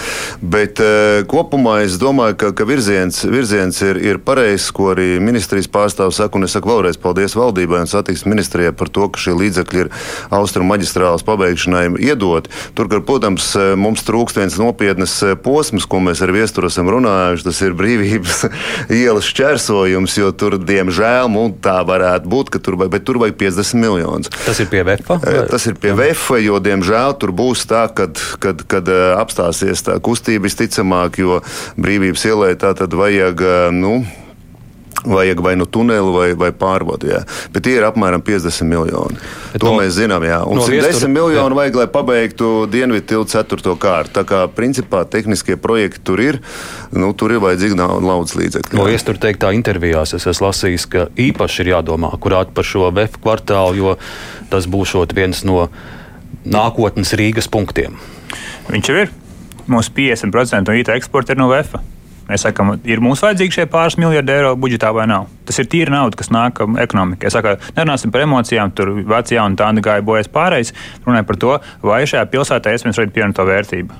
Bet 0.40 0.80
eh, 0.84 1.22
kopumā 1.30 1.80
es 1.86 1.98
domāju, 2.00 2.38
ka, 2.40 2.52
ka 2.56 2.66
virziens, 2.68 3.22
virziens 3.28 3.80
ir, 3.86 4.00
ir 4.12 4.20
pareizs, 4.24 4.70
ko 4.74 4.90
arī 4.94 5.18
ministrijas 5.22 5.70
pārstāvs 5.70 6.20
saka, 6.22 6.38
un 6.38 6.46
es 6.46 6.54
saku 6.56 6.70
vēlreiz 6.72 7.00
paldies 7.00 7.36
valdībai 7.38 7.82
un 7.84 7.90
satiksmes 7.90 8.30
ministrijai 8.30 8.72
par 8.76 8.90
to, 8.92 9.08
ka 9.10 9.20
šie 9.20 9.34
līdzekļi 9.38 9.84
ir 9.84 9.92
austrumu 10.34 10.74
maģistrāles 10.74 11.24
pabeigšanai 11.26 11.79
iedot. 12.00 12.48
Tur, 12.74 12.88
kur, 12.90 13.00
protams, 13.06 13.52
mums 13.80 14.02
trūkst 14.06 14.40
viens 14.40 14.56
nopietnas 14.60 15.14
posms, 15.44 15.86
ko 15.90 16.00
mēs 16.04 16.22
ar 16.24 16.32
viesturu 16.34 16.68
esam 16.70 16.88
runājuši, 16.92 17.46
tas 17.46 17.60
ir 17.66 17.76
brīvības 17.78 18.44
ielas 19.02 19.28
šķērsojums, 19.30 20.16
jo 20.20 20.30
tur, 20.36 20.58
diemžēl, 20.58 21.30
nu, 21.32 21.48
tā 21.62 21.78
varētu 21.86 22.28
būt, 22.30 22.50
ka 22.54 22.58
tur, 22.62 22.76
vajag- 22.80 22.94
bet 22.96 23.04
tur 23.08 23.18
vajag 23.22 23.36
50 23.40 23.80
miljonus. 23.80 24.30
Tas 24.46 24.60
ir 24.60 24.68
pie 24.72 24.84
VFA? 24.86 25.20
Eh, 25.24 25.46
Tas 25.50 25.66
ir 25.66 25.74
pie 25.80 25.92
VF, 25.96 26.30
jo, 26.44 26.58
diemžēl, 26.62 27.16
tur 27.20 27.32
būs 27.36 27.64
tā, 27.70 27.86
kad, 27.94 28.18
kad, 28.42 28.62
kad 28.70 28.88
eh, 28.88 29.14
apstāsies 29.18 29.82
tā 29.86 29.96
kustība 30.02 30.46
visticamāk, 30.48 31.18
jo 31.22 31.40
brīvības 31.80 32.24
ielai 32.30 32.54
tā 32.60 32.74
tad 32.78 32.94
vajag. 32.96 33.40
eh, 33.40 33.70
Nu, 33.70 34.00
Vajag 35.00 35.38
vai 35.40 35.54
nu 35.56 35.64
tuneli, 35.64 36.10
vai, 36.12 36.34
vai 36.36 36.50
pārvadu. 36.52 37.08
Jā. 37.08 37.22
Bet 37.54 37.62
tie 37.64 37.78
ir 37.78 37.84
apmēram 37.86 38.20
50 38.20 38.66
miljoni. 38.68 39.16
Bet 39.52 39.62
to 39.62 39.70
no- 39.70 39.78
mēs 39.80 39.94
zinām. 39.96 40.20
Jā. 40.26 40.42
Un 40.46 40.56
no 40.58 40.62
110 40.66 40.82
viestura- 40.90 41.08
miljoni 41.14 41.54
jā. 41.54 41.56
vajag, 41.56 41.74
lai 41.80 41.86
pabeigtu 41.86 42.66
Dienvidu 42.70 43.06
tiltu 43.06 43.30
4. 43.32 43.76
kārtu. 43.80 44.12
Tā 44.12 44.24
kā 44.28 44.42
principā 44.48 45.04
tehniskie 45.08 45.56
projekti 45.56 46.00
tur 46.04 46.20
ir, 46.20 46.40
nu, 46.92 47.12
tur 47.14 47.32
ir 47.32 47.40
vajadzīgi 47.40 47.78
nau- 47.80 48.00
naudas 48.00 48.34
līdzekļi. 48.36 48.74
No 48.76 48.84
iestur 48.88 49.14
teiktā 49.16 49.54
intervijās 49.56 50.12
es 50.14 50.26
esmu 50.26 50.50
lasījis, 50.50 50.86
ka 50.90 51.06
īpaši 51.16 51.60
ir 51.64 51.72
jādomā 51.76 52.12
kurāt 52.20 52.52
par 52.52 52.64
šo 52.64 52.90
VF 52.92 53.16
kvartālu, 53.24 53.76
jo 53.76 53.96
tas 54.50 54.66
būs 54.66 54.92
viens 55.14 55.44
no 55.44 55.68
nākotnes 56.44 57.14
Rīgas 57.16 57.48
punktiem. 57.48 57.96
Viņš 58.68 58.86
jau 58.90 58.96
ir. 59.02 59.10
Mūsu 59.70 59.90
50% 59.94 60.66
no 60.68 60.74
IT 60.74 60.88
eksporta 60.88 61.30
ir 61.30 61.36
no 61.36 61.48
VF. 61.48 61.76
Mēs 62.30 62.44
sakām, 62.46 62.76
ir 62.86 63.00
mums 63.02 63.22
vajadzīgi 63.24 63.56
šie 63.56 63.64
pāris 63.70 63.96
miljardi 63.98 64.36
eiro 64.36 64.52
budžetā 64.60 64.92
vai 64.94 65.08
nav. 65.10 65.26
Tas 65.48 65.58
ir 65.58 65.66
tīra 65.70 65.90
nauda, 65.96 66.14
kas 66.20 66.30
nāk 66.30 66.60
um, 66.62 66.76
ekonomikai. 66.78 67.26
Es 67.26 67.34
saku, 67.34 67.56
nerunāsim 67.74 68.12
par 68.14 68.22
emocijām, 68.22 68.70
tur 68.76 68.92
vecajā 69.00 69.46
un 69.48 69.56
tāda 69.58 69.82
gāja 69.82 70.04
bojas 70.06 70.30
pārējais. 70.30 70.70
Runājam 71.08 71.26
par 71.26 71.40
to, 71.42 71.56
vai 71.82 72.04
šajā 72.06 72.22
pilsētā 72.30 72.76
iespējams 72.76 73.02
radīt 73.02 73.16
pievienoto 73.16 73.48
vērtību. 73.50 73.98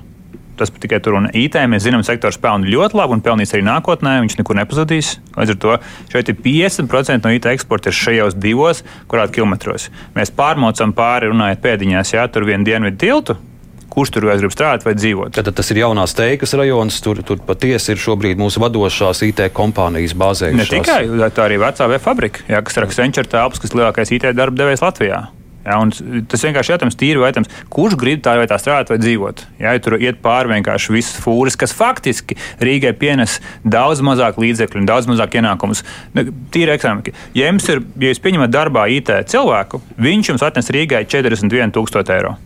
Tas 0.61 0.71
tikai 0.77 1.01
tur 1.03 1.17
un 1.17 1.27
IT. 1.35 1.59
Mēs 1.73 1.87
zinām, 1.89 2.07
sektors 2.07 2.39
pelna 2.39 2.69
ļoti 2.71 2.99
labi 3.01 3.17
un 3.17 3.25
pelnīs 3.25 3.57
arī 3.57 3.65
nākotnē. 3.67 4.19
Viņš 4.23 4.39
nekur 4.39 4.61
nepazudīs. 4.61 5.15
Līdz 5.35 5.57
ar 5.57 5.61
to 5.65 5.77
šeit 6.13 6.31
ir 6.31 6.41
50% 6.47 7.25
no 7.25 7.35
IT 7.35 7.51
eksporta 7.51 7.91
šajos 7.91 8.39
divos 8.39 8.85
kvadrātkilometros. 9.11 9.89
Mēs 10.15 10.35
pārmaucam 10.37 10.95
pāri, 10.95 11.33
runājot 11.33 11.65
pēdiņās, 11.65 12.15
jā, 12.15 12.29
tur 12.31 12.47
vienu 12.47 12.69
dienvidu 12.69 13.01
tiltu 13.01 13.41
kurš 13.91 14.15
tur 14.15 14.29
grib 14.31 14.55
strādāt 14.55 14.87
vai 14.87 14.95
dzīvot. 14.99 15.35
Tad 15.37 15.51
tas 15.57 15.73
ir 15.75 15.83
jaunās 15.83 16.15
teikas 16.17 16.55
rajons, 16.59 17.01
tur, 17.05 17.25
tur 17.27 17.43
patiesi 17.47 17.95
ir 17.95 18.01
šobrīd 18.03 18.41
mūsu 18.41 18.63
vadošās 18.63 19.25
IT 19.27 19.45
kompānijas 19.57 20.17
bāzējušās. 20.19 20.63
Ne 20.63 20.71
tikai 20.71 21.33
tā 21.35 21.49
arī 21.49 21.61
vecā 21.63 21.91
V 21.91 22.01
fabrika, 22.03 22.47
jā, 22.51 22.63
kas 22.65 22.79
ir 22.79 22.87
Accenture 22.87 23.31
telpas, 23.31 23.63
kas 23.63 23.75
ir 23.75 23.83
lielākais 23.83 24.17
IT 24.17 24.33
darba 24.39 24.63
devējs 24.63 24.87
Latvijā. 24.87 25.27
Ja, 25.61 25.77
tas 26.31 26.41
vienkārši 26.47 26.73
jautājums, 26.73 26.97
tīri 26.97 27.21
jautājums, 27.21 27.51
kurš 27.73 27.97
grib 28.01 28.23
tā 28.25 28.33
vai 28.41 28.47
tā 28.49 28.57
strādāt 28.61 28.89
vai 28.89 28.97
dzīvot. 29.03 29.43
Ja, 29.61 29.75
ja 29.77 29.83
tur 29.85 29.99
iet 30.01 30.23
pāri 30.25 30.55
vienkārši 30.55 30.95
visas 30.95 31.21
fūris, 31.21 31.59
kas 31.61 31.77
faktiski 31.77 32.39
Rīgai 32.65 32.95
pienes 32.97 33.39
daudz 33.61 34.01
mazāk 34.05 34.41
līdzekļu 34.41 34.81
un 34.81 34.89
daudz 34.89 35.11
mazāk 35.11 35.37
ienākumus. 35.37 35.85
Tīri 36.17 36.79
ekonomika. 36.79 37.13
Ja 37.37 37.53
jums 37.53 37.69
ir, 37.69 37.85
ja 38.01 38.15
jūs 38.15 38.25
pieņemat 38.25 38.55
darbā 38.57 38.89
IT 38.97 39.13
cilvēku, 39.29 39.83
viņš 40.01 40.33
jums 40.33 40.47
atnes 40.49 40.73
Rīgai 40.73 41.05
41,000 41.05 42.17
eiro. 42.17 42.39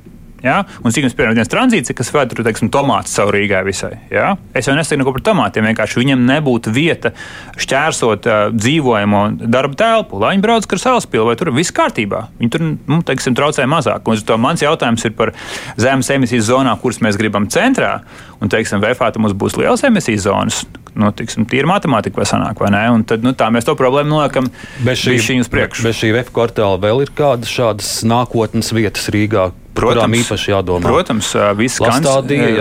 Ja? 0.45 0.61
Un 0.85 0.93
cik 0.93 1.07
mums 1.07 1.17
piemēram 1.17 1.39
viens 1.39 1.51
tranzīts, 1.51 1.93
kas 1.97 2.11
ved 2.13 2.33
tur, 2.33 2.45
teiksim, 2.45 2.69
tomātus 2.73 3.15
savu 3.17 3.33
Rīgai 3.35 3.63
visai. 3.65 3.95
Ja? 4.13 4.35
Es 4.57 4.69
jau 4.69 4.75
nesaku 4.77 5.01
neko 5.01 5.15
par 5.17 5.25
tomātiem, 5.31 5.65
vienkārši 5.71 6.03
viņam 6.03 6.27
nebūtu 6.29 6.73
vieta 6.75 7.15
šķērsot 7.61 8.29
uh, 8.29 8.43
dzīvojamo 8.53 9.25
darba 9.41 9.79
telpu, 9.81 10.21
lai 10.21 10.35
viņi 10.35 10.45
brauc 10.45 10.69
ar 10.69 10.83
sauspili, 10.83 11.25
vai 11.31 11.39
tur 11.41 11.53
viss 11.57 11.73
kārtībā. 11.75 12.27
Viņi 12.43 12.53
tur, 12.53 12.67
nu, 12.77 13.01
teiksim, 13.09 13.37
traucē 13.39 13.65
mazāk. 13.71 14.05
Un 14.05 14.21
to 14.21 14.39
mans 14.41 14.65
jautājums 14.65 15.09
ir 15.09 15.17
par 15.17 15.33
zemes 15.81 16.13
emisijas 16.13 16.51
zonām, 16.51 16.77
kuras 16.83 17.01
mēs 17.05 17.19
gribam 17.21 17.49
centrā. 17.53 17.97
Un, 18.41 18.53
teiksim, 18.53 18.85
VFā 18.85 19.15
mums 19.17 19.33
būs 19.39 19.57
liels 19.57 19.85
emisijas 19.87 20.27
zonas, 20.27 20.65
nu, 20.99 21.09
tiksim, 21.17 21.47
tīra 21.49 21.69
matemātika 21.71 22.21
vai 22.21 22.29
sanāk, 22.29 22.61
vai 22.61 22.71
nē. 22.75 22.85
Un 22.95 23.05
tad 23.09 23.25
nu, 23.25 23.33
tā 23.37 23.49
mēs 23.55 23.65
to 23.65 23.77
problēmu 23.79 24.13
noliekam 24.13 24.51
bez 24.85 25.01
šī, 25.01 25.41
bez 25.49 26.01
šī 26.01 26.13
VF 26.15 26.33
kvartāla 26.35 26.81
vēl 26.83 27.07
ir 27.07 27.15
kādas 27.17 27.53
šādas 27.53 27.95
nākotnes 28.09 28.73
vietas 28.77 29.09
Rīgā, 29.15 29.49
Protams, 29.75 30.17
īpaši 30.21 30.53
jādomā. 30.53 30.87
Protams, 30.87 31.31
viss 31.59 31.81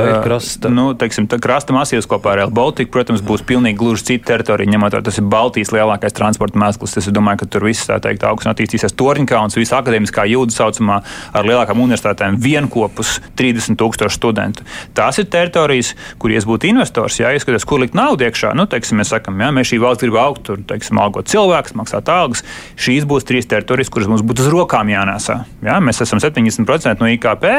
ir 0.01 0.19
krasta. 0.25 0.71
Nu, 0.73 0.85
teiksim, 0.97 1.27
krasta 1.41 1.75
masīvs 1.75 2.07
kopā 2.09 2.33
ar 2.33 2.53
Baltiku, 2.53 2.91
protams, 2.95 3.21
būs 3.25 3.45
pilnīgi 3.47 3.77
gluži 3.79 4.07
cita 4.07 4.31
teritorija, 4.31 4.71
ņemot 4.73 4.95
vērā, 4.95 5.05
tas 5.05 5.19
ir 5.21 5.27
Baltijas 5.29 5.71
lielākais 5.75 6.15
transporta 6.17 6.59
mēsls. 6.59 6.97
Es 6.99 7.09
domāju, 7.13 7.43
ka 7.43 7.49
tur 7.53 7.67
viss 7.69 7.85
tā 7.89 7.99
teikt 8.03 8.25
augsts 8.27 8.47
un 8.47 8.53
attīstīsies 8.53 8.97
Torņkauns, 8.97 9.57
visa 9.59 9.79
akadēmiskā 9.79 10.25
jūda 10.31 10.55
saucamā 10.57 10.99
ar 11.37 11.47
lielākām 11.49 11.83
universitātēm 11.85 12.39
vienkopus 12.41 13.19
30 13.39 13.77
tūkstošu 13.79 14.17
studentu. 14.17 14.65
Tās 14.97 15.21
ir 15.21 15.29
teritorijas, 15.33 15.93
kur, 16.17 16.33
ja 16.33 16.41
es 16.41 16.49
būtu 16.49 16.71
investors, 16.71 17.19
jā, 17.21 17.33
ieskaties, 17.37 17.67
kur 17.69 17.83
likt 17.83 17.97
naudu 17.97 18.25
iekšā, 18.25 18.53
nu, 18.57 18.65
teiksim, 18.69 19.01
mēs 19.01 19.13
sakam, 19.13 19.37
jā, 19.41 19.51
mēs 19.53 19.69
šī 19.69 19.81
valsts 19.83 20.05
grib 20.05 20.17
augt, 20.21 20.43
tur, 20.49 20.61
teiksim, 20.69 21.01
algot 21.01 21.29
cilvēkus, 21.31 21.75
maksāt 21.77 22.09
algas. 22.13 22.43
Šīs 22.79 23.07
būs 23.09 23.27
trīs 23.29 23.49
teritorijas, 23.49 23.91
kuras 23.93 24.09
mums 24.11 24.25
būtu 24.25 24.45
uz 24.45 24.51
rokām 24.53 24.91
jānēsā. 24.93 25.39
Jā, 25.65 25.79
mēs 25.83 26.01
esam 26.05 26.21
70% 26.23 27.02
no 27.03 27.11
IKP 27.11 27.49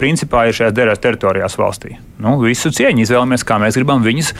principā 0.00 0.46
ir 0.48 0.56
šajās 0.56 0.76
derās 0.76 1.02
teritorijās 1.02 1.56
valstī. 1.60 1.96
Nu, 2.20 2.36
visu 2.44 2.72
cieņu 2.74 3.06
izvēlamies, 3.06 3.46
kā 3.48 3.56
mēs 3.62 3.80
gribam 3.80 4.04
viņus 4.04 4.34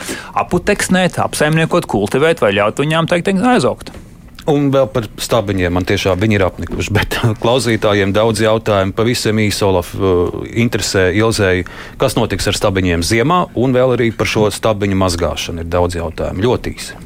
aputeksnēt, 0.45 1.19
apsaimniekot, 1.25 1.89
kultivēt 1.91 2.45
vai 2.45 2.55
ļaut 2.61 2.85
viņām 2.85 3.09
teikt, 3.11 3.33
aizaugt. 3.41 3.93
Un 4.49 4.71
vēl 4.73 4.87
par 4.91 5.07
stabiņiem 5.21 5.75
man 5.77 5.87
tiešām 5.87 6.21
viņi 6.21 6.39
ir 6.39 6.45
apnikuši. 6.47 6.95
Bet 6.97 7.19
klausītājiem 7.43 8.15
daudz 8.17 8.43
jautājumu 8.45 8.97
pavisam 8.97 9.41
īsi 9.43 9.65
Olaf 9.67 9.93
uh, 9.99 10.43
interesē 10.49 11.11
Ilzēji, 11.17 11.67
kas 12.01 12.17
notiks 12.19 12.49
ar 12.51 12.59
stabiņiem 12.59 13.05
ziemā, 13.07 13.43
un 13.61 13.77
vēl 13.77 13.97
arī 13.99 14.11
par 14.17 14.31
šo 14.31 14.49
stabiņu 14.55 14.99
mazgāšanu 15.05 15.65
ir 15.65 15.73
daudz 15.73 16.01
jautājumu. 16.01 16.47
Ļoti 16.47 16.77
īsi. 16.77 17.01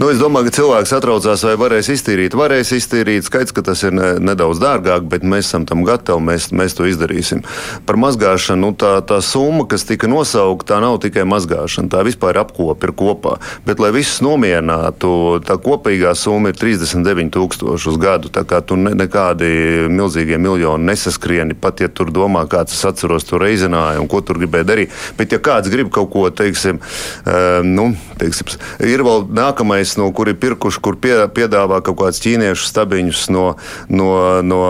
Nu, 0.00 0.06
es 0.08 0.16
domāju, 0.16 0.48
ka 0.48 0.54
cilvēks 0.56 0.94
atraucās, 0.96 1.42
vai 1.44 1.58
varēs 1.60 1.90
iztīrīt. 1.92 2.32
Varēs 2.38 2.70
iztīrīt. 2.72 3.26
Skaidrs, 3.26 3.52
ka 3.52 3.60
tas 3.66 3.82
ir 3.84 3.92
ne, 3.92 4.14
nedaudz 4.30 4.56
dārgāk, 4.62 5.04
bet 5.12 5.26
mēs 5.28 5.50
esam 5.50 5.66
tam 5.68 5.82
gatavi. 5.84 6.24
Mēs, 6.24 6.46
mēs 6.56 6.72
to 6.78 6.86
izdarīsim. 6.88 7.42
Par 7.84 7.98
mazgāšanu 8.00 8.62
nu, 8.64 8.70
tā, 8.80 8.94
tā 9.04 9.18
summa, 9.20 9.66
kas 9.68 9.84
tika 9.84 10.08
nosaukta, 10.08 10.70
tā 10.70 10.78
nav 10.80 10.96
tikai 11.04 11.26
mazgāšana. 11.28 11.92
Tā 11.92 12.00
vispār 12.08 12.32
ir 12.32 12.40
apkopa 12.40 12.88
ir 12.88 12.94
kopā. 12.96 13.34
Bet, 13.66 13.82
lai 13.84 13.90
visus 13.92 14.22
nomierinātu, 14.24 15.10
tā 15.44 15.58
kopīgā 15.60 16.14
summa 16.16 16.54
ir 16.54 16.56
39,000 16.56 17.92
uz 17.92 18.00
gadu. 18.00 18.32
Tā 18.32 18.46
kā 18.48 18.62
tur 18.64 18.80
ne, 18.80 18.94
nekādi 19.02 19.52
milzīgie 19.92 20.40
miljoni 20.40 20.88
nesaskrieni. 20.94 21.58
Pat 21.60 21.84
ja 21.84 21.90
tur 21.92 22.08
domā, 22.08 22.46
kāds 22.48 22.72
es 22.78 22.88
atceros, 22.88 23.28
tur 23.28 23.44
reizināja 23.44 24.00
un 24.00 24.08
ko 24.08 24.24
tur 24.24 24.40
gribēja 24.40 24.70
darīt. 24.72 24.96
Bet, 25.20 25.36
ja 25.36 25.44
kāds 25.44 25.68
grib 25.68 25.92
kaut 25.92 26.08
ko, 26.16 26.24
teiksim, 26.32 26.80
uh, 26.80 27.60
nu, 27.68 27.90
teiksim 28.16 28.56
ir 28.88 29.04
vēl 29.04 29.28
nākamais 29.36 29.89
ķīnietis, 29.90 29.98
no 29.98 30.12
kur 30.12 30.28
ir 30.28 30.38
pirkuši, 30.38 30.80
kur 30.80 30.96
pie, 30.96 31.28
piedāvā 31.28 31.80
kaut 31.82 31.98
kādus 31.98 32.20
ķīniešu 32.22 32.68
stabiņus 32.68 33.30
no, 33.30 33.56
no, 33.88 34.42
no 34.42 34.60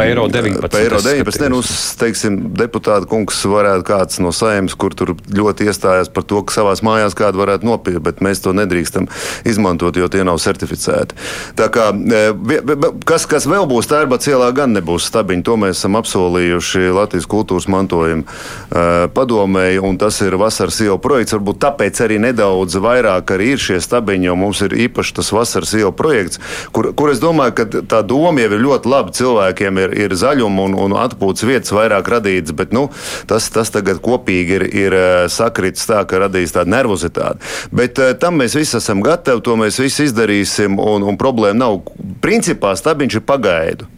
Eiro 0.00 0.28
19. 0.28 0.70
Pa 0.70 0.80
Eiro 0.80 1.00
19. 1.00 1.40
Ne, 1.42 1.48
nu, 1.50 1.62
teiksim, 1.98 2.54
deputāta 2.54 3.06
kungs 3.06 3.44
varētu 3.44 3.84
kāds 3.84 4.20
no 4.20 4.32
saimnes, 4.32 4.74
kur 4.74 4.94
tur 4.94 5.14
ļoti 5.14 5.68
iestājās 5.68 6.10
par 6.12 6.24
to, 6.24 6.42
ka 6.42 6.54
savās 6.54 6.82
mājās 6.82 7.14
kādu 7.14 7.42
varētu 7.42 7.66
nopirkt, 7.66 8.02
bet 8.04 8.22
mēs 8.24 8.42
to 8.42 8.52
nedrīkstam 8.54 9.08
izmantot, 9.44 9.96
jo 9.96 10.08
tie 10.08 10.24
nav 10.24 10.38
certificēti. 10.42 11.14
Tā 11.56 11.68
kā, 11.72 11.90
e, 11.92 12.60
kas, 13.04 13.26
kas 13.26 13.48
vēl 13.48 13.68
būs 13.70 13.90
Tērbatas 13.90 14.30
ielā, 14.32 14.50
gan 14.54 14.74
nebūs 14.74 15.08
stabiņi. 15.10 15.44
To 15.46 15.56
mēs 15.60 15.78
esam 15.78 15.98
apsolījuši 16.00 16.92
Latvijas 16.94 17.28
kultūras 17.30 17.68
mantojuma 17.70 18.24
e, 18.24 18.86
padomēji, 19.14 19.82
un 19.84 19.98
tas 20.00 20.18
ir 20.24 20.38
vasaras 20.40 20.80
iela 20.84 20.98
projekts. 21.02 21.36
Varbūt 21.36 21.60
tāpēc 21.62 22.00
arī 22.04 22.18
nedaudz 22.22 22.78
vairāk 22.82 23.34
arī 23.36 23.52
ir 23.54 23.62
šie 23.62 23.78
stabiņi, 23.82 24.28
jo 24.30 24.36
mums 24.44 24.62
ir 24.64 24.76
īpaši 24.86 25.16
tas 25.18 25.32
vasaras 25.34 25.74
iela 25.76 25.92
projekts, 25.96 26.40
kur, 26.74 26.92
kur 26.96 27.12
es 27.12 27.22
domāju, 27.22 27.56
ka 27.58 27.82
tā 27.90 28.02
doma 28.06 28.44
jau 28.44 28.52
ir 28.52 28.64
ļoti 28.64 28.90
laba. 28.90 29.14
Cilvēkiem 29.14 29.80
ir, 29.82 29.96
ir 30.06 30.16
zaļuma 30.18 30.68
un, 30.68 30.76
un 30.86 30.96
atpūtas 30.98 31.46
vietas 31.48 31.74
vairāk 31.74 32.08
radītas, 32.16 32.54
bet 32.56 32.74
nu, 32.74 32.86
tas, 33.30 33.48
tas 33.54 33.72
tagad 33.74 34.02
kopīgi 34.04 34.58
ir, 34.58 34.66
ir 34.84 34.98
eh, 34.98 35.14
sakritis 35.32 35.88
tā, 35.90 36.02
ka 36.08 36.24
radīs 36.26 36.54
tādu 36.54 36.74
nervozitāti. 36.74 37.52
Bet 37.74 37.98
uh, 38.02 38.12
tam 38.18 38.38
mēs 38.40 38.56
visi 38.58 38.78
esam 38.78 39.02
gatavi, 39.04 39.42
to 39.44 39.56
mēs 39.58 39.80
visi 39.82 40.08
izdarīsim, 40.08 40.78
un, 40.80 41.04
un 41.06 41.18
problēma 41.20 41.58
nav. 41.64 41.80
Principā 42.24 42.74
stabiņš 42.78 43.20
ir 43.20 43.26
pagaidu 43.28 43.90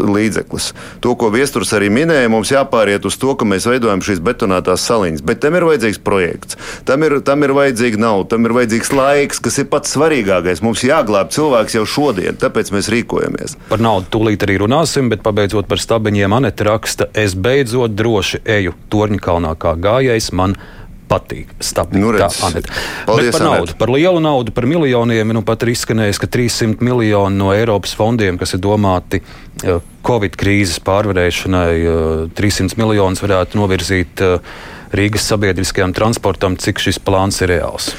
līdzeklis. 0.00 0.70
To, 1.04 1.14
ko 1.18 1.30
Viesturs 1.34 1.72
arī 1.76 1.90
minēja, 1.92 2.30
mums 2.32 2.52
jāpāriet 2.52 3.06
uz 3.08 3.18
to, 3.20 3.34
ka 3.38 3.48
mēs 3.48 3.68
veidojam 3.68 4.02
šīs 4.04 4.22
betonētās 4.24 4.84
saliņas. 4.88 5.24
Bet 5.26 5.42
tam 5.44 5.58
ir 5.58 5.66
vajadzīgs 5.68 6.00
projekts, 6.04 6.58
tam 6.88 7.04
ir, 7.06 7.18
tam 7.26 7.44
ir 7.46 7.54
vajadzīga 7.56 8.00
nauda, 8.00 8.30
tam 8.34 8.48
ir 8.48 8.56
vajadzīgs 8.56 8.92
laiks, 8.96 9.42
kas 9.44 9.60
ir 9.62 9.68
pats 9.72 9.92
svarīgākais. 9.96 10.64
Mums 10.64 10.84
jāglāb 10.86 11.32
cilvēks 11.34 11.78
jau 11.78 11.84
šodien, 11.96 12.38
tāpēc 12.40 12.72
mēs 12.74 12.90
rīkojamies. 12.92 13.58
Par 13.70 13.84
naudu 13.84 14.10
tūlīt 14.16 14.46
arī 14.46 14.58
runāsim, 14.64 15.12
bet 15.12 15.24
pabeidzot 15.26 15.68
par 15.70 15.82
stabiņiem, 15.82 16.36
Anete 16.36 16.66
raksta, 16.68 17.10
es 17.16 17.36
beidzot 17.36 17.96
droši 17.96 18.42
eju 18.56 18.74
Torņkalnā 18.92 19.54
kā 19.60 19.76
gājējs. 19.80 20.32
Man 20.36 20.56
patīk. 21.10 21.52
Stabili. 21.62 22.02
Nu, 22.02 22.12
redz, 22.14 22.38
tā, 22.40 22.50
Anet. 22.50 22.68
Paldies, 23.06 23.30
Bet 23.30 23.38
par 23.38 23.46
naudu, 23.46 23.68
Anet. 23.68 23.78
par 23.78 23.92
lielu 23.94 24.22
naudu, 24.24 24.54
par 24.56 24.66
miljoniem. 24.66 25.34
Nu, 25.36 25.42
pat 25.46 25.62
ir 25.66 25.72
izskanējis, 25.74 26.20
ka 26.22 26.30
300 26.36 26.84
miljoni 26.84 27.38
no 27.38 27.52
Eiropas 27.54 27.94
fondiem, 27.98 28.38
kas 28.40 28.56
ir 28.56 28.62
domāti 28.64 29.22
Covid 30.06 30.36
krīzes 30.38 30.80
pārvarēšanai, 30.86 32.30
300 32.36 32.78
miljonus 32.80 33.22
varētu 33.24 33.58
novirzīt 33.58 34.22
Rīgas 34.96 35.26
sabiedriskajam 35.32 35.94
transportam, 35.96 36.54
cik 36.60 36.78
šis 36.82 37.00
plāns 37.02 37.40
ir 37.42 37.56
reāls. 37.56 37.90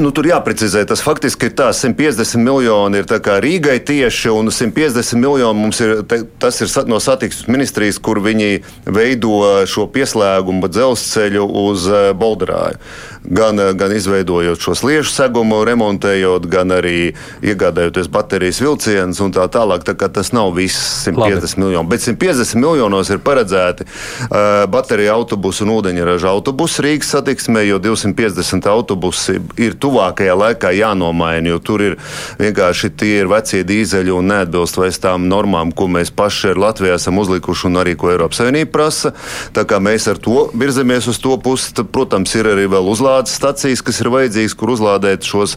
Nu, 0.00 0.10
tur 0.12 0.26
jāprecizē, 0.28 0.82
tas 0.88 1.00
faktiski 1.02 1.48
ir 1.48 1.54
tā, 1.56 1.70
150 1.74 2.40
miljoni 2.44 3.00
ir 3.00 3.06
Rīgai 3.42 3.78
tieši, 3.86 4.28
un 4.32 4.52
150 4.52 5.16
miljoni 5.18 5.56
mums 5.60 5.80
ir, 5.80 5.94
te, 6.08 6.20
tas 6.40 6.60
ir 6.60 6.70
no 6.88 7.00
satiksmes 7.00 7.48
ministrijas, 7.50 7.98
kur 7.98 8.20
viņi 8.22 8.60
veido 8.84 9.64
šo 9.70 9.88
pieslēgumu 9.92 10.68
dzelzceļu 10.68 11.46
uz 11.64 11.88
Bolderāju 12.20 12.78
gan, 13.24 13.76
gan 13.76 13.92
izveidojot 13.92 14.60
šo 14.60 14.74
sliežu 14.74 15.10
segumu, 15.12 15.60
remontējot, 15.64 16.46
gan 16.50 16.72
arī 16.72 17.12
iegādājoties 17.44 18.08
baterijas 18.12 18.60
vilcienus 18.62 19.20
un 19.20 19.34
tā 19.34 19.44
tālāk. 19.52 19.84
Tā 19.84 19.94
tas 20.08 20.32
nav 20.32 20.54
viss 20.56 21.04
150 21.04 21.18
Labi. 21.20 21.64
miljoni, 21.64 21.88
bet 21.88 22.04
150 22.04 22.60
miljonos 22.60 23.10
ir 23.10 23.20
paredzēti 23.24 23.84
uh, 23.84 24.64
bateriju 24.70 25.12
autobusu 25.14 25.66
un 25.66 25.74
ūdeņraža 25.76 26.30
autobusu 26.30 26.84
Rīgas 26.86 27.12
satiksmē, 27.16 27.64
jo 27.68 27.78
250 27.82 28.68
autobusi 28.70 29.38
ir 29.60 29.76
tuvākajā 29.80 30.36
laikā 30.36 30.72
jānomaina, 30.76 31.52
jo 31.52 31.60
tur 31.60 31.84
ir 31.84 31.98
vienkārši 32.40 32.92
tie 32.96 33.12
ir 33.20 33.30
vecie 33.30 33.62
dīzeļi 33.66 34.14
un 34.14 34.32
neatbilst 34.32 34.80
vairs 34.80 35.00
tām 35.02 35.28
normām, 35.30 35.74
ko 35.76 35.90
mēs 35.90 36.12
paši 36.14 36.54
ar 36.54 36.62
Latviju 36.64 36.96
esam 36.96 37.20
uzlikuši 37.20 37.68
un 37.68 37.82
arī 37.82 37.96
ko 37.98 38.10
Eiropas 38.12 38.40
Savienība 38.40 38.72
prasa. 38.72 39.12
Tā 39.56 39.66
kā 39.68 39.80
mēs 39.82 40.08
ar 40.10 40.20
to 40.22 40.48
virzamies 40.54 41.08
uz 41.10 41.20
to 41.20 41.36
pusi, 41.42 41.74
tad, 41.76 41.90
protams, 41.92 42.32
ir 42.38 42.48
arī 42.48 42.66
vēl 42.70 42.88
uzlādēšana 42.90 43.09
uzlādes 43.10 43.34
stacijas, 43.34 43.82
kas 43.82 44.00
ir 44.00 44.10
vajadzīgas, 44.12 44.54
kur 44.54 44.74
uzlādēt 44.76 45.26
šos 45.26 45.56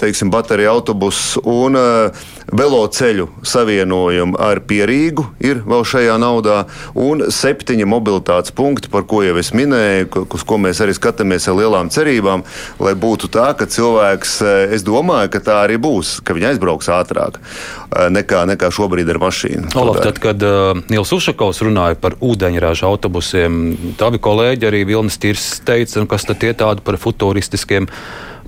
teiksim, 0.00 0.30
bateriju 0.32 0.72
autobusus. 0.72 1.36
Un 1.44 1.76
veloceļu 2.52 3.28
savienojumu 3.46 4.36
ar 4.40 4.60
Pierīgu 4.68 5.24
ir 5.42 5.62
vēl 5.66 5.84
šajā 5.88 6.16
naudā, 6.20 6.62
un 6.98 7.26
septiņi 7.32 7.86
mobilitātes 7.88 8.54
punkti, 8.56 8.90
par 8.92 9.06
ko 9.08 9.22
jau 9.24 9.36
es 9.40 9.52
minēju, 9.56 10.26
uz 10.26 10.44
ko 10.46 10.58
mēs 10.60 10.82
arī 10.84 10.94
skatāmies 10.96 11.48
ar 11.48 11.58
lielām 11.58 11.90
cerībām, 11.92 12.44
lai 12.82 12.94
būtu 12.98 13.30
tā, 13.32 13.52
ka 13.58 13.68
cilvēks, 13.70 14.34
eh, 14.44 14.74
es 14.76 14.84
domāju, 14.86 15.30
ka 15.32 15.42
tā 15.44 15.58
arī 15.64 15.78
būs, 15.82 16.18
ka 16.24 16.36
viņi 16.36 16.52
aizbrauks 16.52 16.90
ātrāk 16.92 17.38
eh, 17.40 18.08
nekā, 18.12 18.44
nekā 18.52 18.72
šobrīd 18.74 19.08
ar 19.14 19.20
mašīnu. 19.22 19.72
Olaf, 19.78 20.02
tad, 20.04 20.20
kad 20.22 20.42
uh, 20.46 20.82
Nils 20.92 21.12
Ušakovs 21.14 21.62
runāja 21.64 21.98
par 22.00 22.18
ūdeņraža 22.20 22.88
autobusiem, 22.88 23.62
tavi 24.00 24.20
kolēģi 24.22 24.68
arī 24.68 24.84
Vilnis 24.88 25.18
Tirs 25.22 25.48
teica, 25.66 26.04
kas 26.10 26.28
tad 26.28 26.42
tie 26.42 26.52
tādi 26.62 26.84
par 26.86 26.98
futuristiskiem 27.02 27.90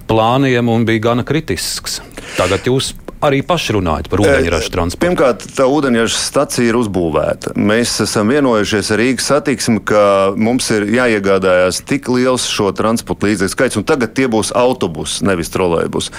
plāniem 0.08 0.68
un 0.70 0.86
bija 0.88 1.10
gana 1.10 1.24
kritisks. 1.26 2.00
Tagad 2.38 2.66
jūs 2.68 2.92
arī 3.24 3.40
paši 3.46 3.76
runājat 3.78 4.08
par 4.12 4.22
ūdeņraža 4.24 4.72
transportu? 4.74 5.02
Pirmkārt, 5.04 5.46
tā 5.56 5.66
ūdeņraža 5.70 6.20
stacija 6.20 6.70
ir 6.70 6.78
uzbūvēta. 6.78 7.54
Mēs 7.58 7.96
esam 8.04 8.30
vienojušies 8.32 8.90
ar 8.94 9.02
Rīgas 9.02 9.28
satiksmi, 9.30 9.82
ka 9.88 10.04
mums 10.36 10.68
ir 10.74 10.86
jāiegādājās 10.94 11.82
tik 11.88 12.08
liels 12.12 12.46
šo 12.50 12.70
transporta 12.76 13.28
līdzekļu 13.28 13.54
skaits, 13.54 13.78
un 13.80 13.86
tagad 13.88 14.14
tie 14.16 14.28
būs 14.30 14.52
autobusi, 14.56 15.24
nevis 15.26 15.52
trolēļbus. 15.54 16.10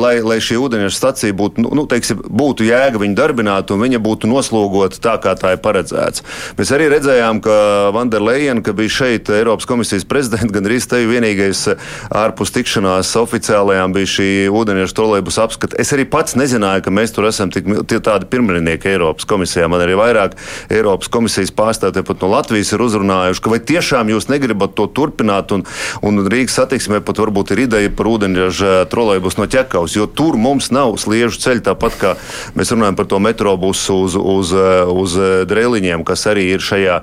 Lai, 0.00 0.14
lai 0.24 0.38
šī 0.44 0.58
ūdeņraža 0.62 0.96
stacija 0.96 1.36
būtu, 1.36 1.64
nu, 1.64 1.72
nu, 1.78 1.86
teiksim, 1.90 2.22
būtu 2.24 2.66
jēga 2.68 3.00
viņu 3.02 3.18
darbināt 3.18 3.72
un 3.74 3.82
viņa 3.84 4.00
būtu 4.04 4.30
noslogota 4.30 5.00
tā, 5.02 5.16
kā 5.22 5.36
tā 5.38 5.54
ir 5.56 5.62
paredzēts. 5.64 6.24
Mēs 6.58 6.72
arī 6.74 6.88
redzējām, 6.92 7.42
ka 7.44 7.58
Vanderleina, 7.94 8.62
ka 8.64 8.74
bija 8.76 8.96
šeit 9.00 9.30
Eiropas 9.34 9.68
komisijas 9.68 10.06
prezidents, 10.08 10.52
gan 10.54 10.68
arī 10.68 10.80
te 10.84 11.00
vienīgais 11.08 11.66
ārpus 12.14 12.52
tikšanās 12.54 13.14
oficiālajām 13.20 13.94
bija 13.94 14.10
šī 14.16 14.28
ūdeņraža 14.52 14.96
trolēļbus 14.98 15.40
apskata. 15.44 15.78
Es 15.80 15.92
arī 15.96 16.06
pats 16.14 16.36
nezināju, 16.38 16.84
ka 16.86 16.92
mēs 16.94 17.10
tur 17.14 17.26
esam 17.26 17.50
tik 17.50 17.66
tādi 18.06 18.28
pirmrinieki 18.30 18.92
Eiropas 18.92 19.26
komisijā. 19.26 19.66
Man 19.70 19.82
arī 19.82 19.96
vairāk 19.98 20.36
Eiropas 20.70 21.10
komisijas 21.10 21.50
pārstāvji 21.54 22.04
pat 22.06 22.22
no 22.22 22.30
Latvijas 22.30 22.70
ir 22.74 22.84
uzrunājuši, 22.84 23.42
ka 23.42 23.50
vai 23.50 23.58
tiešām 23.58 24.12
jūs 24.12 24.28
negribat 24.30 24.76
to 24.78 24.86
turpināt, 24.94 25.50
un, 25.56 25.64
un 26.06 26.22
Rīgas 26.30 26.54
satiksmē 26.60 27.00
pat 27.04 27.18
varbūt 27.18 27.54
ir 27.54 27.64
ideja 27.64 27.90
par 27.94 28.10
ūdeņraža 28.12 28.74
trolēbus 28.92 29.38
no 29.40 29.48
ķekaus, 29.50 29.96
jo 29.98 30.06
tur 30.06 30.38
mums 30.38 30.70
nav 30.74 30.94
sliežu 31.02 31.40
ceļu, 31.42 31.64
tāpat 31.70 31.98
kā 31.98 32.14
mēs 32.54 32.70
runājam 32.74 32.98
par 33.00 33.10
to 33.10 33.18
metrobusu 33.24 33.98
uz, 34.06 34.14
uz, 34.18 34.54
uz 34.94 35.16
drēliņiem, 35.50 36.06
kas 36.06 36.26
arī 36.30 36.46
ir 36.54 36.62
šajā, 36.62 37.00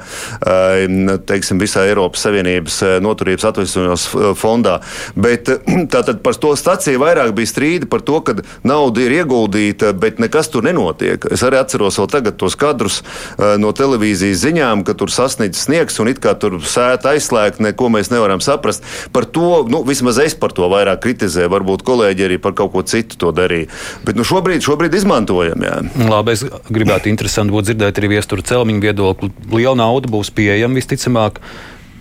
teiksim, 1.27 1.59
visā 1.59 1.83
Eiropas 1.89 2.23
Savienības 2.29 2.79
noturības 3.03 3.49
atvesļošanas 3.51 4.07
fondā. 4.39 4.79
Bet 5.19 5.51
tātad 5.93 6.23
par 6.23 6.39
to 6.39 6.55
staciju 6.55 7.03
vairāk 7.03 7.35
bija 7.35 7.51
strīdi 7.51 7.91
par 7.91 8.05
to, 8.07 8.21
ka 8.23 8.39
nauda 8.67 9.00
nauda 9.01 9.09
ir 9.09 9.21
ieguldīta, 9.21 9.93
bet 9.97 10.19
nekas 10.19 10.49
tur 10.51 10.63
nenotiek. 10.63 11.25
Es 11.31 11.41
arī 11.43 11.59
atceros 11.59 11.97
vēl 11.97 12.09
tagad 12.11 12.37
tos 12.37 12.55
kadrus 12.55 13.01
uh, 13.01 13.57
no 13.57 13.71
televīzijas 13.71 14.43
ziņām, 14.43 14.83
ka 14.85 14.93
tur 14.93 15.11
sasniedz 15.11 15.57
sniegs 15.57 15.99
un 15.99 16.09
it 16.11 16.19
kā 16.21 16.35
tur 16.37 16.59
sēta 16.61 17.13
aizslēgta, 17.15 17.63
neko 17.63 17.89
mēs 17.89 18.11
nevaram 18.11 18.41
saprast. 18.41 18.83
Par 19.11 19.25
to, 19.25 19.65
nu, 19.69 19.83
vismaz 19.83 20.19
es 20.21 20.35
par 20.35 20.53
to 20.53 20.69
vairāk 20.69 21.01
kritizēju, 21.01 21.51
varbūt 21.51 21.83
kolēģi 21.83 22.27
arī 22.27 22.39
par 22.41 22.53
kaut 22.53 22.73
ko 22.73 22.83
citu 22.83 23.17
to 23.17 23.31
darīja. 23.31 23.69
Bet 24.05 24.19
nu, 24.19 24.25
šobrīd, 24.27 24.63
šobrīd 24.65 24.95
izmantojam. 24.97 25.65
Jā. 25.65 25.79
Labi, 26.09 26.37
es 26.37 26.45
gribētu 26.69 27.11
interesanti 27.11 27.55
būt 27.55 27.71
dzirdēt 27.71 28.01
arī 28.01 28.15
viestura 28.17 28.45
celmiņu 28.45 28.85
viedokli. 28.85 29.31
Liela 29.51 29.77
nauda 29.83 30.11
būs 30.11 30.33
pieejama 30.35 30.81
visticamāk. 30.81 31.41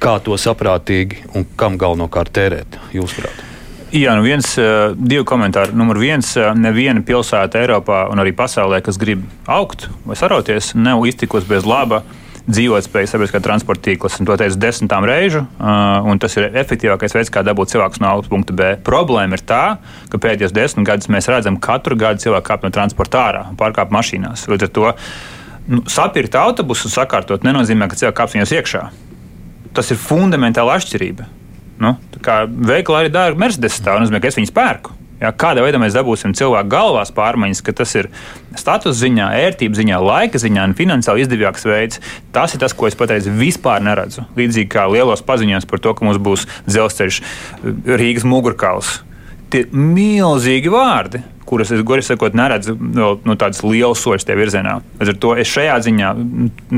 Kā 0.00 0.14
to 0.24 0.32
saprātīgi 0.40 1.26
un 1.36 1.44
kam 1.60 1.76
galvenokārt 1.80 2.32
tērēt, 2.32 2.80
jūsuprāt? 2.96 3.59
Jā, 3.90 4.12
nu 4.14 4.22
viens, 4.22 4.46
divi 4.94 5.24
komentāri. 5.26 5.74
Numur 5.74 5.98
viens, 5.98 6.28
neviena 6.54 7.02
pilsēta 7.02 7.58
Eiropā 7.58 8.04
un 8.12 8.20
arī 8.22 8.30
pasaulē, 8.38 8.78
kas 8.86 8.94
grib 9.02 9.24
augt 9.50 9.88
vai 10.06 10.14
sarauties, 10.14 10.76
nav 10.78 11.02
iztikusi 11.10 11.48
bez 11.50 11.66
laba 11.66 12.04
dzīvotspējas 12.46 13.16
sabiedriskā 13.16 13.40
transporta 13.42 13.88
tīkla. 13.88 14.12
To 14.28 14.36
teicu 14.38 14.60
desmitām 14.62 15.02
reižu, 15.10 15.42
un 16.06 16.22
tas 16.22 16.38
ir 16.38 16.54
efektīvākais 16.62 17.16
veids, 17.18 17.32
kā 17.34 17.42
dabūt 17.46 17.72
cilvēkus 17.74 18.02
no 18.02 18.12
A 18.12 18.14
uz 18.20 18.30
punktu 18.30 18.54
B. 18.54 18.76
Problēma 18.86 19.34
ir 19.34 19.42
tā, 19.50 19.64
ka 20.10 20.22
pēdējos 20.22 20.54
desmit 20.54 20.86
gadus 20.86 21.10
mēs 21.10 21.26
redzam, 21.30 21.58
ka 21.58 21.74
katru 21.74 21.98
gadu 21.98 22.22
cilvēku 22.22 22.46
kāp 22.46 22.66
no 22.66 22.70
transporta 22.74 23.24
ārā 23.26 23.42
un 23.50 23.58
pārkāp 23.58 23.90
mašīnās. 23.94 24.46
Līdz 24.50 24.68
ar 24.68 24.72
to 24.78 24.94
nu, 25.66 25.82
sapirkt 25.90 26.38
autobusu 26.38 26.86
un 26.86 26.94
sakārtot 26.94 27.42
nenozīmē, 27.46 27.90
ka 27.90 27.98
cilvēks 27.98 28.18
kāps 28.22 28.38
viņos 28.38 28.56
iekšā. 28.60 28.86
Tas 29.74 29.90
ir 29.90 29.98
fundamentāli 29.98 30.78
atšķirība. 30.78 31.28
Nu, 31.80 31.94
kā 32.24 32.42
veikalā 32.46 33.04
arī 33.04 33.12
dārga 33.12 33.40
Mercedes 33.40 33.78
stāv, 33.80 34.02
nozīmē, 34.02 34.20
ka 34.20 34.28
es 34.28 34.36
viņus 34.36 34.56
pērku. 34.56 34.96
Ja, 35.20 35.34
kādā 35.36 35.60
veidā 35.60 35.76
mēs 35.80 35.92
dabūsim 35.92 36.32
cilvēku 36.36 36.70
galvās 36.72 37.10
pārmaiņas, 37.12 37.60
ka 37.64 37.74
tas 37.76 37.90
ir 37.98 38.06
status 38.56 38.96
ziņā, 39.02 39.26
ērtības 39.42 39.80
ziņā, 39.82 39.98
laika 40.00 40.40
ziņā 40.40 40.64
un 40.70 40.76
finansiāli 40.78 41.26
izdevīgāks 41.26 41.66
veids, 41.68 42.00
tas 42.32 42.56
ir 42.56 42.62
tas, 42.62 42.72
ko 42.72 42.88
es 42.88 42.96
patreiz 42.96 43.28
vispār 43.28 43.84
neredzu. 43.84 44.24
Līdzīgi 44.38 44.70
kā 44.72 44.86
lielos 44.88 45.20
paziņojumos 45.28 45.68
par 45.68 45.84
to, 45.84 45.92
ka 45.92 46.08
mums 46.08 46.20
būs 46.24 46.46
dzelzceļš 46.70 47.20
Rīgas 48.00 48.24
mugurkauls. 48.28 48.94
Tie 49.52 49.66
ir 49.66 49.76
milzīgi 49.76 50.72
vārdi 50.72 51.20
kuras 51.50 51.72
es 51.74 51.82
gori 51.86 52.04
sakot, 52.06 52.36
neredzu 52.38 52.76
vēl 52.78 53.18
no 53.26 53.36
tādas 53.40 53.64
lielas 53.66 54.02
soļus 54.04 54.26
tajā 54.28 54.38
virzienā. 54.38 54.76
Līdz 55.00 55.14
ar 55.14 55.18
to 55.24 55.34
es 55.42 55.50
šajā 55.50 55.80
ziņā 55.88 56.12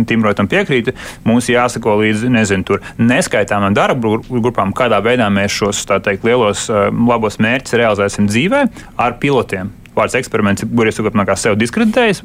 Timrotam 0.09 0.49
piekrītu. 0.51 0.97
Mums 1.29 1.51
jāsako 1.53 1.99
līdzi 2.01 2.33
nezinu, 2.33 2.81
neskaitāmām 3.01 3.77
darba 3.77 4.17
grupām, 4.31 4.75
kādā 4.77 5.03
veidā 5.05 5.29
mēs 5.33 5.61
šos 5.61 5.85
teikt, 5.93 6.27
lielos 6.27 6.69
labos 6.73 7.39
mērķus 7.43 7.79
realizēsim 7.83 8.29
dzīvē 8.31 8.67
ar 9.03 9.21
pilotiem 9.23 9.73
vārds 9.97 10.17
eksperiments, 10.17 10.65
kur 10.65 10.89
es 10.89 10.97
saprotu, 10.97 11.25
kā 11.29 11.35
sev 11.37 11.57
diskreditējis. 11.61 12.23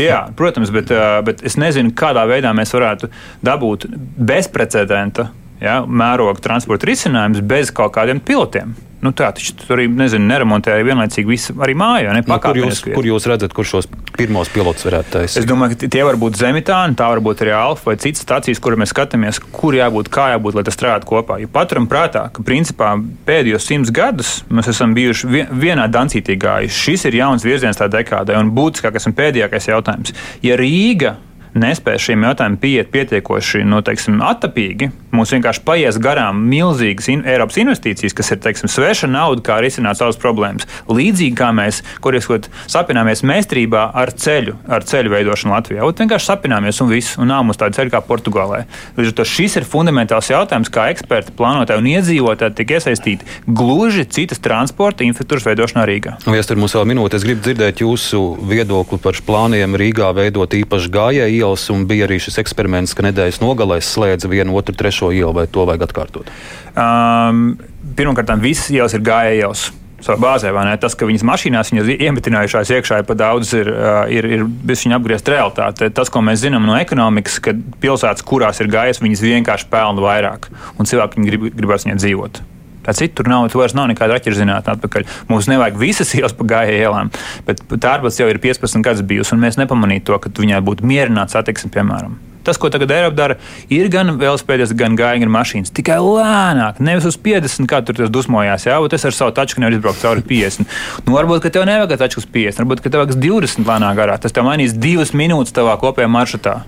Jā, 0.00 0.22
protams, 0.38 0.72
bet, 0.72 0.92
bet 1.26 1.42
es 1.44 1.58
nezinu, 1.60 1.92
kādā 1.96 2.24
veidā 2.28 2.54
mēs 2.56 2.72
varētu 2.72 3.10
dabūt 3.44 3.84
bezprecedenta 4.16 5.28
ja, 5.60 5.80
mēroga 5.84 6.40
transporta 6.44 6.88
risinājumus 6.88 7.44
bez 7.46 7.72
kaut 7.76 7.94
kādiem 7.96 8.22
pilotiem. 8.24 8.74
Nu, 9.04 9.12
tā 9.12 9.28
taču 9.36 9.52
tur 9.58 9.76
arī 9.76 9.86
nezinu, 9.92 10.24
neremontēja 10.30 10.84
vienlaicīgi 10.86 11.28
visu 11.28 11.54
arī 11.62 11.74
māju. 11.76 12.12
Ne, 12.16 12.22
nu, 12.24 12.38
kur, 12.40 12.56
jūs, 12.56 12.80
kur 12.88 13.06
jūs 13.06 13.26
redzat, 13.28 13.52
kur 13.56 13.68
šos 13.68 13.88
pirmos 14.16 14.48
pilotus 14.52 14.86
varētu 14.88 15.12
taisīt? 15.12 15.40
Es 15.42 15.48
domāju, 15.48 15.76
ka 15.76 15.90
tie 15.92 16.04
var 16.06 16.16
būt 16.20 16.38
Zemitāni, 16.40 16.96
tā 16.96 17.10
var 17.12 17.20
būt 17.24 17.44
arī 17.44 17.52
Alfa 17.58 17.90
vai 17.90 17.96
citas 18.00 18.24
stācijas, 18.24 18.60
kur 18.62 18.78
mēs 18.80 18.94
skatāmies, 18.94 19.42
kur 19.52 19.76
jābūt, 19.76 20.08
kā 20.12 20.30
jābūt, 20.32 20.56
lai 20.56 20.64
tas 20.66 20.78
strādātu 20.78 21.10
kopā. 21.12 21.36
Jo 21.42 21.52
paturam 21.52 21.88
prātā, 21.90 22.26
ka 22.32 22.46
principā 22.46 22.94
pēdējos 23.28 23.68
simts 23.68 23.92
gadus 23.94 24.38
mēs 24.48 24.72
esam 24.72 24.96
bijuši 24.96 25.44
vienā 25.52 25.86
dancītī 25.92 26.38
gājuši. 26.40 26.82
Šis 26.88 27.06
ir 27.10 27.20
jauns 27.20 27.44
virziens 27.46 27.78
tā 27.78 27.90
dekādai 27.92 28.40
un 28.40 28.54
būtiskākais 28.56 29.10
un 29.10 29.16
pēdējais 29.20 29.70
jautājums. 29.74 30.16
Ja 30.46 30.56
Rīga 30.56 31.18
nespēs 31.60 32.06
šiem 32.06 32.24
jautājumiem 32.26 32.60
pieiet 32.62 32.92
pietiekoši 32.94 33.64
nu, 33.66 33.80
teiksim, 33.84 34.20
attapīgi, 34.24 34.90
mums 35.16 35.32
vienkārši 35.34 35.62
paies 35.66 35.98
garām 36.02 36.42
milzīgas 36.50 37.08
in 37.12 37.24
Eiropas 37.28 37.58
investīcijas, 37.60 38.14
kas 38.16 38.32
ir 38.34 38.40
teiksim, 38.44 38.70
sveša 38.70 39.08
nauda, 39.10 39.42
kā 39.46 39.58
risināt 39.64 40.00
savas 40.00 40.18
problēmas. 40.20 40.68
Līdzīgi 40.90 41.36
kā 41.38 41.52
mēs, 41.56 41.82
kuriem 42.04 42.46
sapināmies 42.70 43.22
meistarībā 43.26 43.88
ar 43.96 44.12
ceļu, 44.16 44.56
ar 44.72 44.84
ceļu 44.86 45.12
veidošanu 45.12 45.54
Latvijā. 45.54 45.84
Ot, 45.86 46.00
vienkārši 46.00 46.30
sapināmies 46.30 46.80
un 46.82 46.90
viss, 46.90 47.16
un 47.20 47.30
nav 47.30 47.44
mums 47.46 47.60
tāda 47.60 47.78
ceļa 47.78 47.94
kā 47.94 48.02
Portugālē. 48.06 48.62
Līdz 48.96 49.12
ar 49.12 49.16
to 49.20 49.26
šis 49.28 49.58
ir 49.60 49.68
fundamentāls 49.68 50.30
jautājums, 50.32 50.72
kā 50.72 50.88
eksperti, 50.92 51.34
plānotāji 51.36 51.82
un 51.82 51.90
iedzīvotāji 51.92 52.56
tiek 52.60 52.76
iesaistīti 52.78 53.28
gluži 53.46 54.06
citas 54.10 54.40
transporta 54.42 55.04
infrastruktūras 55.06 55.46
veidošanā 55.48 55.86
Rīgā. 55.88 56.16
Viestur, 56.26 56.58
mums 56.60 56.74
vēl 56.76 56.88
minūte, 56.92 57.20
es 57.20 57.26
gribu 57.26 57.44
dzirdēt 57.44 57.84
jūsu 57.84 58.22
viedokli 58.48 58.98
par 59.02 59.18
plāniem 59.26 59.76
Rīgā 59.78 60.10
veidot 60.16 60.56
īpašu 60.56 60.92
gājēju 60.96 61.45
ielas, 61.46 61.70
un 61.70 61.86
bija 61.88 62.08
arī 62.08 62.18
šis 62.22 62.40
eksperiments, 62.42 62.94
ka 62.96 63.06
nedēļas 63.06 63.40
nogalēs 63.42 63.94
slēdza 63.94 64.30
vienu 64.32 64.58
otru 64.58 64.74
trešo 64.76 65.12
ielu, 65.14 65.32
vai 65.36 65.46
to 65.46 65.66
vajag 65.68 65.86
atkārtot? 65.88 66.30
Um, 66.74 67.56
Pirmkārt, 67.96 68.34
visas 68.42 68.68
ielas 68.74 68.96
ir 68.96 69.04
gājējas 69.06 69.42
ielas 69.46 69.68
savā 70.04 70.18
bāzē. 70.20 70.50
Tas, 70.80 70.96
ka 70.98 71.08
viņas 71.08 71.24
mašīnās 71.26 71.72
viņas 71.72 71.92
iemetinājušās 71.94 72.72
iekšā, 72.76 73.00
ir 73.00 73.08
pa 73.08 73.16
daudz, 73.18 73.54
ir, 73.56 73.70
ir, 74.12 74.28
ir 74.38 74.44
viņa 74.66 74.98
apgriezt 74.98 75.30
realitāte. 75.32 75.88
Tas, 75.94 76.10
ko 76.12 76.22
mēs 76.24 76.42
zinām 76.44 76.66
no 76.68 76.76
ekonomikas, 76.78 77.38
ka 77.42 77.54
pilsētas, 77.82 78.26
kurās 78.26 78.60
ir 78.60 78.70
gājis, 78.72 79.00
viņas 79.04 79.24
vienkārši 79.24 79.70
pelna 79.72 80.04
vairāk, 80.04 80.50
un 80.76 80.90
cilvēki 80.90 81.26
grib, 81.30 81.48
gribēs 81.56 81.88
viņā 81.88 81.98
dzīvot. 82.02 82.42
Tā 82.86 82.94
citur 82.96 83.22
tur 83.22 83.32
nav, 83.32 83.48
tur 83.50 83.64
vairs 83.64 83.74
nav 83.76 83.88
nekāda 83.90 84.16
raķerzinātne 84.16 84.76
atpakaļ. 84.76 85.08
Mums 85.32 85.50
nevajag 85.50 85.80
visas 85.80 86.14
ielas 86.14 86.36
pa 86.36 86.46
gājēju 86.54 86.86
ielām, 86.86 87.10
bet 87.48 87.64
tā 87.74 87.96
ārpus 87.96 88.20
jau 88.20 88.30
ir 88.30 88.40
15 88.42 88.86
gadus 88.86 89.06
bijusi, 89.06 89.34
un 89.34 89.42
mēs 89.42 89.58
nepamanītu 89.60 90.12
to, 90.12 90.22
ka 90.22 90.32
viņai 90.38 90.62
būtu 90.66 90.86
mierināts 90.86 91.38
attieksme, 91.38 91.72
piemēram. 91.74 92.16
Tas, 92.46 92.60
ko 92.62 92.68
tagad 92.70 92.92
Eiropa 92.94 93.16
dara, 93.18 93.36
ir 93.74 93.88
gan 93.90 94.12
velospēdas, 94.20 94.70
gan 94.78 94.94
gājēji, 94.94 95.24
gan 95.24 95.32
mašīnas. 95.34 95.72
Tikai 95.74 95.96
lēnāk, 95.98 96.78
nevis 96.78 97.08
uz 97.08 97.18
50, 97.18 97.66
kā 97.66 97.80
tur 97.82 97.98
tas 97.98 98.12
dusmojās. 98.14 98.68
Jā, 98.68 98.76
bet 98.84 98.94
es 98.94 99.06
ar 99.08 99.16
savu 99.16 99.34
taču 99.34 99.58
nevaru 99.58 99.80
izbraukt 99.80 100.04
cauri 100.04 100.22
50. 100.22 100.70
Nu, 101.08 101.16
varbūt, 101.16 101.42
ka 101.42 101.50
tev 101.56 101.66
nevajag 101.66 101.98
taču 102.04 102.22
uz 102.22 102.30
50, 102.30 102.62
varbūt, 102.62 102.84
ka 102.84 102.94
tev 102.94 103.02
vajag 103.02 103.18
20 103.18 103.66
lēnā 103.66 103.90
garā. 103.98 104.14
Tas 104.22 104.36
tev 104.36 104.46
mainīs 104.46 104.78
divas 104.78 105.10
minūtes 105.10 105.58
tavā 105.58 105.74
kopējā 105.82 106.06
maršrutā. 106.06 106.60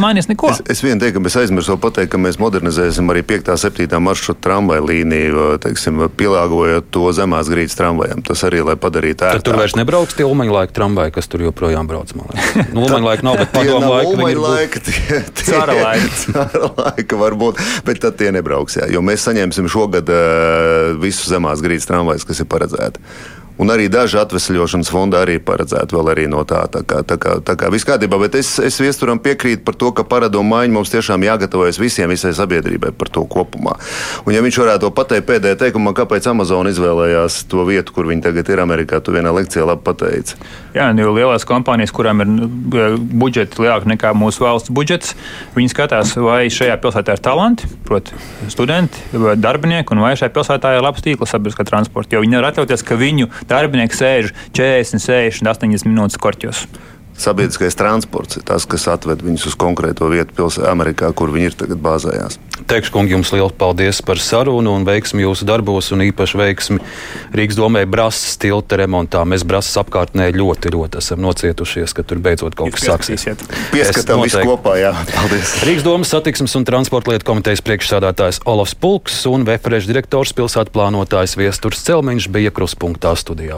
Mainīs 0.00 0.28
neko. 0.30 0.50
Es, 0.52 0.62
es 0.76 0.82
vien 0.84 1.00
teiktu, 1.00 1.18
ka 1.18 1.24
mēs 1.26 1.38
aizmirsām 1.42 1.80
pateikt, 1.82 2.12
ka 2.14 2.20
mēs 2.20 2.38
modernizēsim 2.42 3.10
arī 3.12 3.24
5. 3.34 3.52
un 3.54 3.62
7. 3.64 4.00
maršrutu 4.08 4.42
tramvaju 4.44 4.88
līniju, 4.90 5.46
teiksim, 5.64 6.04
pielāgojot 6.18 6.90
to 6.94 7.12
zemās 7.16 7.50
grīdas 7.52 7.78
tramvajam. 7.78 8.24
Tas 8.26 8.44
arī, 8.48 8.62
lai 8.66 8.76
padarītu 8.80 9.26
ērtāku. 9.26 9.42
Tad 9.42 9.48
tur 9.48 9.60
vairs 9.60 9.76
nebrauks 9.78 10.18
tie 10.18 10.26
ulmaņa 10.28 10.56
laika 10.58 10.76
tramvaji, 10.80 11.14
kas 11.18 11.30
tur 11.30 11.44
joprojām 11.46 11.88
brauc. 11.90 12.14
Nu, 12.16 12.26
ulmaņa 12.84 13.04
laika 13.08 13.28
nav, 13.28 13.38
bet 13.42 13.54
padomu 13.54 13.92
laika. 13.92 14.12
Ulmaņa 14.14 14.44
laika, 14.44 14.84
tie, 14.88 15.22
tie, 15.30 15.46
Cara 15.52 15.76
laika. 15.78 16.10
cara 16.34 16.72
laika 16.78 17.20
varbūt, 17.20 17.62
bet 17.86 18.02
tad 18.04 18.18
tie 18.20 18.32
nebrauks. 18.34 18.78
Jā, 18.80 18.90
jo 18.92 19.04
mēs 19.04 19.24
saņemsim 19.28 19.70
šogad 19.72 20.10
uh, 20.12 20.92
visu 21.00 21.30
zemās 21.30 21.64
grīdas 21.64 21.88
tramvajus, 21.90 22.26
kas 22.28 22.44
ir 22.44 22.50
paredzēti. 22.50 23.02
Un 23.54 23.70
arī 23.70 23.86
daži 23.92 24.18
atvesļošanas 24.18 24.90
fondi 24.90 25.14
arī 25.14 25.36
paredzēti 25.38 25.94
vēl 25.94 26.10
arī 26.10 26.24
no 26.30 26.42
tā. 26.48 26.64
Tā 26.74 26.82
kā, 26.82 27.02
tā 27.06 27.18
kā, 27.22 27.36
tā 27.46 27.54
kā 27.58 27.68
viss 27.70 27.86
kārtībā, 27.86 28.18
bet 28.24 28.34
es, 28.40 28.56
es 28.58 28.80
viesturam 28.82 29.20
piekrītu 29.22 29.62
par 29.66 29.76
to, 29.78 29.92
ka 29.94 30.02
paradumu 30.10 30.56
maiņa 30.56 30.74
mums 30.74 30.90
tiešām 30.90 31.22
jāgatavojas 31.22 31.78
visiem, 31.78 32.10
visai 32.10 32.32
sabiedrībai 32.34 32.90
par 32.98 33.12
to 33.14 33.22
kopumā. 33.30 33.76
Un 34.26 34.34
ja 34.34 34.42
viņš 34.42 34.58
varētu 34.58 34.88
to 34.88 34.90
pateikt 34.96 35.28
pēdējā 35.28 35.60
teikumā, 35.60 35.94
kāpēc 35.94 36.26
Amazon 36.32 36.70
izvēlējās 36.72 37.44
to 37.50 37.62
vietu, 37.68 37.94
kur 37.94 38.10
viņi 38.10 38.26
tagad 38.26 38.50
ir 38.50 38.64
Amerikā, 38.64 38.98
tu 38.98 39.14
vienā 39.14 39.30
lekcijā 39.38 39.68
labi 39.70 39.86
pateici. 39.86 40.40
Jā, 40.74 40.88
jo 40.98 41.14
lielās 41.14 41.46
kompānijas, 41.46 41.94
kurām 41.94 42.24
ir 42.24 42.30
nu, 42.32 42.48
budžeti 43.22 43.62
lielāki 43.62 43.92
nekā 43.92 44.10
mūsu 44.18 44.42
valsts 44.42 44.74
budžets, 44.74 45.14
viņi 45.54 45.70
skatās, 45.70 46.16
vai 46.18 46.48
šajā 46.50 46.74
pilsētā 46.82 47.14
ir 47.14 47.22
talanti, 47.22 47.70
proti, 47.86 48.18
studenti, 48.50 48.98
darbinieki, 49.14 49.94
un 49.94 50.02
vai 50.02 50.16
šajā 50.18 50.34
pilsētā 50.34 50.74
ir 50.74 50.82
labs 50.82 51.06
tīkls 51.06 51.30
sabiedriskā 51.30 51.68
transporta. 51.68 52.16
Jo 52.16 52.24
viņi 52.24 52.34
nevar 52.34 52.50
atļauties, 52.50 52.82
ka 52.82 52.98
viņu 52.98 53.30
darbinieki 53.50 53.98
sēž 53.98 54.32
40, 54.56 55.02
60, 55.04 55.50
80 55.50 55.88
minūtes 55.90 56.20
korķos. 56.20 56.64
Sabiedriskais 57.14 57.76
transports 57.78 58.40
ir 58.40 58.42
tas, 58.46 58.66
kas 58.66 58.88
atved 58.90 59.22
viņus 59.22 59.46
uz 59.52 59.54
konkrēto 59.58 60.08
vietu 60.10 60.34
pilsētā, 60.34 60.66
Amerikā, 60.72 61.12
kur 61.14 61.30
viņi 61.30 61.52
ir 61.52 61.56
tagad 61.60 61.78
bāzējās. 61.84 62.40
Teikšu, 62.70 62.90
kungi, 62.94 63.14
jums 63.14 63.30
liels 63.34 63.54
paldies 63.58 64.00
par 64.06 64.18
sarunu 64.22 64.72
un 64.74 64.86
veiksmi 64.86 65.24
jūsu 65.24 65.46
darbos, 65.46 65.90
un 65.94 66.04
īpaši 66.06 66.38
veiksmi 66.40 66.78
Rīgas 67.34 67.58
domē 67.58 67.84
brāzas 67.90 68.38
tilta 68.40 68.78
remontā. 68.80 69.22
Mēs 69.26 69.44
brāzas 69.46 69.76
apkārtnē 69.82 70.30
ļoti, 70.34 70.72
ļoti 70.74 71.00
esam 71.02 71.22
nocietušies, 71.26 71.94
ka 71.94 72.06
tur 72.06 72.22
beidzot 72.24 72.56
kaut 72.58 72.74
kas 72.74 72.86
sāksies. 72.88 73.26
Pieskatām 73.74 74.24
visu 74.24 74.42
kopā, 74.46 74.76
jā. 74.80 74.94
Paldies. 75.12 75.56
Rīgas 75.66 75.86
domas 75.86 76.14
satiksmes 76.14 76.54
un 76.58 76.66
transporta 76.66 77.14
lietu 77.14 77.28
komitejas 77.30 77.62
priekšsādātājs 77.66 78.42
Olofs 78.50 78.74
Pulks 78.78 79.20
un 79.30 79.46
Vefreša 79.46 79.90
direktors 79.90 80.34
pilsētu 80.34 80.74
plānotājs 80.74 81.36
Viesturs 81.38 81.82
Celmiņš 81.86 82.30
bija 82.34 82.54
kruspunktā 82.54 83.14
studijā. 83.18 83.52